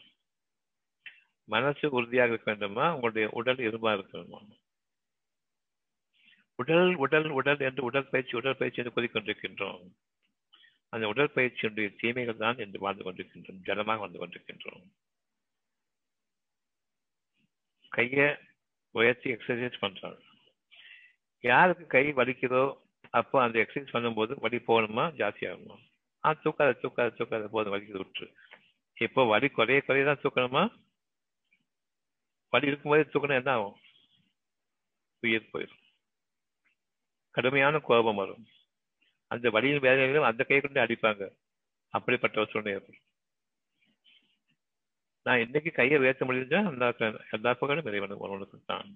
மனசு 1.44 1.92
உறுதியாக 1.92 2.34
இருக்க 2.34 2.52
வேண்டுமா? 2.52 2.94
உங்களுடைய 2.94 3.30
உடல் 3.32 3.58
இருமா 3.58 3.86
இருக்கணுமா? 3.86 4.67
உடல் 6.60 6.94
உடல் 7.04 7.30
உடல் 7.40 7.64
என்று 7.68 7.82
உடற்பயிற்சி 7.88 8.34
உடற்பயிற்சி 8.40 8.82
என்று 8.82 8.96
கொதிக்கொண்டிருக்கின்றோம் 8.96 9.82
அந்த 10.94 11.06
உடற்பயிற்சியினுடைய 11.14 11.88
தீமைகள் 12.02 12.44
தான் 12.44 12.62
என்று 12.64 12.78
வாழ்ந்து 12.84 13.04
கொண்டிருக்கின்றோம் 13.06 13.62
ஜனமாக 13.68 14.04
வந்து 14.06 14.20
கொண்டிருக்கின்றோம். 14.22 14.86
கையை 17.92 18.28
உயர்த்தி 18.96 19.30
எக்ஸசைஸ் 19.36 19.84
பண்றாங்க 19.84 20.20
யாருக்கு 21.44 21.86
கை 21.88 22.06
வலிக்குதோ 22.20 22.64
அப்போ 23.14 23.38
அந்த 23.44 23.58
எக்ஸசைஸ் 23.64 23.94
பண்ணும்போது 23.96 24.34
வலி 24.46 24.60
போகணுமா 24.70 25.06
ஜாஸ்தி 25.20 25.44
ஆகணுமா 25.50 25.78
ஆ 26.24 26.32
தூக்காத 26.44 26.72
தூக்காத 26.84 27.10
தூக்காத 27.20 27.48
போதும் 27.56 27.74
வலிக்குது 27.74 28.02
விட்டுரு 28.02 28.30
இப்போ 28.98 29.22
வலி 29.32 29.48
குறைய 29.50 29.80
குறைய 29.88 30.06
தான் 30.06 30.24
தூக்கணுமா? 30.24 30.64
வலி 32.54 32.70
இருக்கும்போதே 32.70 33.04
தூக்கணும் 33.14 33.40
என்ன 33.40 33.52
ஆகும்? 33.58 33.78
உயிர் 35.24 35.52
போயிடும் 35.52 35.84
கடுமையான 37.38 37.80
கோபம் 37.90 38.22
வரும். 38.22 38.46
அந்த 39.32 39.50
வழியின் 39.56 39.84
வேதனைகளும் 39.88 40.30
அந்த 40.30 40.42
கை 40.50 40.58
கொண்டு 40.62 40.80
அடிப்பாங்க. 40.86 41.24
அப்படிப்பட்ட 41.94 42.42
ஒரு 42.42 42.50
சூழ்நிலை 42.52 42.76
ஏற்படும். 42.78 43.04
நான் 45.26 45.44
இன்னைக்கு 45.46 45.72
கையை 45.78 45.98
உயர்த்த 46.00 46.26
முடிஞ்சா 46.28 46.60
நல்லா 46.68 46.88
எல்லா 47.36 47.52
பக்கம் 47.60 47.90
இறைவன் 47.92 48.22
ஒருவனுக்கு 48.26 48.58
தான். 48.72 48.88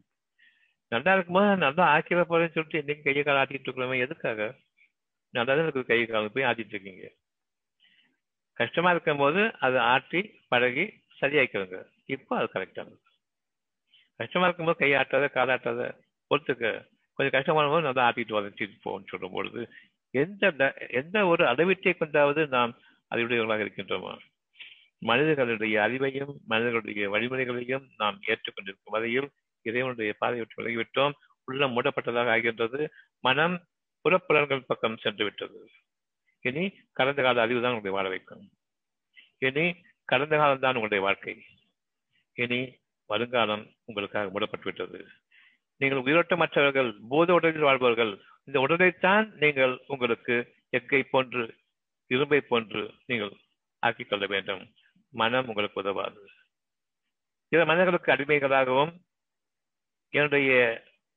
நல்லா 0.91 1.11
இருக்கும்போது 1.15 1.49
நல்லா 1.63 1.83
ஆக்கிட 1.95 2.21
போறேன்னு 2.29 2.53
சொல்லிட்டு 2.55 2.81
இன்னைக்கு 2.81 3.05
கையை 3.07 3.23
கால 3.23 3.41
ஆட்டிட்டு 3.41 3.67
இருக்கிறவங்க 3.67 4.05
எதுக்காக? 4.05 4.47
நல்லா 5.33 5.53
தான் 5.55 5.65
இருக்கு 5.65 5.83
கை 5.91 5.99
காலம் 6.05 6.33
போய் 6.35 6.47
ஆட்டிட்டு 6.49 6.73
இருக்கீங்க. 6.75 7.05
கஷ்டமா 8.59 8.89
இருக்கும் 8.93 9.21
போது 9.23 9.41
அதை 9.65 9.79
ஆட்டி 9.93 10.21
பழகி 10.51 10.85
சரியாக்கிறோங்க 11.21 11.77
இப்போ 12.15 12.33
அது 12.39 12.49
கரெக்டாக 12.55 12.97
கஷ்டமா 14.19 14.47
இருக்கும்போது 14.47 14.81
கை 14.81 14.89
ஆட்டாத 15.01 15.29
காலாட்டாத 15.37 15.81
பொறுத்துக்க. 16.31 16.65
கொஞ்சம் 17.22 17.39
கஷ்டமான 17.39 17.69
போது 17.69 17.82
நல்லா 17.82 18.03
ஆட்டிட்டு 18.09 18.36
வளர்த்திட்டு 18.38 18.78
போன்னு 18.86 19.07
சொல்லும் 19.07 19.32
பொழுது 19.32 19.61
எந்த 20.09 20.74
எந்த 20.89 21.26
ஒரு 21.26 21.43
அளவீட்டை 21.45 21.97
கொண்டாவது 21.97 22.47
நாம் 22.47 22.72
அறிவுடையவர்களாக 23.15 23.65
இருக்கின்றோமா? 23.65 24.13
மனிதர்களுடைய 24.97 25.80
அறிவையும் 25.80 26.34
மனிதர்களுடைய 26.47 27.09
வழிமுறைகளையும் 27.09 27.86
நாம் 27.97 28.19
ஏற்றுக்கொண்டிருக்கும் 28.28 28.95
வரையில் 28.95 29.30
இறைவனுடைய 29.61 30.13
பாதை 30.17 30.41
விலகிவிட்டோம். 30.41 31.11
உள்ளம் 31.45 31.76
மூடப்பட்டதாக 31.76 32.30
ஆகின்றது. 32.30 32.89
மனம் 33.19 33.55
புறப்புலன்கள் 34.01 34.67
பக்கம் 34.67 34.97
சென்று 34.97 35.24
விட்டது. 35.24 35.69
இனி 36.41 36.63
கடந்த 36.91 37.22
கால 37.22 37.41
அறிவு 37.41 37.61
தான் 37.61 37.74
உங்களை 37.74 37.91
வாழ 37.91 38.09
வைக்கும். 38.09 38.49
இனி 39.38 39.65
கடந்த 40.05 40.38
காலம் 40.38 40.59
தான் 40.59 40.76
உங்களுடைய 40.76 41.03
வாழ்க்கை. 41.03 41.36
இனி 42.34 42.80
வருங்காலம் 43.05 43.65
உங்களுக்காக 43.86 44.30
மூடப்பட்டு 44.30 44.65
விட்டது. 44.65 45.05
நீங்கள் 45.82 46.03
உயிரோட்டமற்றவர்கள் 46.03 46.89
போத 47.09 47.34
உடலில் 47.34 47.61
வாழ்பவர்கள் 47.61 48.11
இந்த 48.43 48.59
உடலைத்தான் 48.59 49.25
நீங்கள் 49.39 49.73
உங்களுக்கு 49.88 50.36
எக்கை 50.77 51.03
போன்று 51.11 51.43
இரும்பை 52.07 52.41
போன்று 52.41 52.93
நீங்கள் 53.05 53.34
ஆக்கிக் 53.79 54.09
கொள்ள 54.09 54.25
வேண்டும். 54.25 54.61
மனம் 55.09 55.47
உங்களுக்கு 55.47 55.79
உதவாது. 55.79 56.21
சில 57.47 57.65
மனிதர்களுக்கு 57.65 58.11
அடிமைகளாகவும் 58.11 58.91
என்னுடைய 60.09 60.51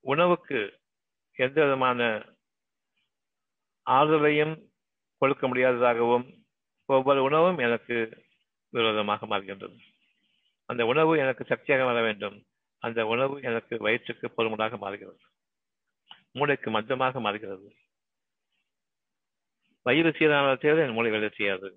உணவுக்கு 0.00 0.80
எந்த 1.32 1.62
விதமான 1.62 2.00
ஆறுதலையும் 3.90 4.54
கொடுக்க 5.18 5.48
முடியாததாகவும் 5.48 6.26
ஒவ்வொரு 6.84 7.22
உணவும் 7.22 7.58
எனக்கு 7.58 8.24
விரோதமாக 8.68 9.26
மாறுகின்றது. 9.26 9.76
அந்த 10.66 10.86
உணவு 10.86 11.18
எனக்கு 11.18 11.44
சக்தியாக 11.44 11.84
வர 11.84 12.00
வேண்டும். 12.02 12.36
அந்த 12.86 13.00
உணவு 13.06 13.34
எனக்கு 13.42 13.74
வயிற்றுக்கு 13.86 14.26
பொறுமனாக 14.36 14.76
மாறுகிறது. 14.76 15.20
மூளைக்கு 16.32 16.68
மந்தமாக 16.70 17.20
மாறுகிறது. 17.20 17.68
வயிறு 19.86 20.10
சீரான 20.18 20.54
தேவை 20.62 20.82
என் 20.84 20.96
மூளை 20.96 21.10
வேலை 21.10 21.28
செய்யாது. 21.34 21.68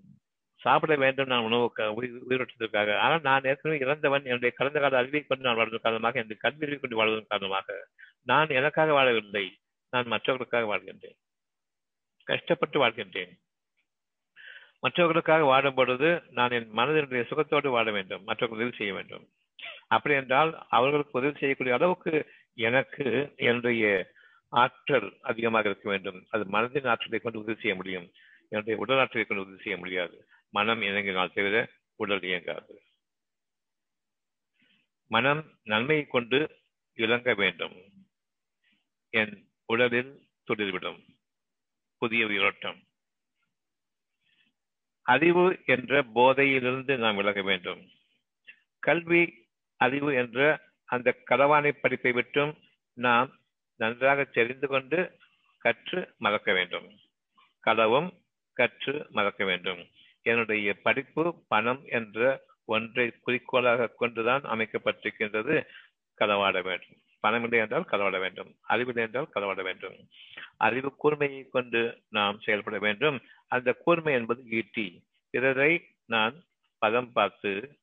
சாப்பிட 0.61 0.93
வேண்டும் 0.95 1.29
நான் 1.31 1.47
உணவுக்காக 1.47 1.89
உயிரோட்டத்திற்காக 2.29 2.95
ஆனால் 2.97 3.21
நான் 3.21 3.47
ஏற்கனவே 3.49 3.81
இறந்தவன் 3.85 4.27
என்னுடைய 4.29 4.51
கடந்த 4.55 4.79
கால 4.79 4.97
அறிவை 4.97 5.21
கொண்டு 5.21 5.43
நான் 5.43 5.57
வாழ்வதன் 5.59 5.85
காரணமாக 5.85 6.19
என்னுடைய 6.21 6.39
கல்வியை 6.45 6.77
கொண்டு 6.79 6.99
வாழ்வதன் 6.99 7.31
காரணமாக 7.33 7.75
நான் 8.23 8.55
எனக்காக 8.59 8.95
வாழவில்லை 8.97 9.45
நான் 9.93 10.11
மற்றவர்களுக்காக 10.13 10.69
வாழ்கின்றேன். 10.71 11.17
கஷ்டப்பட்டு 12.27 12.77
வாழ்கின்றேன். 12.83 13.33
மற்றவர்களுக்காக 14.79 15.43
வாடும் 15.43 15.77
பொழுது 15.79 16.09
நான் 16.29 16.55
என் 16.57 16.71
மனதினுடைய 16.73 17.23
சுகத்தோடு 17.29 17.69
வாழ 17.69 17.87
வேண்டும் 17.91 18.23
மற்றவர்கள் 18.23 18.59
உதவி 18.59 18.77
செய்ய 18.77 18.93
வேண்டும். 18.93 19.25
அப்படி 19.87 20.15
என்றால் 20.15 20.65
அவர்களுக்கு 20.69 21.19
உதவி 21.19 21.37
செய்யக்கூடிய 21.37 21.75
அளவுக்கு 21.75 22.31
எனக்கு 22.53 23.33
என்னுடைய 23.35 24.11
ஆற்றல் 24.49 25.17
அதிகமாக 25.21 25.69
இருக்க 25.69 25.89
வேண்டும். 25.89 26.25
அது 26.29 26.43
மனதின் 26.43 26.87
ஆற்றலை 26.87 27.19
கொண்டு 27.19 27.39
உதவி 27.39 27.59
செய்ய 27.59 27.75
முடியும். 27.75 28.11
என்னுடைய 28.49 28.79
உடல் 28.79 28.97
ஆற்றலை 28.97 29.27
கொண்டு 29.27 29.43
உதவி 29.43 29.61
செய்ய 29.61 29.77
முடியாது. 29.77 30.27
மனம் 30.49 30.81
இயங்கினால் 30.81 31.33
தவிர 31.33 31.69
உடல் 31.95 32.21
இயங்காது. 32.21 32.81
மனம் 35.07 35.59
நன்மையை 35.63 36.05
கொண்டு 36.05 36.55
இழங்க 36.93 37.33
வேண்டும். 37.33 37.73
என் 39.09 39.49
உடலில் 39.65 40.27
துளிர்விடும். 40.47 41.07
புதிய 41.97 42.25
உயிரோட்டம். 42.25 42.83
அறிவு 45.01 45.61
என்ற 45.65 46.03
போதையிலிருந்து 46.03 46.97
நாம் 46.97 47.15
விலக 47.15 47.41
வேண்டும். 47.41 47.89
கல்வி 48.79 49.46
அறிவு 49.78 50.13
என்ற 50.13 50.61
அந்த 50.86 51.15
களவானை 51.30 51.71
படிப்பை 51.82 52.11
விட்டும் 52.11 52.57
நாம் 52.93 53.39
நன்றாக 53.75 54.23
தெரிந்து 54.23 54.67
கொண்டு 54.67 55.17
கற்று 55.57 56.13
மறக்க 56.17 56.53
வேண்டும். 56.53 56.97
களவும் 57.65 58.11
கற்று 58.53 59.07
மறக்க 59.09 59.45
வேண்டும். 59.45 59.88
என்னுடைய 60.21 60.73
படிப்பு 60.73 61.43
பணம் 61.47 61.82
என்ற 61.86 62.43
ஒன்றை 62.65 63.13
குறிக்கோளாக 63.21 63.88
கொண்டுதான் 63.88 64.41
அமைக்கப்பட்டிருக்கின்றது. 64.41 65.65
களவாட 66.13 66.61
வேண்டும். 66.61 66.97
பணம் 67.19 67.43
இல்லை 67.43 67.59
என்றால் 67.59 67.84
களவாட 67.84 68.19
வேண்டும். 68.19 68.55
அறிவில்லை 68.61 69.03
என்றால் 69.03 69.30
களவாட 69.30 69.61
வேண்டும். 69.63 70.07
அறிவு 70.57 70.95
கூர்மையை 71.03 71.49
கொண்டு 71.49 72.01
நாம் 72.09 72.39
செயல்பட 72.39 72.80
வேண்டும். 72.80 73.21
அந்த 73.47 73.73
கூர்மை 73.73 74.13
என்பது 74.13 74.43
ஈட்டி. 74.45 75.03
பிறரை 75.30 75.88
நான் 76.05 76.43
பதம் 76.78 77.11
பார்த்து 77.11 77.80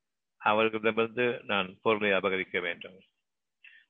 அவர்களிடமிருந்து 0.51 1.27
நான் 1.47 1.69
பொருளை 1.83 2.11
அபகரிக்க 2.13 2.61
வேண்டும். 2.61 2.99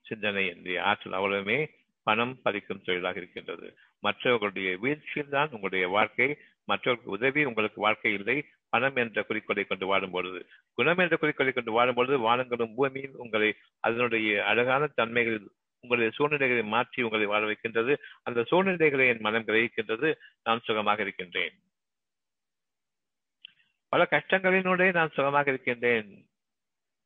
சிந்தனை 0.02 0.42
என்னுடைய 0.48 0.76
ஆற்றல் 0.82 1.18
அவ்வளவுமே 1.18 1.58
பணம் 2.06 2.34
பறிக்கும் 2.44 2.84
தொழிலாக 2.84 3.20
இருக்கின்றது. 3.20 3.68
மற்றவர்களுடைய 4.00 4.70
வீழ்ச்சியில் 4.78 5.34
தான் 5.36 5.50
உங்களுடைய 5.50 5.84
வாழ்க்கை 5.88 6.28
மற்றவர்களுக்கு 6.64 7.16
உதவி 7.16 7.44
உங்களுக்கு 7.44 7.80
வாழ்க்கை 7.80 8.12
இல்லை. 8.12 8.36
பணம் 8.68 8.96
என்ற 8.96 9.22
குறிக்கோளை 9.22 9.64
கொண்டு 9.64 9.86
வாழும்பொழுது 9.86 10.40
குணம் 10.74 10.98
என்ற 10.98 11.16
குறிக்கோளை 11.16 11.52
கொண்டு 11.52 11.72
வாழும்பொழுது 11.72 12.16
வானங்களும் 12.28 12.74
பூமியும் 12.76 13.18
உங்களை 13.24 13.50
அதனுடைய 13.80 14.44
அழகான 14.44 14.88
தன்மைகளில் 14.96 15.48
உங்களுடைய 15.84 16.10
சூழ்நிலைகளை 16.16 16.62
மாற்றி 16.74 17.00
உங்களை 17.02 17.26
வாழ 17.26 17.42
வைக்கின்றது. 17.44 17.94
அந்த 18.22 18.44
சூழ்நிலைகளை 18.44 19.06
என் 19.08 19.24
மனம் 19.26 19.46
கிரகிக்கின்றது. 19.46 20.10
நான் 20.42 20.64
சுகமாக 20.64 21.02
இருக்கின்றேன். 21.02 21.56
பல 23.92 24.06
கஷ்டங்களினுடைய 24.10 24.92
நான் 24.92 25.14
சுகமாக 25.14 25.50
இருக்கின்றேன். 25.50 26.08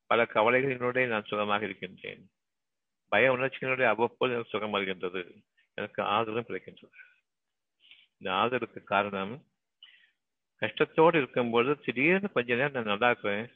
பல 0.09 0.23
கவலைகளினுடைய 0.33 1.07
நான் 1.07 1.27
சுகமாக 1.27 1.65
இருக்கின்றேன். 1.65 2.21
பய 3.11 3.31
உணர்ச்சியினுடைய 3.31 3.85
அவ்வப்போது 3.85 4.33
எனக்கு 4.33 4.49
சுகம் 4.49 4.69
வருகின்றது. 4.69 5.21
எனக்கு 5.73 6.03
ஆதரவும் 6.03 6.45
கிடைக்கின்றது. 6.47 6.97
இந்த 8.17 8.29
ஆதரவுக்கு 8.41 8.83
காரணம் 8.83 9.33
கஷ்டத்தோடு 10.61 11.15
இருக்கும்போது 11.15 11.79
திடீர்னு 11.79 12.31
கொஞ்ச 12.31 12.53
நேரம் 12.53 12.71
நான் 12.71 12.91
நல்லா 12.91 13.09
இருக்கிறேன் 13.09 13.47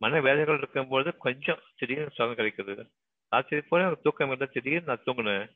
மன 0.00 0.20
வேதனைகள் 0.20 0.58
இருக்கும்போது 0.58 1.16
கொஞ்சம் 1.16 1.60
திடீர்னு 1.76 2.10
சுகம் 2.10 2.36
கிடைக்குது. 2.36 2.90
ராத்திரி 3.28 3.60
போல 3.60 3.82
எனக்கு 3.82 4.02
தூக்கம் 4.02 4.26
இருந்தால் 4.26 4.54
திடீர்னு 4.54 4.86
நான் 4.86 5.04
தூங்கினேன் 5.06 5.46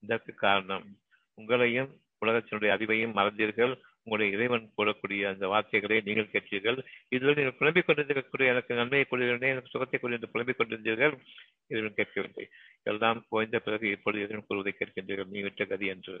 இதற்கு 0.00 0.34
காரணம் 0.34 0.86
உங்களையும் 1.40 1.90
உலகத்தினுடைய 2.26 2.70
அறிவையும் 2.76 3.16
மறந்தீர்கள். 3.20 3.74
உங்களுடைய 4.06 4.36
இறைவன் 4.36 4.66
கூறக்கூடிய 4.76 5.22
அந்த 5.28 5.44
வார்த்தைகளை 5.52 5.96
நீங்கள் 6.08 6.32
கேட்டீர்கள். 6.34 6.76
இதில் 7.08 7.36
நீங்கள் 7.38 7.58
புலம்பிக் 7.60 7.86
கொண்டிருக்கக்கூடிய 7.86 8.52
எனக்கு 8.52 8.72
நன்மையை 8.74 9.06
கொண்டிருந்தேன் 9.10 9.52
எனக்கு 9.54 9.72
சுகத்தை 9.72 9.98
கொண்டு 10.00 10.32
புலம்பிக் 10.34 10.58
கொண்டிருந்தீர்கள் 10.60 11.14
இறைவன் 11.72 11.96
கேட்கவில்லை. 12.00 12.44
எல்லாம் 12.82 13.20
குறைந்த 13.28 13.58
பிறகு 13.58 13.86
இப்பொழுது 13.90 14.22
இறைவன் 14.24 14.46
கூறுவதை 14.48 14.74
கேட்கின்றீர்கள். 14.80 15.32
நீ 15.34 15.40
விட்ட 15.40 15.64
கதி 15.64 15.86
என்று. 15.86 16.14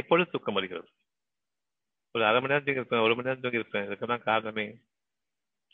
இப்பொழுது 0.00 0.30
தூக்கம் 0.30 0.54
வருகிறது. 0.54 0.88
ஒரு 2.14 2.24
அரை 2.24 2.40
மணி 2.40 2.52
நேரம் 2.52 2.64
தூங்கி 2.66 2.80
இருப்பேன் 2.80 3.04
ஒரு 3.06 3.14
மணி 3.14 3.28
நேரம் 3.28 3.44
தூங்கி 3.44 3.60
இருப்பேன் 3.60 3.86
இதுக்கெல்லாம் 3.88 4.26
காரணமே 4.30 4.66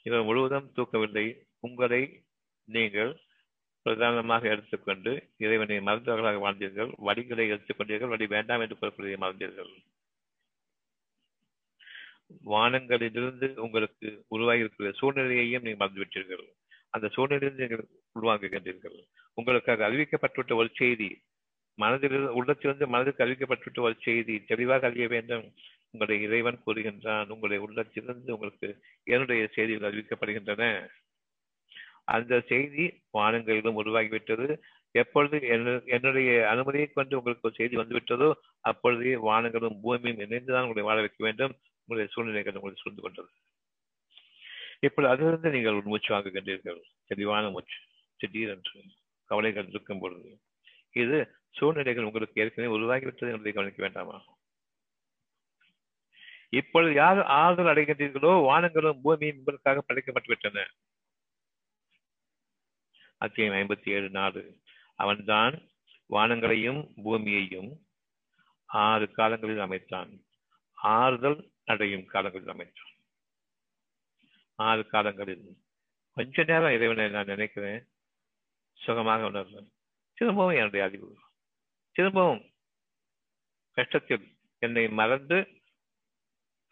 இவர் 0.07 0.27
முழுவதும் 0.31 0.73
தூக்கவில்லை. 0.77 1.27
உங்களை 1.67 2.03
நீங்கள் 2.69 3.13
பிரதானமாக 3.87 4.49
எடுத்துக்கொண்டு 4.49 5.13
இறைவனை 5.45 5.77
மருந்தவர்களாக 5.79 6.41
வாழ்ந்தீர்கள். 6.47 6.91
வழிகளை 7.09 7.45
எடுத்துக்கொண்டீர்கள். 7.55 8.13
வடி 8.15 8.27
வேண்டாம் 8.27 8.63
என்று 8.65 8.77
கூறக்கூடிய 8.81 9.17
மறந்தீர்கள். 9.25 9.73
வானங்களிலிருந்து 12.53 13.49
உங்களுக்கு 13.65 14.09
உருவாகி 14.29 14.65
இருக்கிற 14.65 14.93
சூழ்நிலையையும் 15.01 15.65
நீங்கள் 15.67 15.83
மறந்துவிட்டீர்கள் 15.83 16.45
அந்த 16.95 17.07
சூழ்நிலையிலிருந்து 17.15 17.65
நீங்கள் 17.65 17.85
உருவாக்குகின்றீர்கள். 18.19 18.97
உங்களுக்காக 19.39 19.89
அறிவிக்கப்பட்டுவிட்ட 19.91 20.55
ஒரு 20.55 20.71
செய்தி 20.81 21.11
மனதில் 21.79 22.17
உள்ளத்திலிருந்து 22.39 22.87
மனதிற்கு 22.95 23.25
அறிவிக்கப்பட்டுவிட்ட 23.27 23.81
ஒரு 23.89 23.97
செய்தி 24.07 24.35
தெளிவாக 24.51 24.87
அறிய 24.87 25.07
வேண்டும். 25.09 25.45
உங்களுடைய 25.93 26.27
இறைவன் 26.29 26.59
கூறுகின்றான். 26.67 27.29
உங்களுடைய 27.35 27.61
உள்ளத்திலிருந்து 27.67 28.35
உங்களுக்கு 28.37 28.69
என்னுடைய 29.05 29.43
செய்திகள் 29.55 29.89
அறிவிக்கப்படுகின்றன. 29.91 30.65
அந்த 32.15 32.35
செய்தி 32.51 32.85
வானங்களிலும் 33.19 33.81
உருவாகிவிட்டது. 33.83 34.49
எப்பொழுது 34.95 35.37
என்னுடைய 35.97 36.31
அனுமதியை 36.53 36.87
கொண்டு 36.87 37.19
உங்களுக்கு 37.19 37.47
ஒரு 37.49 37.59
செய்தி 37.59 37.77
வந்துவிட்டதோ 37.77 38.29
அப்பொழுதே 38.71 39.15
வானங்களும் 39.29 39.81
பூமியும் 39.83 40.23
இணைந்துதான் 40.27 40.67
உங்களை 40.67 40.85
வாழ 40.89 40.99
வைக்க 41.05 41.21
வேண்டும். 41.29 41.55
உங்களுடைய 41.91 42.15
சூழ்நிலைகள் 42.15 42.55
உங்களை 42.55 42.77
சூழ்ந்து 42.83 43.03
கொண்டது 43.03 43.31
இப்பொழுது 44.81 45.13
அதிலிருந்து 45.13 45.51
நீங்கள் 45.51 45.73
ஒரு 45.73 45.83
மூச்சு 45.85 46.11
வாங்குகின்றீர்கள் 46.15 46.81
தெளிவான 47.07 47.51
மூச்சு 47.51 47.79
திடீரென்று 48.17 48.83
கவலைகள் 49.31 49.67
இருக்கும் 49.69 49.99
பொழுது. 49.99 50.31
இது 50.93 51.17
சூழ்நிலைகள் 51.51 52.05
உங்களுக்கு 52.05 52.41
ஏற்கனவே 52.43 52.75
உருவாகிவிட்டது 52.77 53.31
என்பதை 53.31 53.53
கவனிக்க 53.53 53.83
வேண்டாமா? 53.83 54.23
இப்பொழுது 56.51 56.95
யார் 56.95 57.21
ஆறுதல் 57.41 57.73
அடைகின்றீர்களோ 57.73 58.33
வானங்களும் 58.47 59.03
பூமியும் 59.03 59.37
உங்களுக்காக 59.37 59.85
படைக்கப்பட்டுவிட்டன 59.89 60.65
அத்தியம் 63.17 63.55
ஐம்பத்தி 63.55 63.89
ஏழு 63.91 64.11
நாடு 64.11 64.43
அவன்தான் 64.95 65.55
வானங்களையும் 66.11 66.81
பூமியையும் 67.05 67.71
ஆறு 68.67 69.07
காலங்களில் 69.11 69.59
அமைத்தான். 69.59 70.11
ஆறுதல் 70.75 71.41
அடையும் 71.71 72.07
காலங்களில் 72.07 72.53
அமைச்சோம் 72.55 72.95
ஆறு 74.59 74.83
காலங்களில். 74.87 75.45
கொஞ்ச 76.15 76.45
நேரம் 76.45 76.73
இறைவனை 76.73 77.09
நான் 77.09 77.33
நினைக்கிறேன். 77.33 77.81
சுகமாக 78.79 79.29
உணர்றேன் 79.31 79.69
திரும்பவும் 80.15 80.55
என்னுடைய 80.55 80.87
அறிவு 80.87 81.11
திரும்பவும் 81.93 82.43
கஷ்டத்தில் 83.77 84.25
என்னை 84.59 84.85
மறந்து 84.89 85.39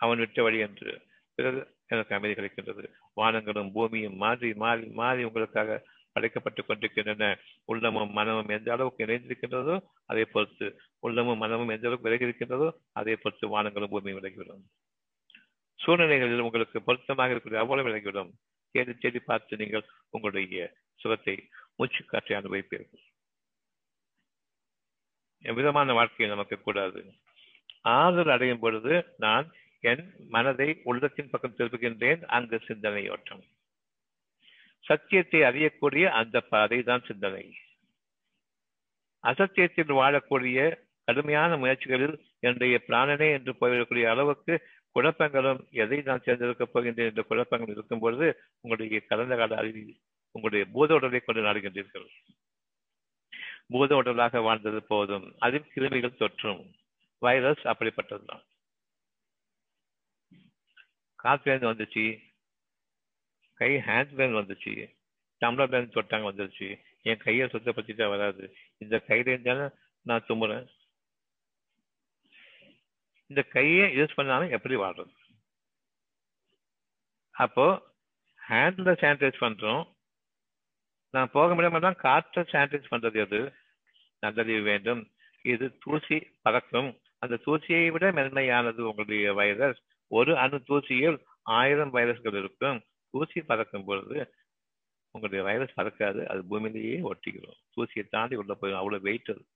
அவன் 0.01 0.19
விட்ட 0.19 0.43
வழி 0.43 0.59
என்று. 0.59 0.93
பிறகு 1.35 1.61
எனக்கு 1.87 2.15
அமைதி 2.15 2.35
கிடைக்கின்றது. 2.41 2.85
வானங்களும் 3.17 3.73
பூமியும் 3.73 4.17
மாறி 4.17 4.51
மாறி 4.55 4.87
மாறி 5.01 5.23
உங்களுக்காக 5.25 5.79
படைக்கப்பட்டுக் 6.15 6.67
கொண்டிருக்கின்றன. 6.67 7.25
உள்ளமும் 7.65 8.11
மனமும் 8.11 8.49
எந்த 8.49 8.73
அளவுக்கு 8.73 9.07
இணைந்திருக்கின்றதோ 9.07 9.75
அதை 10.07 10.25
பொறுத்து 10.25 10.67
உள்ளமும் 10.99 11.39
மனமும் 11.39 11.73
எந்த 11.77 11.87
அளவுக்கு 11.89 12.09
விலகி 12.09 12.25
இருக்கின்றதோ 12.25 12.69
அதை 12.93 13.17
பொறுத்து 13.17 13.47
வானங்களும் 13.49 13.91
பூமியும் 13.91 14.21
விலகிவிடும் 14.21 14.65
சூழ்நிலைகளில் 15.81 16.47
உங்களுக்கு 16.49 16.79
பொருத்தமாக 16.83 17.31
இருக்கிறது. 17.31 17.63
அவ்வளவு 17.63 17.89
விளங்கிவிடும். 17.89 18.33
தேடி 18.75 18.95
தேடி 18.95 19.19
பார்த்து 19.19 19.57
நீங்கள் 19.57 19.85
உங்களுடைய 20.11 20.73
சுகத்தை 20.95 21.49
மூச்சு 21.77 22.05
காற்றை 22.05 22.35
அனுபவிப்பீர்கள் 22.41 23.05
எவ்விதமான 25.45 25.93
வாழ்க்கையை 25.93 26.29
நமக்கு 26.35 26.57
கூடாது. 26.61 27.01
ஆறுதல் 27.81 28.29
அடையும் 28.29 28.59
பொழுது 28.59 29.15
நான் 29.17 29.47
என் 29.81 30.05
மனதை 30.29 30.81
உள்ளத்தின் 30.85 31.31
பக்கம் 31.31 31.57
திருப்புகின்றேன். 31.59 32.25
அங்கு 32.25 32.59
சிந்தனை 32.67 33.11
ஓட்டம். 33.11 33.45
சத்தியத்தை 34.85 35.41
அறியக்கூடிய 35.41 36.05
அந்த 36.21 36.41
பாதை 36.41 36.83
தான் 36.83 37.07
சிந்தனை. 37.07 37.45
அசத்தியத்தில் 39.25 39.99
வாழக்கூடிய 40.01 40.59
கடுமையான 41.05 41.57
முயற்சிகளில் 41.57 42.17
என்னுடைய 42.41 42.83
பிராணனே 42.89 43.29
என்று 43.33 43.53
போய்விடக்கூடிய 43.61 44.05
அளவுக்கு 44.05 44.55
குழப்பங்களும் 44.95 45.71
எதை 45.71 46.03
நான் 46.03 46.23
தேர்ந்தெடுக்கப் 46.25 46.69
போகின்றேன் 46.75 47.09
என்ற 47.09 47.23
குழப்பங்கள் 47.23 47.75
இருக்கும் 47.75 47.99
பொழுது 47.99 48.41
உங்களுடைய 48.61 49.07
கடந்த 49.07 49.37
கால 49.37 49.63
அறிவி 49.63 50.01
உங்களுடைய 50.31 50.73
பூத 50.73 50.95
உடலை 50.95 51.21
கொண்டு 51.21 51.43
நாடுகின்றீர்கள். 51.43 52.07
பூத 53.67 54.03
உடலாக 54.03 54.41
வாழ்ந்தது 54.41 54.83
போதும். 54.83 55.35
அதில் 55.39 55.73
கிருமிகள் 55.75 56.27
தொற்றும். 56.27 56.73
வைரஸ் 57.19 57.67
அப்படிப்பட்டதுதான். 57.67 58.43
காத்துலேருந்து 61.23 61.69
வந்துச்சு. 61.69 62.19
கை 63.55 63.77
ஹேண்ட்லேருந்து 63.77 64.41
வந்துச்சு. 64.43 64.97
டம்ளர்லேருந்து 65.41 65.99
தொட்டாங்க 65.99 66.33
வந்துருச்சு. 66.33 66.81
என் 67.03 67.17
கையை 67.17 67.49
சுத்தப்படுத்திட்டா 67.49 68.09
வராது. 68.09 68.55
இந்த 68.79 69.03
கையில 69.09 69.27
இருந்தாலும் 69.27 69.73
நான் 70.03 70.25
தும்புறேன் 70.29 70.69
இந்த 73.29 73.43
கையை 73.43 73.97
யூஸ் 73.97 74.15
பண்ணாலும் 74.15 74.51
எப்படி 74.51 74.77
வாழ்றது? 74.77 75.15
அப்போ 77.31 77.95
ஹேண்ட்ல 78.49 78.93
சானிடைஸ் 79.01 79.41
பண்றோம். 79.41 79.97
நான் 81.11 81.31
போக 81.33 81.55
முடியாம 81.55 81.81
தான் 81.81 81.95
காற்றை 81.95 82.45
சானிடைஸ் 82.45 82.91
பண்றது 82.91 83.15
எது? 83.15 83.53
நல்லறிவு 84.21 84.63
வேண்டும். 84.63 85.11
இது 85.43 85.79
தூசி 85.79 86.19
பறக்கும். 86.43 87.01
அந்த 87.19 87.39
தூசியை 87.47 87.91
விட 87.91 88.13
மென்மையானது 88.13 88.81
உங்களுடைய 88.81 89.33
வைரஸ் 89.33 89.81
ஒரு 90.07 90.39
அணு 90.39 90.57
தூசியில் 90.57 91.25
ஆயிரம் 91.43 91.95
வைரஸ்கள் 91.95 92.39
இருக்கும். 92.39 92.83
தூசி 93.11 93.41
பறக்கும் 93.43 93.85
பொழுது 93.85 94.35
உங்களுடைய 95.11 95.45
வைரஸ் 95.45 95.79
பறக்காது. 95.79 96.27
அது 96.27 96.43
பூமியிலேயே 96.51 97.11
ஒட்டிக்கிறோம் 97.11 97.61
தூசியை 97.77 98.09
தாண்டி 98.09 98.37
உள்ள 98.37 98.55
போயிடும். 98.55 98.83
அவ்வளவு 98.83 99.01
வெயிட் 99.01 99.31
அது. 99.31 99.47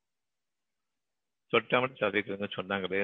தொட்டா 1.53 1.77
மட்டும் 1.81 2.57
சொன்னாங்களே. 2.59 3.01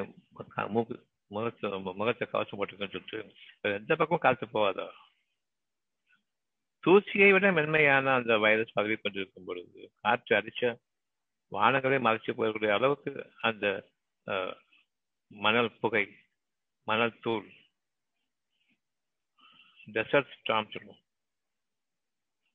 மூக்கு 0.74 0.94
முகத்தை 1.30 1.70
முகத்தை 2.00 2.26
கவசம் 2.28 2.58
போட்டுக்கன்னு 2.58 2.94
சொல்லிட்டு 2.94 3.18
எந்த 3.78 3.92
பக்கமும் 3.96 4.24
காத்து 4.24 4.46
போகாதா? 4.46 4.86
தூசியை 6.84 7.28
விட 7.34 7.46
மென்மையான 7.52 8.12
அந்த 8.18 8.32
வைரஸ் 8.44 8.74
பரவி 8.76 8.96
கொண்டிருக்கும் 8.96 9.48
பொழுது 9.48 9.80
காற்று 10.04 10.32
அடிச்ச 10.38 10.62
வானங்களே 11.52 11.98
மறைச்சு 12.06 12.30
போகக்கூடிய 12.38 12.70
அளவுக்கு 12.76 13.12
அந்த 13.48 13.66
மணல் 15.30 15.70
புகை 15.82 16.04
மணல் 16.86 17.18
தூள் 17.24 17.46
டெசர்ட் 19.94 20.32
ஸ்டாம் 20.38 20.72
சொல்லுவோம். 20.72 21.02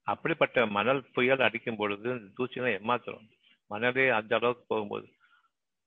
அப்படிப்பட்ட 0.08 0.66
மணல் 0.78 1.02
புயல் 1.16 1.46
அடிக்கும் 1.48 1.80
பொழுது 1.82 2.08
இந்த 2.16 2.30
தூசிலாம் 2.38 2.76
ஏமாத்துறோம் 2.78 3.28
மணலே 3.72 4.06
அந்த 4.20 4.34
அளவுக்கு 4.40 4.64
போகும்போது 4.68 5.08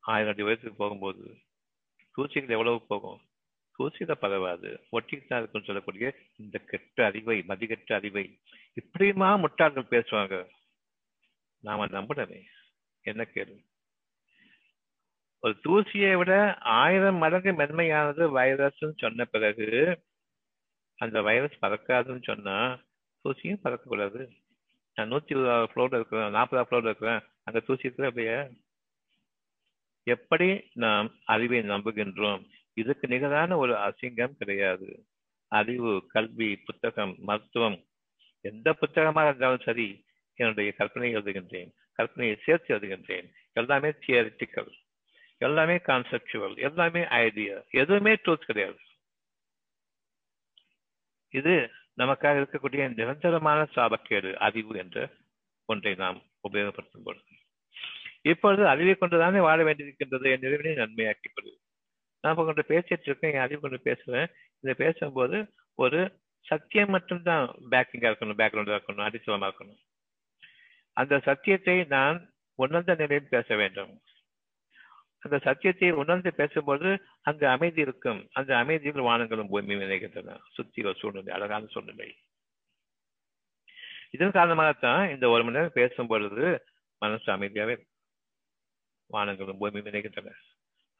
ஆயிரம் 0.07 0.33
அடி 0.33 0.43
உயரத்துக்கு 0.43 0.75
போகும்போது 0.75 1.37
தூசிகள் 2.17 2.49
எவ்வளவு 2.49 2.87
போகும்? 2.87 3.21
தூசியில 3.79 4.13
பரவாது. 4.13 4.69
ஒட்டிக்கிட்டா 4.93 5.39
இருக்குன்னு 5.39 5.67
சொல்லக்கூடிய 5.67 6.15
இந்த 6.37 6.59
கெட்ட 6.59 7.05
அறிவை 7.05 7.45
மதிகெட்ட 7.49 7.95
அறிவை 7.95 8.39
இப்படியுமா 8.81 9.29
முட்டாள்கள் 9.37 9.91
பேசுவாங்க? 9.91 10.49
நாம 11.61 11.87
நம்பணுமே 11.87 12.43
என்ன 13.01 13.25
கேள்வி? 13.25 13.65
ஒரு 15.41 15.57
தூசியை 15.69 16.17
விட 16.17 16.59
ஆயிரம் 16.61 17.17
மடங்கு 17.17 17.53
மென்மையானது 17.53 18.39
வைரஸ்னு 18.39 18.99
சொன்ன 18.99 19.25
பிறகு 19.25 19.67
அந்த 20.97 21.23
வைரஸ் 21.23 21.63
பறக்காதுன்னு 21.63 22.23
சொன்னா 22.23 22.79
தூசியும் 23.25 23.61
பறக்கக்கூடாது. 23.65 24.31
நான் 24.95 25.11
நூத்தி 25.11 25.31
இருபதாவது 25.31 25.73
ஃப்ளோர்ல 25.73 25.95
இருக்கிறேன் 25.95 26.35
நாற்பதாவது 26.35 26.73
ஃப்ளோர்ல 26.73 26.85
இருக்கிறேன். 26.85 27.21
அந்த 27.45 27.61
தூசி 27.61 27.81
இருக்கிற 27.83 28.09
அப்படியே 28.09 28.65
எப்படி 30.07 30.71
நாம் 30.73 31.15
அறிவை 31.25 31.59
நம்புகின்றோம்? 31.59 32.43
இதுக்கு 32.73 33.09
நிகரான 33.09 33.57
ஒரு 33.57 33.75
அசிங்கம் 33.75 34.37
கிடையாது. 34.39 35.07
அறிவு 35.49 36.07
கல்வி 36.09 36.57
புத்தகம் 36.57 37.15
மருத்துவம் 37.19 37.85
எந்த 38.41 38.73
புத்தகமாக 38.73 39.29
இருந்தாலும் 39.29 39.65
சரி 39.65 40.05
என்னுடைய 40.35 40.73
கற்பனை 40.73 41.17
எழுதுகின்றேன். 41.17 41.71
கற்பனையை 41.99 42.37
சேர்த்து 42.45 42.77
எழுதுகின்றேன். 42.77 43.33
எல்லாமே 43.53 43.89
தியரிட்டிக்கல் 43.89 44.73
எல்லாமே 45.39 45.77
கான்செப்டுவல் 45.77 46.57
எல்லாமே 46.57 47.07
ஐடியா 47.07 47.63
எதுவுமே 47.71 48.13
ட்ரூத் 48.15 48.49
கிடையாது. 48.49 48.79
இது 51.29 51.71
நமக்காக 51.99 52.39
இருக்கக்கூடிய 52.41 52.95
நிரந்தரமான 52.95 53.69
சாபக்கேடு 53.75 54.35
அறிவு 54.35 54.79
என்ற 54.79 55.11
ஒன்றை 55.65 55.95
நாம் 55.95 56.23
உபயோகப்படுத்தும் 56.49 57.05
பொழுது. 57.05 57.25
இப்பொழுது 58.27 58.68
அறிவை 58.68 58.95
கொண்டுதானே 58.95 59.39
வாழ 59.39 59.59
வேண்டியிருக்கின்றது 59.62 60.27
என் 60.33 60.45
நிறைவினை 60.45 60.72
நன்மையாக்கிக் 60.77 61.35
கொள்வது 61.35 61.59
நான் 62.20 62.33
இப்போ 62.33 62.45
கொண்டு 62.45 62.64
பேசிட்டு 62.68 63.07
இருக்கேன் 63.07 63.33
என் 63.33 63.41
அறிவு 63.41 63.61
கொண்டு 63.61 63.81
பேசுவேன் 63.81 64.29
இதை 64.61 64.74
பேசும்போது 64.74 65.39
ஒரு 65.74 66.01
சத்தியம் 66.41 66.89
மட்டும்தான் 66.89 67.45
பேக்கிங்கா 67.70 68.09
இருக்கணும் 68.11 68.39
பேக்ரவுண்டா 68.41 68.77
இருக்கணும் 68.79 69.07
அடித்தளமா 69.09 69.49
இருக்கணும். 69.51 69.81
அந்த 70.93 71.18
சத்தியத்தை 71.18 71.85
நான் 71.85 72.18
உணர்ந்த 72.55 72.95
நிலையில் 72.95 73.29
பேச 73.29 73.57
வேண்டும். 73.57 73.93
அந்த 75.18 75.39
சத்தியத்தை 75.39 75.91
உணர்ந்து 75.91 76.35
பேசும்போது 76.35 76.89
அந்த 77.22 77.51
அமைதி 77.51 77.81
இருக்கும். 77.81 78.20
அந்த 78.33 78.53
அமைதியில் 78.59 79.07
வானங்களும் 79.09 79.49
பூமியும் 79.49 79.83
இணைகின்றன. 79.83 80.39
சுத்தி 80.53 80.83
ஒரு 80.83 80.99
சூழ்நிலை 80.99 81.35
அழகான 81.35 81.66
சூழ்நிலை. 81.66 82.09
இதன் 84.11 84.37
காரணமாகத்தான் 84.39 85.11
இந்த 85.11 85.29
ஒரு 85.29 85.43
மணி 85.45 85.57
நேரம் 85.57 85.79
பேசும் 85.81 86.07
பொழுது 86.07 86.45
மனசு 86.99 87.29
அமைதியாவே 87.33 87.74
வானங்களும் 89.11 89.59
பூமியும் 89.59 89.91
இணைகின்றன 89.93 90.33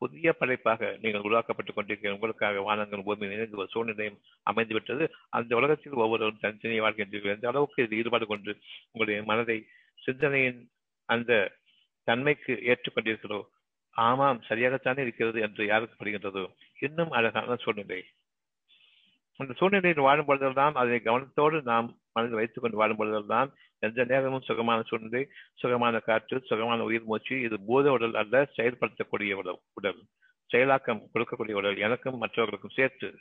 புதிய 0.03 0.33
படைப்பாக 0.33 0.89
நீங்கள் 1.01 1.23
உருவாக்கப்பட்டுக் 1.23 1.77
கொண்டிருக்கிற 1.77 2.15
உங்களுக்காக 2.15 2.65
வானங்களும் 2.67 3.03
பூமியும் 3.03 3.35
இணைந்து 3.35 3.57
ஒரு 3.57 3.69
சூழ்நிலையும் 3.71 4.19
அமைந்து 4.43 4.75
விட்டது 4.75 5.05
அந்த 5.29 5.57
உலகத்தில் 5.57 6.01
ஒவ்வொருவரும் 6.05 6.43
தனித்தனியை 6.43 6.83
வாழ்கின்றீர்கள். 6.85 7.35
எந்த 7.37 7.49
அளவுக்கு 7.49 7.85
இது 7.85 7.97
ஈடுபாடு 7.97 8.27
கொண்டு 8.27 8.53
உங்களுடைய 8.93 9.19
மனதை 9.23 9.59
சிந்தனையின் 10.03 10.61
அந்த 11.09 11.33
தன்மைக்கு 12.09 12.55
ஏற்றுக்கொண்டிருக்கிறோம் 12.73 13.47
ஆமாம் 13.97 14.43
சரியாகத்தானே 14.49 14.99
இருக்கிறது 14.99 15.41
என்று 15.41 15.67
யாருக்கு 15.67 15.97
படுகின்றதோ 16.01 16.45
இன்னும் 16.81 17.11
அழகான 17.11 17.57
சூழ்நிலை. 17.57 18.01
அந்த 19.37 19.53
சூழ்நிலையில் 19.53 20.01
வாழும் 20.01 20.25
பொழுதெல்லாம் 20.25 20.75
அதை 20.75 21.01
கவனத்தோடு 21.05 21.63
நாம் 21.63 21.89
மனதில் 22.13 22.37
வைத்துக் 22.37 22.63
கொண்டு 22.63 22.77
வாழும் 22.77 22.97
பொழுதெல்லாம் 22.97 23.55
எந்த 23.79 24.05
நேரமும் 24.05 24.47
சுகமான 24.47 24.83
சூழ்நிலை 24.87 25.29
சுகமான 25.55 25.99
காற்று 26.01 26.43
சுகமான 26.45 26.83
உயிர் 26.83 27.05
மூச்சு 27.05 27.41
இது 27.41 27.57
பூத 27.67 27.91
உடல் 27.91 28.15
அல்ல 28.15 28.49
செயல்படுத்தக்கூடிய 28.57 29.33
உடல் 29.33 29.61
உடல் 29.75 30.01
செயலாக்கம் 30.55 31.03
கொடுக்கக்கூடிய 31.15 31.53
உடல் 31.53 31.77
எனக்கும் 31.77 32.19
மற்றவர்களுக்கும் 32.19 32.77
சேர்த்து 32.77 33.19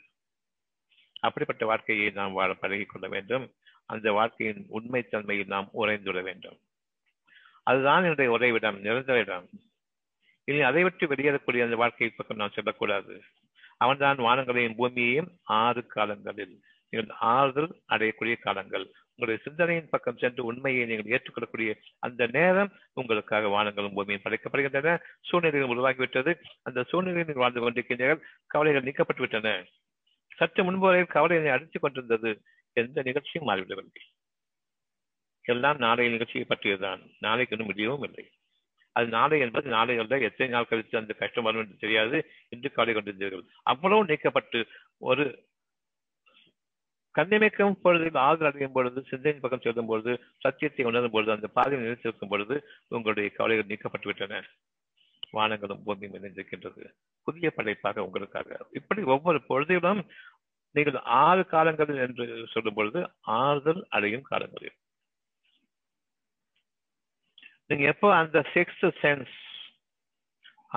அப்படிப்பட்ட 1.20 1.66
வாழ்க்கையை 1.66 2.10
நாம் 2.10 2.32
வாழ 2.32 2.54
பழகிக் 2.54 2.88
கொள்ள 2.88 3.08
வேண்டும். 3.08 3.52
அந்த 3.86 4.12
வாழ்க்கையின் 4.12 4.64
உண்மை 4.68 5.02
தன்மையில் 5.02 5.46
நாம் 5.46 5.68
உறைந்துவிட 5.74 6.22
வேண்டும். 6.22 6.58
அதுதான் 7.62 8.02
என்னுடைய 8.02 8.30
உறைவிடம் 8.30 8.80
நிரந்தர 8.80 9.18
இடம். 9.18 9.48
இனி 10.44 10.60
அதை 10.60 10.82
விட்டு 10.82 11.06
வெளியேறக்கூடிய 11.06 11.62
அந்த 11.62 11.76
வாழ்க்கையை 11.76 12.16
பக்கம் 12.16 12.36
நாம் 12.36 12.52
செல்லக்கூடாது. 12.54 13.22
அவன்தான் 13.76 14.18
வானங்களையும் 14.18 14.76
பூமியையும் 14.76 15.28
ஆறு 15.42 15.86
காலங்களில். 15.86 16.60
நீங்கள் 16.88 17.16
ஆறுதல் 17.20 17.80
அடையக்கூடிய 17.88 18.36
காலங்கள். 18.40 18.90
உங்களுடைய 19.14 19.40
சிந்தனையின் 19.42 19.88
பக்கம் 19.90 20.16
சென்று 20.16 20.44
உண்மையை 20.44 20.86
நீங்கள் 20.86 21.12
ஏற்றுக்கொள்ளக்கூடிய 21.12 21.76
அந்த 21.98 22.28
நேரம் 22.32 22.72
உங்களுக்காக 22.92 23.46
வானங்களும் 23.46 23.94
பூமியும் 23.94 24.22
படைக்கப்படுகின்றன. 24.24 25.00
சூழ்நிலைகள் 25.20 25.76
உருவாகிவிட்டது. 25.76 26.40
அந்த 26.62 26.82
சூழ்நிலையில் 26.82 27.34
வாழ்ந்து 27.34 27.70
கொண்டிருக்கின்றீர்கள். 27.70 28.20
கவலைகள் 28.46 28.82
நீக்கப்பட்டு 28.82 29.18
விட்டன 29.18 29.64
சற்று 30.36 30.64
முன்பு 30.64 30.80
வரையில் 30.80 31.06
கவலைகளை 31.06 31.52
அடித்துக் 31.52 31.82
கொண்டிருந்தது. 31.82 32.40
எந்த 32.72 33.02
நிகழ்ச்சியும் 33.02 33.48
மாறிவிடவில்லை. 33.48 34.02
எல்லாம் 35.42 35.76
நாளைய 35.76 36.10
நிகழ்ச்சியை 36.10 36.46
பற்றியதுதான். 36.48 37.10
நாளைக்கு 37.18 37.56
இன்னும் 37.56 37.70
முடியவும் 37.70 38.02
இல்லை. 38.02 38.30
அது 38.96 39.08
நாளை 39.16 39.38
என்பது 39.40 39.68
நாளை 39.76 39.94
அல்ல 40.02 40.18
எத்தனை 40.28 40.52
நாள் 40.52 40.68
கழித்து 40.68 40.98
அந்த 40.98 41.14
கஷ்டம் 41.20 41.46
வரும் 41.46 41.62
என்று 41.62 41.82
தெரியாது. 41.84 42.18
இன்று 42.48 42.68
கவலை 42.72 42.94
கொண்டிருந்தீர்கள். 42.94 43.44
அவ்வளவு 43.72 44.04
நீக்கப்பட்டு 44.04 44.60
ஒரு 45.08 45.24
கண்ணிமைக்கும் 47.14 47.76
பொழுது 47.82 48.18
ஆறுதல் 48.18 48.48
அடையும் 48.48 48.72
பொழுது 48.72 48.98
சிந்தனை 49.10 49.38
பக்கம் 49.40 49.62
செல்லும் 49.64 49.90
பொழுது 49.90 50.12
சத்தியத்தை 50.38 50.84
உணரும் 50.84 51.14
பொழுது 51.14 51.30
அந்த 51.32 51.48
பாதையை 51.48 51.80
நினைத்திருக்கும் 51.80 52.32
பொழுது 52.32 52.56
உங்களுடைய 52.88 53.28
கவலைகள் 53.36 53.70
நீக்கப்பட்டு 53.70 54.08
விட்டன. 54.10 54.40
வானங்களும் 55.32 55.84
பூமியும் 55.84 56.16
இணைந்திருக்கின்றது. 56.18 56.82
புதிய 57.26 57.46
படைப்பாக 57.50 58.04
உங்களுக்காக. 58.04 58.58
இப்படி 58.72 59.02
ஒவ்வொரு 59.14 59.38
பொழுதிலும் 59.48 60.02
நீங்கள் 60.74 60.98
ஆறு 61.20 61.42
காலங்களில் 61.46 62.02
என்று 62.06 62.24
சொல்லும் 62.52 62.76
பொழுது 62.78 63.00
ஆறுதல் 63.38 63.82
அடையும் 63.88 64.28
காலங்களில். 64.32 64.76
நீங்க 67.70 67.84
எப்போ 67.86 68.08
அந்த 68.16 68.38
சிக்ஸ்த் 68.54 68.86
சென்ஸ் 69.02 69.34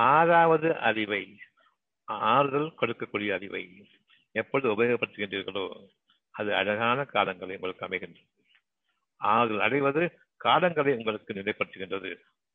ஆறாவது 0.09 0.69
அறிவை 0.79 1.23
ஆறுதல் 2.31 2.73
கொடுக்கக்கூடிய 2.81 3.31
அறிவை 3.31 3.63
எப்பொழுது 4.35 4.67
உபயோகப்படுத்துகின்றீர்களோ 4.75 5.65
அது 6.35 6.55
அழகான 6.55 6.99
காலங்களை 7.13 7.55
உங்களுக்கு 7.55 7.87
அமைகின்றது. 7.87 8.27
ஆறுதல் 9.21 9.59
அடைவது 9.59 10.03
காலங்களை 10.45 10.91
உங்களுக்கு 10.97 11.31
நிலைப்படுத்துகின்றது. 11.33 12.11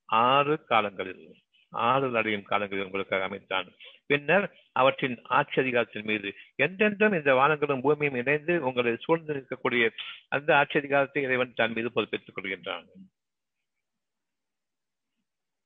ஆறு 0.08 0.54
காலங்களில் 0.64 1.24
ஆறுதல் 1.72 2.14
அடையும் 2.14 2.48
காலங்களில் 2.50 2.84
உங்களுக்காக 2.84 3.24
அமைத்தான் 3.24 3.68
பின்னர் 4.06 4.46
அவற்றின் 4.72 5.16
ஆட்சி 5.38 5.60
அதிகாரத்தின் 5.60 6.04
மீது 6.04 6.28
என்றென்றும் 6.56 7.12
இந்த 7.12 7.30
வானங்களும் 7.34 7.80
பூமியும் 7.80 8.14
இணைந்து 8.14 8.54
உங்களை 8.64 8.96
சூழ்ந்து 9.00 9.34
இருக்கக்கூடிய 9.34 9.84
அந்த 10.28 10.56
ஆட்சி 10.56 10.78
அதிகாரத்தை 10.78 11.22
இறைவன் 11.22 11.58
தன் 11.60 11.72
மீது 11.72 11.90
பொறுப்பேற்றுக் 11.92 12.38
கொள்கின்றான். 12.38 12.86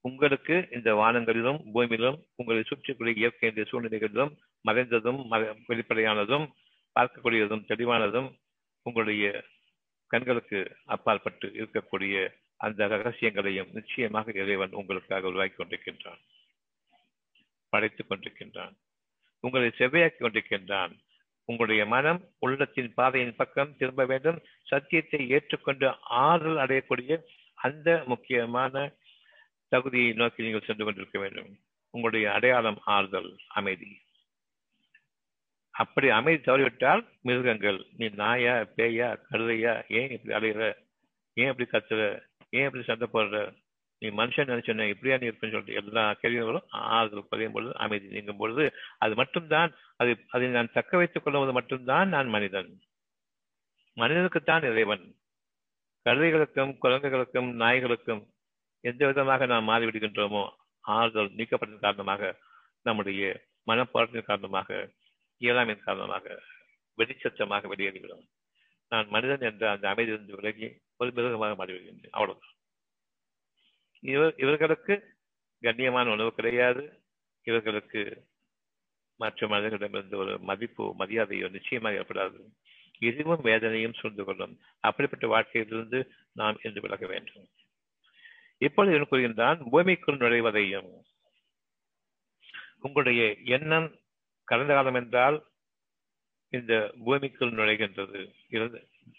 உங்களுக்கு 0.09 0.69
இந்த 0.71 0.95
வானங்களிலும் 0.95 1.61
பூமியிலும் 1.75 2.19
உங்களை 2.35 2.63
சுற்றிக்கூடிய 2.63 3.17
இயற்கை 3.17 3.49
சூழ்நிலைகளிலும் 3.49 4.37
மறைந்ததும் 4.69 5.21
வெளிப்படையானதும் 5.69 6.47
பார்க்கக்கூடியதும் 7.01 7.65
தெளிவானதும் 7.69 8.39
உங்களுடைய 8.83 9.45
கண்களுக்கு 10.07 10.77
அப்பாற்பட்டு 10.85 11.49
இருக்கக்கூடிய 11.49 12.33
அந்த 12.57 12.87
ரகசியங்களையும் 12.87 13.73
நிச்சயமாக 13.73 14.33
இறைவன் 14.35 14.71
உங்களுக்காக 14.71 15.27
உருவாக்கி 15.27 15.65
கொண்டிருக்கின்றான். 15.65 16.21
படைத்துக் 17.69 18.11
கொண்டிருக்கின்றான். 18.11 18.73
உங்களை 19.41 19.71
செவ்வையாக்கி 19.79 20.21
கொண்டிருக்கின்றான். 20.21 20.99
உங்களுடைய 21.45 21.87
மனம் 21.87 22.25
உள்ளத்தின் 22.39 22.95
பாதையின் 22.95 23.37
பக்கம் 23.37 23.77
திரும்ப 23.77 24.05
வேண்டும். 24.05 24.43
சத்தியத்தை 24.63 25.31
ஏற்றுக்கொண்டு 25.31 25.95
ஆறுதல் 26.01 26.67
அடையக்கூடிய 26.67 27.23
அந்த 27.55 28.03
முக்கியமான 28.07 28.93
தகுதியை 29.69 30.13
நோக்கி 30.13 30.43
நீங்கள் 30.43 30.63
சென்று 30.67 30.85
கொண்டிருக்க 30.85 31.19
வேண்டும். 31.19 31.59
உங்களுடைய 31.91 32.33
அடையாளம் 32.33 32.81
ஆறுதல் 32.85 33.39
அமைதி. 33.49 34.01
அப்படி 35.71 36.09
அமைதி 36.09 36.53
தவறிவிட்டால் 36.53 37.09
மிருகங்கள் 37.23 37.87
நீ 37.97 38.09
நாயா 38.09 38.57
பேயா 38.57 39.19
கழுதையா 39.31 39.85
ஏன் 39.89 40.11
இப்படி 40.11 40.39
அலையிற? 40.39 40.75
ஏன் 41.35 41.55
இப்படி 41.57 41.69
கத்துற? 41.73 42.23
ஏன் 42.51 42.65
இப்படி 42.65 42.85
சண்டை 42.85 43.09
போடுற? 43.13 43.67
நீ 43.99 44.09
மனுஷன் 44.09 44.49
நினைச்சோன்ன 44.49 44.89
இப்படியா 44.89 45.17
நீ 45.17 45.29
இருப்பேன்னு 45.29 45.51
சொல்லிட்டு 45.51 45.75
எல்லா 45.75 46.13
கேள்விகளும் 46.13 46.67
ஆறுதல் 46.69 47.29
குறையும் 47.29 47.53
பொழுது 47.53 47.77
அமைதி 47.77 48.07
நீங்கும் 48.07 48.37
பொழுது 48.37 48.75
அது 48.99 49.15
மட்டும்தான் 49.15 49.75
அது 49.97 50.25
அதை 50.29 50.49
நான் 50.49 50.73
தக்க 50.73 50.97
வைத்துக் 50.97 51.25
கொள்வது 51.25 51.53
மட்டும்தான் 51.53 52.09
நான் 52.09 52.29
மனிதன். 52.29 52.81
மனிதனுக்குத்தான் 53.97 54.71
இறைவன். 54.71 55.15
கழுதைகளுக்கும் 56.05 56.79
குழந்தைகளுக்கும் 56.79 57.61
நாய்களுக்கும் 57.61 58.27
எந்த 58.81 59.07
விதமாக 59.07 59.47
நாம் 59.47 59.69
மாறிவிடுகின்றோமோ 59.69 60.45
ஆறுதல் 60.85 61.31
நீக்கப்பட்டதன் 61.37 61.87
காரணமாக 61.87 62.39
நம்முடைய 62.83 63.47
மனப்போராட்டத்தின் 63.67 64.31
காரணமாக 64.31 64.91
இயலாமையின் 65.41 65.87
காரணமாக 65.87 66.43
வெடிச்சத்தமாக 66.99 67.69
வெளியேறிவிடும். 67.69 68.25
நான் 68.89 69.09
மனிதன் 69.09 69.41
என்ற 69.41 69.71
அந்த 69.71 69.95
அமைதியிலிருந்து 69.95 70.39
விலகி 70.41 70.69
ஒரு 70.97 71.13
மிருகமாக 71.13 71.55
மாறிவிடுகின்றேன். 71.55 72.17
அவ்வளவுதான். 72.19 72.55
இவர் 74.03 74.35
இவர்களுக்கு 74.37 74.95
கண்ணியமான 75.63 76.11
உணவு 76.11 76.35
கிடையாது. 76.35 76.83
இவர்களுக்கு 77.43 78.27
மற்ற 79.21 79.49
மனிதர்களிடமிருந்து 79.49 80.17
ஒரு 80.17 80.39
மதிப்பு 80.41 80.95
மரியாதையோ 80.99 81.47
நிச்சயமாக 81.51 81.99
ஏற்படாது. 82.01 82.41
இதுவும் 82.99 83.41
வேதனையும் 83.41 83.93
சூழ்ந்து 83.93 84.25
கொள்ளும். 84.25 84.55
அப்படிப்பட்ட 84.81 85.27
வாழ்க்கையிலிருந்து 85.27 85.99
நாம் 86.33 86.59
இன்று 86.63 86.81
விலக 86.81 87.07
வேண்டும். 87.07 87.49
இப்பொழுது 88.63 88.95
என்ன 88.97 89.07
கூறுகின்றான் 89.11 89.59
பூமிக்குள் 89.73 90.23
நுழைவதையும். 90.23 90.91
உங்களுடைய 92.87 93.23
எண்ணம் 93.57 93.89
கடந்த 94.49 94.73
காலம் 94.75 94.99
என்றால் 95.01 95.37
இந்த 96.53 96.73
பூமிக்குள் 97.07 97.57
நுழைகின்றது. 97.59 98.21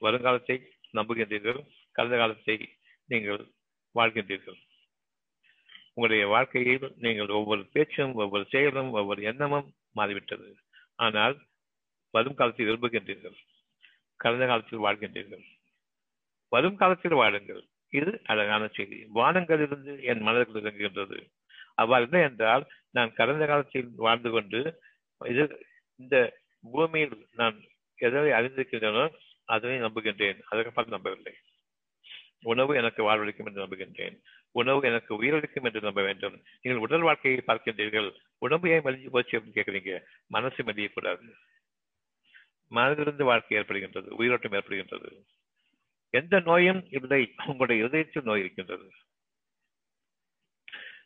வருங்காலத்தை 0.05 0.57
நம்புகின்றீர்கள் 0.97 1.59
கடந்த 1.95 2.15
காலத்தை 2.21 2.55
நீங்கள் 3.09 3.41
வாழ்கின்றீர்கள். 3.95 4.59
உங்களுடைய 5.93 6.25
வாழ்க்கையில் 6.33 6.87
நீங்கள் 7.05 7.35
ஒவ்வொரு 7.37 7.63
பேச்சும் 7.75 8.13
ஒவ்வொரு 8.23 8.45
செயலும் 8.53 8.91
ஒவ்வொரு 8.99 9.21
எண்ணமும் 9.31 9.67
மாறிவிட்டது. 9.99 10.49
ஆனால் 11.05 11.35
வரும் 12.13 12.37
காலத்தில் 12.39 12.67
விரும்புகின்றீர்கள் 12.69 13.37
கடந்த 14.19 14.45
காலத்தில் 14.51 14.85
வாழ்கின்றீர்கள். 14.85 15.43
வரும் 16.51 16.79
காலத்தில் 16.81 17.19
வாழுங்கள். 17.21 17.63
இது 17.89 18.21
அழகான 18.25 18.67
செய்தி. 18.67 18.97
வானங்களிலிருந்து 19.15 19.93
என் 20.03 20.21
மனதில் 20.21 20.63
இறங்குகின்றது. 20.63 21.17
அவ்வாறு 21.75 22.03
இல்லை 22.03 22.21
என்றால் 22.21 22.63
நான் 22.91 23.13
கடந்த 23.13 23.45
காலத்தில் 23.45 23.89
வாழ்ந்து 23.95 24.29
கொண்டு 24.29 24.59
இது 25.21 25.43
இந்த 25.95 26.15
பூமியில் 26.71 27.27
நான் 27.35 27.57
எதை 27.95 28.31
அறிந்திருக்கின்றனோ 28.31 29.05
அதனை 29.45 29.81
நம்புகின்றேன். 29.81 30.39
அதற்கப்பால் 30.49 30.87
நம்பவில்லை. 30.87 31.33
உணவு 32.41 32.75
எனக்கு 32.75 33.03
வாழ்வளிக்கும் 33.03 33.45
என்று 33.45 33.63
நம்புகின்றேன். 33.65 34.15
உணவு 34.51 34.87
எனக்கு 34.87 35.21
உயிரளிக்கும் 35.21 35.63
என்று 35.63 35.81
நம்ப 35.81 36.01
வேண்டும். 36.01 36.35
நீங்கள் 36.61 36.81
உடல் 36.81 37.01
வாழ்க்கையை 37.01 37.43
பார்க்கின்றீர்கள். 37.47 38.09
உடம்பு 38.37 38.69
ஏன் 38.69 38.85
மலிஞ்சு 38.85 39.09
போச்சு 39.09 39.39
அப்படின்னு 39.39 39.57
கேட்குறீங்க? 39.57 39.93
மனசு 40.27 40.63
மலியக்கூடாது. 40.63 41.27
மனதிலிருந்து 42.71 43.23
வாழ்க்கை 43.23 43.57
ஏற்படுகின்றது. 43.57 44.09
உயிரோட்டம் 44.11 44.51
ஏற்படுகின்றது. 44.51 45.09
எந்த 46.09 46.39
நோயும் 46.39 46.87
இல்லை. 46.89 47.33
உங்களுடைய 47.45 47.85
இதயத்தில் 47.85 48.23
நோய் 48.23 48.39
இருக்கின்றது. 48.39 48.91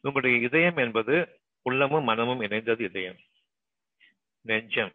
உங்களுடைய 0.01 0.45
இதயம் 0.47 0.77
என்பது 0.77 1.39
உள்ளமும் 1.61 2.03
மனமும் 2.03 2.41
இணைந்தது 2.41 2.79
இதயம். 2.79 3.17
நெஞ்சம். 4.41 4.91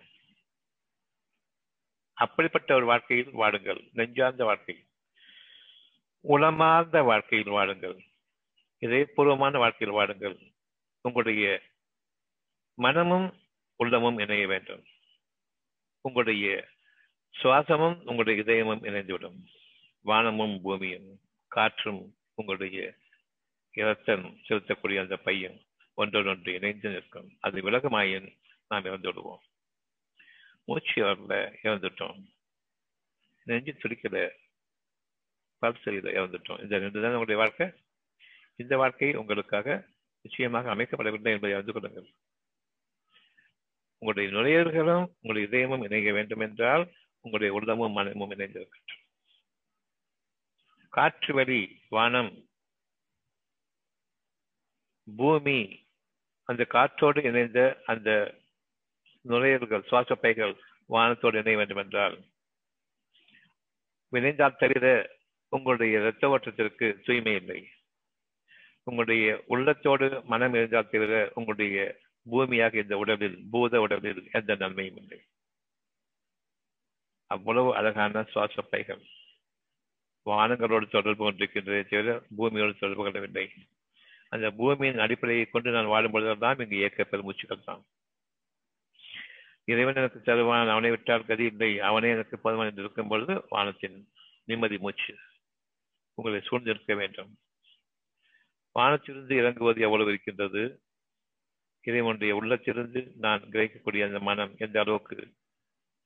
அப்படிப்பட்ட 2.12 2.74
ஒரு 2.74 2.86
வாழ்க்கையில் 2.86 3.34
வாடுங்கள் 3.34 3.88
நெஞ்சார்ந்த 3.92 4.44
வாழ்க்கை 4.44 4.84
உளமார்ந்த 6.20 7.02
வாழ்க்கையில் 7.02 7.52
வாடுங்கள் 7.52 7.98
இதயபூர்வமான 8.80 9.58
வாழ்க்கையில் 9.58 9.96
வாடுங்கள் 9.96 10.52
உங்களுடைய 11.00 11.62
மனமும் 12.74 13.38
உள்ளமும் 13.76 14.18
இணைய 14.18 14.46
வேண்டும். 14.46 14.84
உங்களுடைய 16.00 16.68
சுவாசமும் 17.42 17.98
உங்களுடைய 17.98 18.42
இதயமும் 18.42 18.84
இணைந்துவிடும். 18.84 19.46
வானமும் 20.00 20.60
பூமியும் 20.60 21.20
காற்றும் 21.46 22.14
உங்களுடைய 22.34 22.94
இரத்தம் 23.70 24.38
செலுத்தக்கூடிய 24.48 25.00
அந்த 25.00 25.16
பையன் 25.16 25.60
ஒன்றொன்று 25.96 26.48
இணைந்து 26.48 26.90
நிற்கும். 26.90 27.36
அது 27.40 27.70
விலகமாயின் 27.70 28.36
நாம் 28.68 28.84
இறந்து 28.84 29.08
விடுவோம் 29.08 29.42
மூச்சு 30.64 31.02
வரல 31.02 31.54
இறந்துட்டோம் 31.62 32.18
நெஞ்சு 33.42 33.72
துடிக்கல 33.72 34.30
பல்ஸ் 35.62 35.86
இறந்துட்டோம். 35.86 36.62
இந்த 36.62 36.78
ரெண்டு 36.78 37.00
தான் 37.00 37.16
உங்களுடைய 37.16 37.40
வாழ்க்கை. 37.40 37.72
இந்த 38.56 38.76
வாழ்க்கை 38.76 39.14
உங்களுக்காக 39.14 39.88
நிச்சயமாக 40.20 40.74
அமைக்கப்படவில்லை 40.74 41.32
என்பதை 41.34 41.52
அறிந்து 41.52 41.72
கொள்ளுங்கள். 41.72 42.12
உங்களுடைய 43.98 44.38
நுழையர்களும் 44.38 45.06
உங்களுடைய 45.20 45.48
இதயமும் 45.48 45.82
இணைய 45.82 46.12
வேண்டும் 46.12 46.40
என்றால் 46.40 46.92
உங்களுடைய 47.20 47.54
உள்ளமும் 47.54 47.92
மனமும் 47.92 48.30
இணைந்திருக்கட்டும். 48.30 49.07
காற்று 50.92 51.32
வழி 51.34 51.60
வானம் 51.88 52.32
பூமி 55.06 55.58
அந்த 56.48 56.62
காற்றோடு 56.74 57.20
இணைந்த 57.28 57.60
அந்த 57.84 58.10
நுழையல்கள் 59.24 59.86
சுவாச 59.88 60.14
பைகள் 60.14 60.54
வானத்தோடு 60.88 61.38
இணைய 61.40 61.56
வேண்டும் 61.56 61.82
என்றால் 61.82 62.16
விளைந்தால் 64.12 64.60
தவிர 64.62 64.86
உங்களுடைய 65.52 65.98
இரத்த 66.00 66.28
ஓட்டத்திற்கு 66.28 66.86
தூய்மை 67.06 67.34
இல்லை. 67.34 67.60
உங்களுடைய 68.86 69.26
உள்ளத்தோடு 69.46 70.06
மனம் 70.32 70.54
இருந்தால் 70.54 70.92
தவிர 70.92 71.14
உங்களுடைய 71.34 71.76
பூமியாக 72.26 72.74
இந்த 72.82 72.94
உடலில் 73.02 73.38
பூத 73.50 73.80
உடலில் 73.80 74.22
எந்த 74.32 74.54
நன்மையும் 74.54 74.96
இல்லை. 74.96 75.20
அவ்வளவு 77.30 77.70
அழகான 77.76 78.22
சுவாச 78.32 78.62
பைகள் 78.72 79.02
வானங்களோடு 80.28 80.88
தொடர்பு 80.88 81.22
கொண்டிருக்கின்றதே 81.24 81.82
தவிர 81.88 82.22
பூமியோடு 82.36 82.78
தொடர்பு 82.78 83.02
கொள்ளவில்லை. 83.02 83.46
அந்த 84.28 84.50
பூமியின் 84.50 84.98
அடிப்படையை 84.98 85.44
கொண்டு 85.44 85.70
நான் 85.70 85.86
வாழும் 85.86 86.10
பொழுதெல்லாம் 86.10 86.58
இங்கு 86.58 86.76
இயக்க 86.76 87.06
பெருமூச்சுகள் 87.10 87.64
தான். 87.64 87.82
இறைவன் 89.64 89.94
எனக்கு 89.94 90.20
தருவான் 90.22 90.68
அவனை 90.68 90.90
விட்டால் 90.90 91.26
கதி 91.26 91.44
இல்லை. 91.44 91.80
அவனே 91.80 92.10
எனக்கு 92.10 92.38
போதுமான 92.38 92.68
என்று 92.68 92.82
இருக்கும் 92.82 93.08
பொழுது 93.08 93.44
வானத்தின் 93.48 94.08
நிம்மதி 94.44 94.78
மூச்சு. 94.78 95.14
உங்களை 96.14 96.40
சூழ்ந்திருக்க 96.40 96.96
வேண்டும். 96.96 97.30
வானத்திலிருந்து 98.72 99.36
இறங்குவது 99.36 99.80
எவ்வளவு 99.80 100.10
இருக்கின்றது? 100.10 100.62
இறைவனுடைய 101.82 102.36
உள்ளத்திலிருந்து 102.36 103.12
நான் 103.16 103.40
கிரகிக்கக்கூடிய 103.40 104.04
அந்த 104.04 104.18
மனம் 104.18 104.54
எந்த 104.58 104.80
அளவுக்கு 104.80 105.32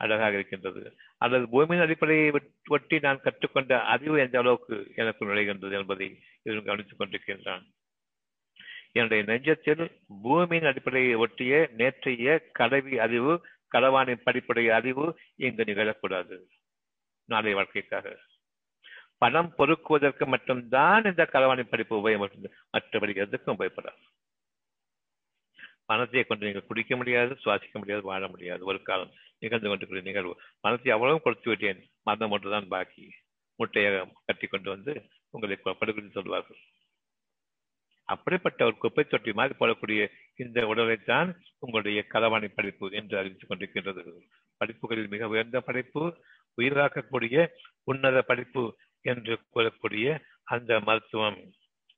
அழகாக 0.03 0.35
இருக்கின்றது. 0.35 0.97
அல்லது 1.19 1.49
பூமியின் 1.49 1.85
அடிப்படையை 1.85 2.33
ஒட்டி 2.67 2.99
நான் 2.99 3.21
கற்றுக்கொண்ட 3.21 3.83
அறிவு 3.83 4.19
எந்த 4.19 4.39
அளவுக்கு 4.39 4.93
எனக்கு 4.97 5.25
நுழைகின்றது 5.25 5.73
என்பதை 5.73 6.19
இவன் 6.43 6.65
கவனித்துக் 6.65 7.01
கொண்டிருக்கின்றான். 7.01 7.63
என்னுடைய 8.93 9.23
நெஞ்சத்தில் 9.25 9.91
பூமியின் 10.23 10.65
அடிப்படையை 10.65 11.15
ஒட்டிய 11.15 11.71
நேற்றைய 11.77 12.49
கலவி 12.53 12.99
அறிவு 12.99 13.47
களவானின் 13.73 14.21
படிப்படைய 14.27 14.69
அறிவு 14.69 15.19
இங்கு 15.37 15.65
நிகழக்கூடாது. 15.65 16.39
நாளை 17.25 17.55
வாழ்க்கைக்காக. 17.55 18.19
பணம் 19.19 19.55
பொறுக்குவதற்கு 19.59 20.27
மட்டும்தான் 20.27 21.05
இந்த 21.05 21.29
களவானின் 21.33 21.71
படிப்பு 21.71 22.09
உபயோகம் 22.09 22.51
மற்றபடி 22.73 23.15
எதுக்கும் 23.15 23.55
உபயோகப்படாது. 23.59 24.03
பணத்தை 25.93 26.25
கொண்டு 26.25 26.45
நீங்கள் 26.45 26.67
குடிக்க 26.67 26.97
முடியாது 26.97 27.33
சுவாசிக்க 27.45 27.73
முடியாது 27.73 28.03
வாழ 28.03 28.29
முடியாது. 28.29 28.65
ஒரு 28.65 28.83
காலம் 28.83 29.13
நிகழ்ந்து 29.39 29.69
கொண்டிருக்கிற 29.69 30.07
நிகழ்வு. 30.11 30.35
பணத்தை 30.61 30.93
அவ்வளவு 30.93 31.21
கொடுத்து 31.21 31.49
விட்டேன். 31.51 31.81
மரணம் 32.03 32.31
ஒன்றுதான் 32.31 32.69
பாக்கி. 32.69 33.07
முட்டையை 33.57 33.91
கட்டி 34.25 34.47
கொண்டு 34.47 34.71
வந்து 34.71 34.93
உங்களை 35.31 35.57
படுகொலை 35.63 36.11
சொல்வார்கள். 36.11 36.61
அப்படிப்பட்ட 38.05 38.65
ஒரு 38.65 38.77
குப்பை 38.77 39.05
தொட்டி 39.05 39.33
மாதிரி 39.33 39.55
போடக்கூடிய 39.59 40.01
இந்த 40.37 40.61
உடலைத்தான் 40.63 41.29
உங்களுடைய 41.59 42.05
கலவாணி 42.15 42.49
படிப்பு 42.55 42.87
என்று 42.91 43.19
அறிவித்துக் 43.19 43.51
கொண்டிருக்கின்றது. 43.51 44.03
படிப்புகளில் 44.57 45.13
மிக 45.15 45.29
உயர்ந்த 45.29 45.61
படைப்பு 45.61 46.03
உயிராக்கக்கூடிய 46.61 47.47
உன்னத 47.85 48.23
படிப்பு 48.23 48.65
என்று 49.11 49.35
கூறக்கூடிய 49.55 50.07
அந்த 50.45 50.81
மருத்துவம் 50.81 51.39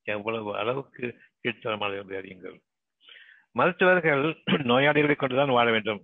எவ்வளவு 0.02 0.50
அளவுக்கு 0.56 1.04
கீழ்த்தரமாக 1.42 1.94
என்று 2.02 2.20
அறியுங்கள். 2.20 2.58
மருத்துவர்கள் 3.54 4.24
நோயாளிகளை 4.70 5.16
கொண்டுதான் 5.16 5.48
வாழ 5.48 5.70
வேண்டும். 5.70 6.00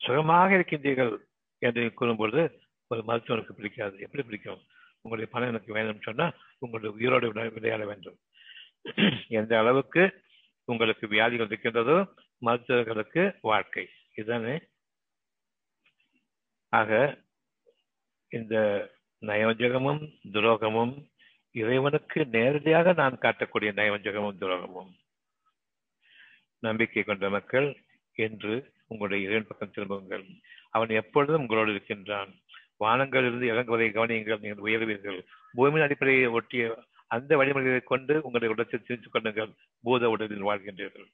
சுகமாக 0.00 0.56
இருக்கின்றீர்கள் 0.56 1.16
என்று 1.58 1.92
கூறும்பொழுது 2.00 2.60
ஒரு 2.86 3.04
மருத்துவனுக்கு 3.04 3.54
பிடிக்காது. 3.54 3.98
எப்படி 3.98 4.22
பிடிக்கும்? 4.22 4.60
உங்களுடைய 5.00 5.32
பணம் 5.32 5.48
எனக்கு 5.48 5.74
வேணும்னு 5.74 6.02
சொன்னா 6.02 6.32
உங்களுடைய 6.58 6.96
உயிரோடு 6.96 7.52
விளையாட 7.52 7.84
வேண்டும். 7.84 8.18
எந்த 9.28 9.58
அளவுக்கு 9.58 10.22
உங்களுக்கு 10.64 11.08
வியாதிகள் 11.08 11.46
இருக்கின்றதோ 11.46 12.14
மருத்துவர்களுக்கு 12.46 13.38
வாழ்க்கை. 13.40 13.88
இதுதானே? 14.14 14.56
ஆக 16.68 17.18
இந்த 18.28 18.56
நயவஞ்சகமும் 19.20 20.02
துரோகமும் 20.32 20.94
இறைவனுக்கு 21.52 22.26
நேரடியாக 22.26 22.92
நான் 22.92 23.18
காட்டக்கூடிய 23.18 23.70
நயவஞ்சகமும் 23.80 24.40
துரோகமும். 24.40 24.92
நம்பிக்கை 26.60 27.02
கொண்ட 27.02 27.28
மக்கள் 27.28 27.76
என்று 28.12 28.72
உங்களுடைய 28.86 29.24
இறைவன் 29.24 29.46
பக்கம் 29.46 29.70
திரும்புங்கள். 29.70 30.24
அவன் 30.70 30.88
எப்பொழுதும் 30.88 31.40
உங்களோடு 31.40 31.70
இருக்கின்றான். 31.70 32.30
வானங்களிலிருந்து 32.80 33.48
இறங்குவதை 33.52 33.88
கவனியுங்கள் 33.90 34.40
நீங்கள் 34.40 34.66
உயர்வீர்கள். 34.68 35.26
பூமியின் 35.52 35.82
அடிப்படையை 35.82 36.26
ஒட்டிய 36.26 36.84
அந்த 37.06 37.36
வழிமுறைகளை 37.36 37.80
கொண்டு 37.80 38.14
உங்களுடைய 38.14 38.54
உடத்தில் 38.54 38.84
தெரிந்து 38.86 39.10
கொள்ளுங்கள். 39.10 39.50
பூத 39.82 40.08
உடலில் 40.08 40.44
வாழ்கின்றீர்கள். 40.44 41.08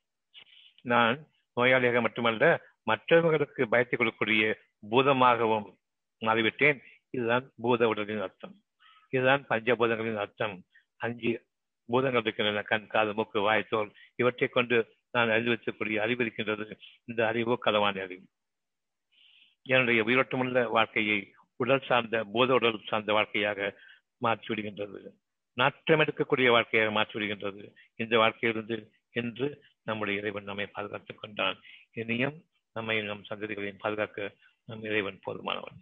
நான் 0.82 1.26
நோயாளியாக 1.56 2.00
மட்டுமல்ல 2.00 2.60
மற்றவர்களுக்கு 2.82 3.68
பயத்தை 3.68 3.98
கொடுக்கக்கூடிய 3.98 4.54
பூதமாகவும் 4.90 5.74
மாறிவிட்டேன். 6.20 6.78
இதுதான் 7.10 7.50
பூத 7.56 7.88
உடலின் 7.88 8.20
அர்த்தம். 8.20 8.54
இதுதான் 9.08 9.46
பஞ்சபூதங்களின் 9.50 10.16
அர்த்தம். 10.16 10.62
அஞ்சு 10.96 11.46
பூதங்கள் 11.86 12.20
இருக்கின்றன. 12.20 12.62
கண் 12.62 12.86
காது 12.86 13.14
மூக்கு 13.14 13.40
வாய் 13.40 13.66
தோல். 13.68 13.92
இவற்றை 14.16 14.48
கொண்டு 14.48 14.95
நான் 15.16 15.34
அறிவிக்கக்கூடிய 15.36 15.96
அறிவு 15.96 16.22
இருக்கின்றது 16.24 16.66
இந்த 17.04 17.20
அறிவோ 17.26 17.54
களவான 17.64 18.00
அறிவு. 18.00 18.26
என்னுடைய 19.62 20.00
உயிரோட்டமுள்ள 20.04 20.58
வாழ்க்கையை 20.68 21.18
உடல் 21.56 21.86
சார்ந்த 21.88 22.24
போத 22.32 22.54
உடல் 22.54 22.80
சார்ந்த 22.86 23.12
வாழ்க்கையாக 23.12 23.68
மாற்றிவிடுகின்றது 24.22 25.00
நாற்றம் 25.54 26.00
எடுக்கக்கூடிய 26.00 26.48
வாழ்க்கையாக 26.50 26.94
மாற்றிவிடுகின்றது 26.96 27.62
இந்த 27.96 28.14
வாழ்க்கையிலிருந்து 28.18 28.78
என்று 29.12 29.46
நம்முடைய 29.82 30.20
இறைவன் 30.20 30.48
நம்மை 30.50 30.66
பாதுகாத்துக் 30.66 31.20
கொண்டான். 31.20 31.58
இனியும் 31.92 32.36
நம்மை 32.72 32.96
நம் 33.02 33.24
சந்ததிகளையும் 33.30 33.82
பாதுகாக்க 33.84 34.34
நம் 34.66 34.82
இறைவன் 34.82 35.20
போதுமானவன். 35.26 35.78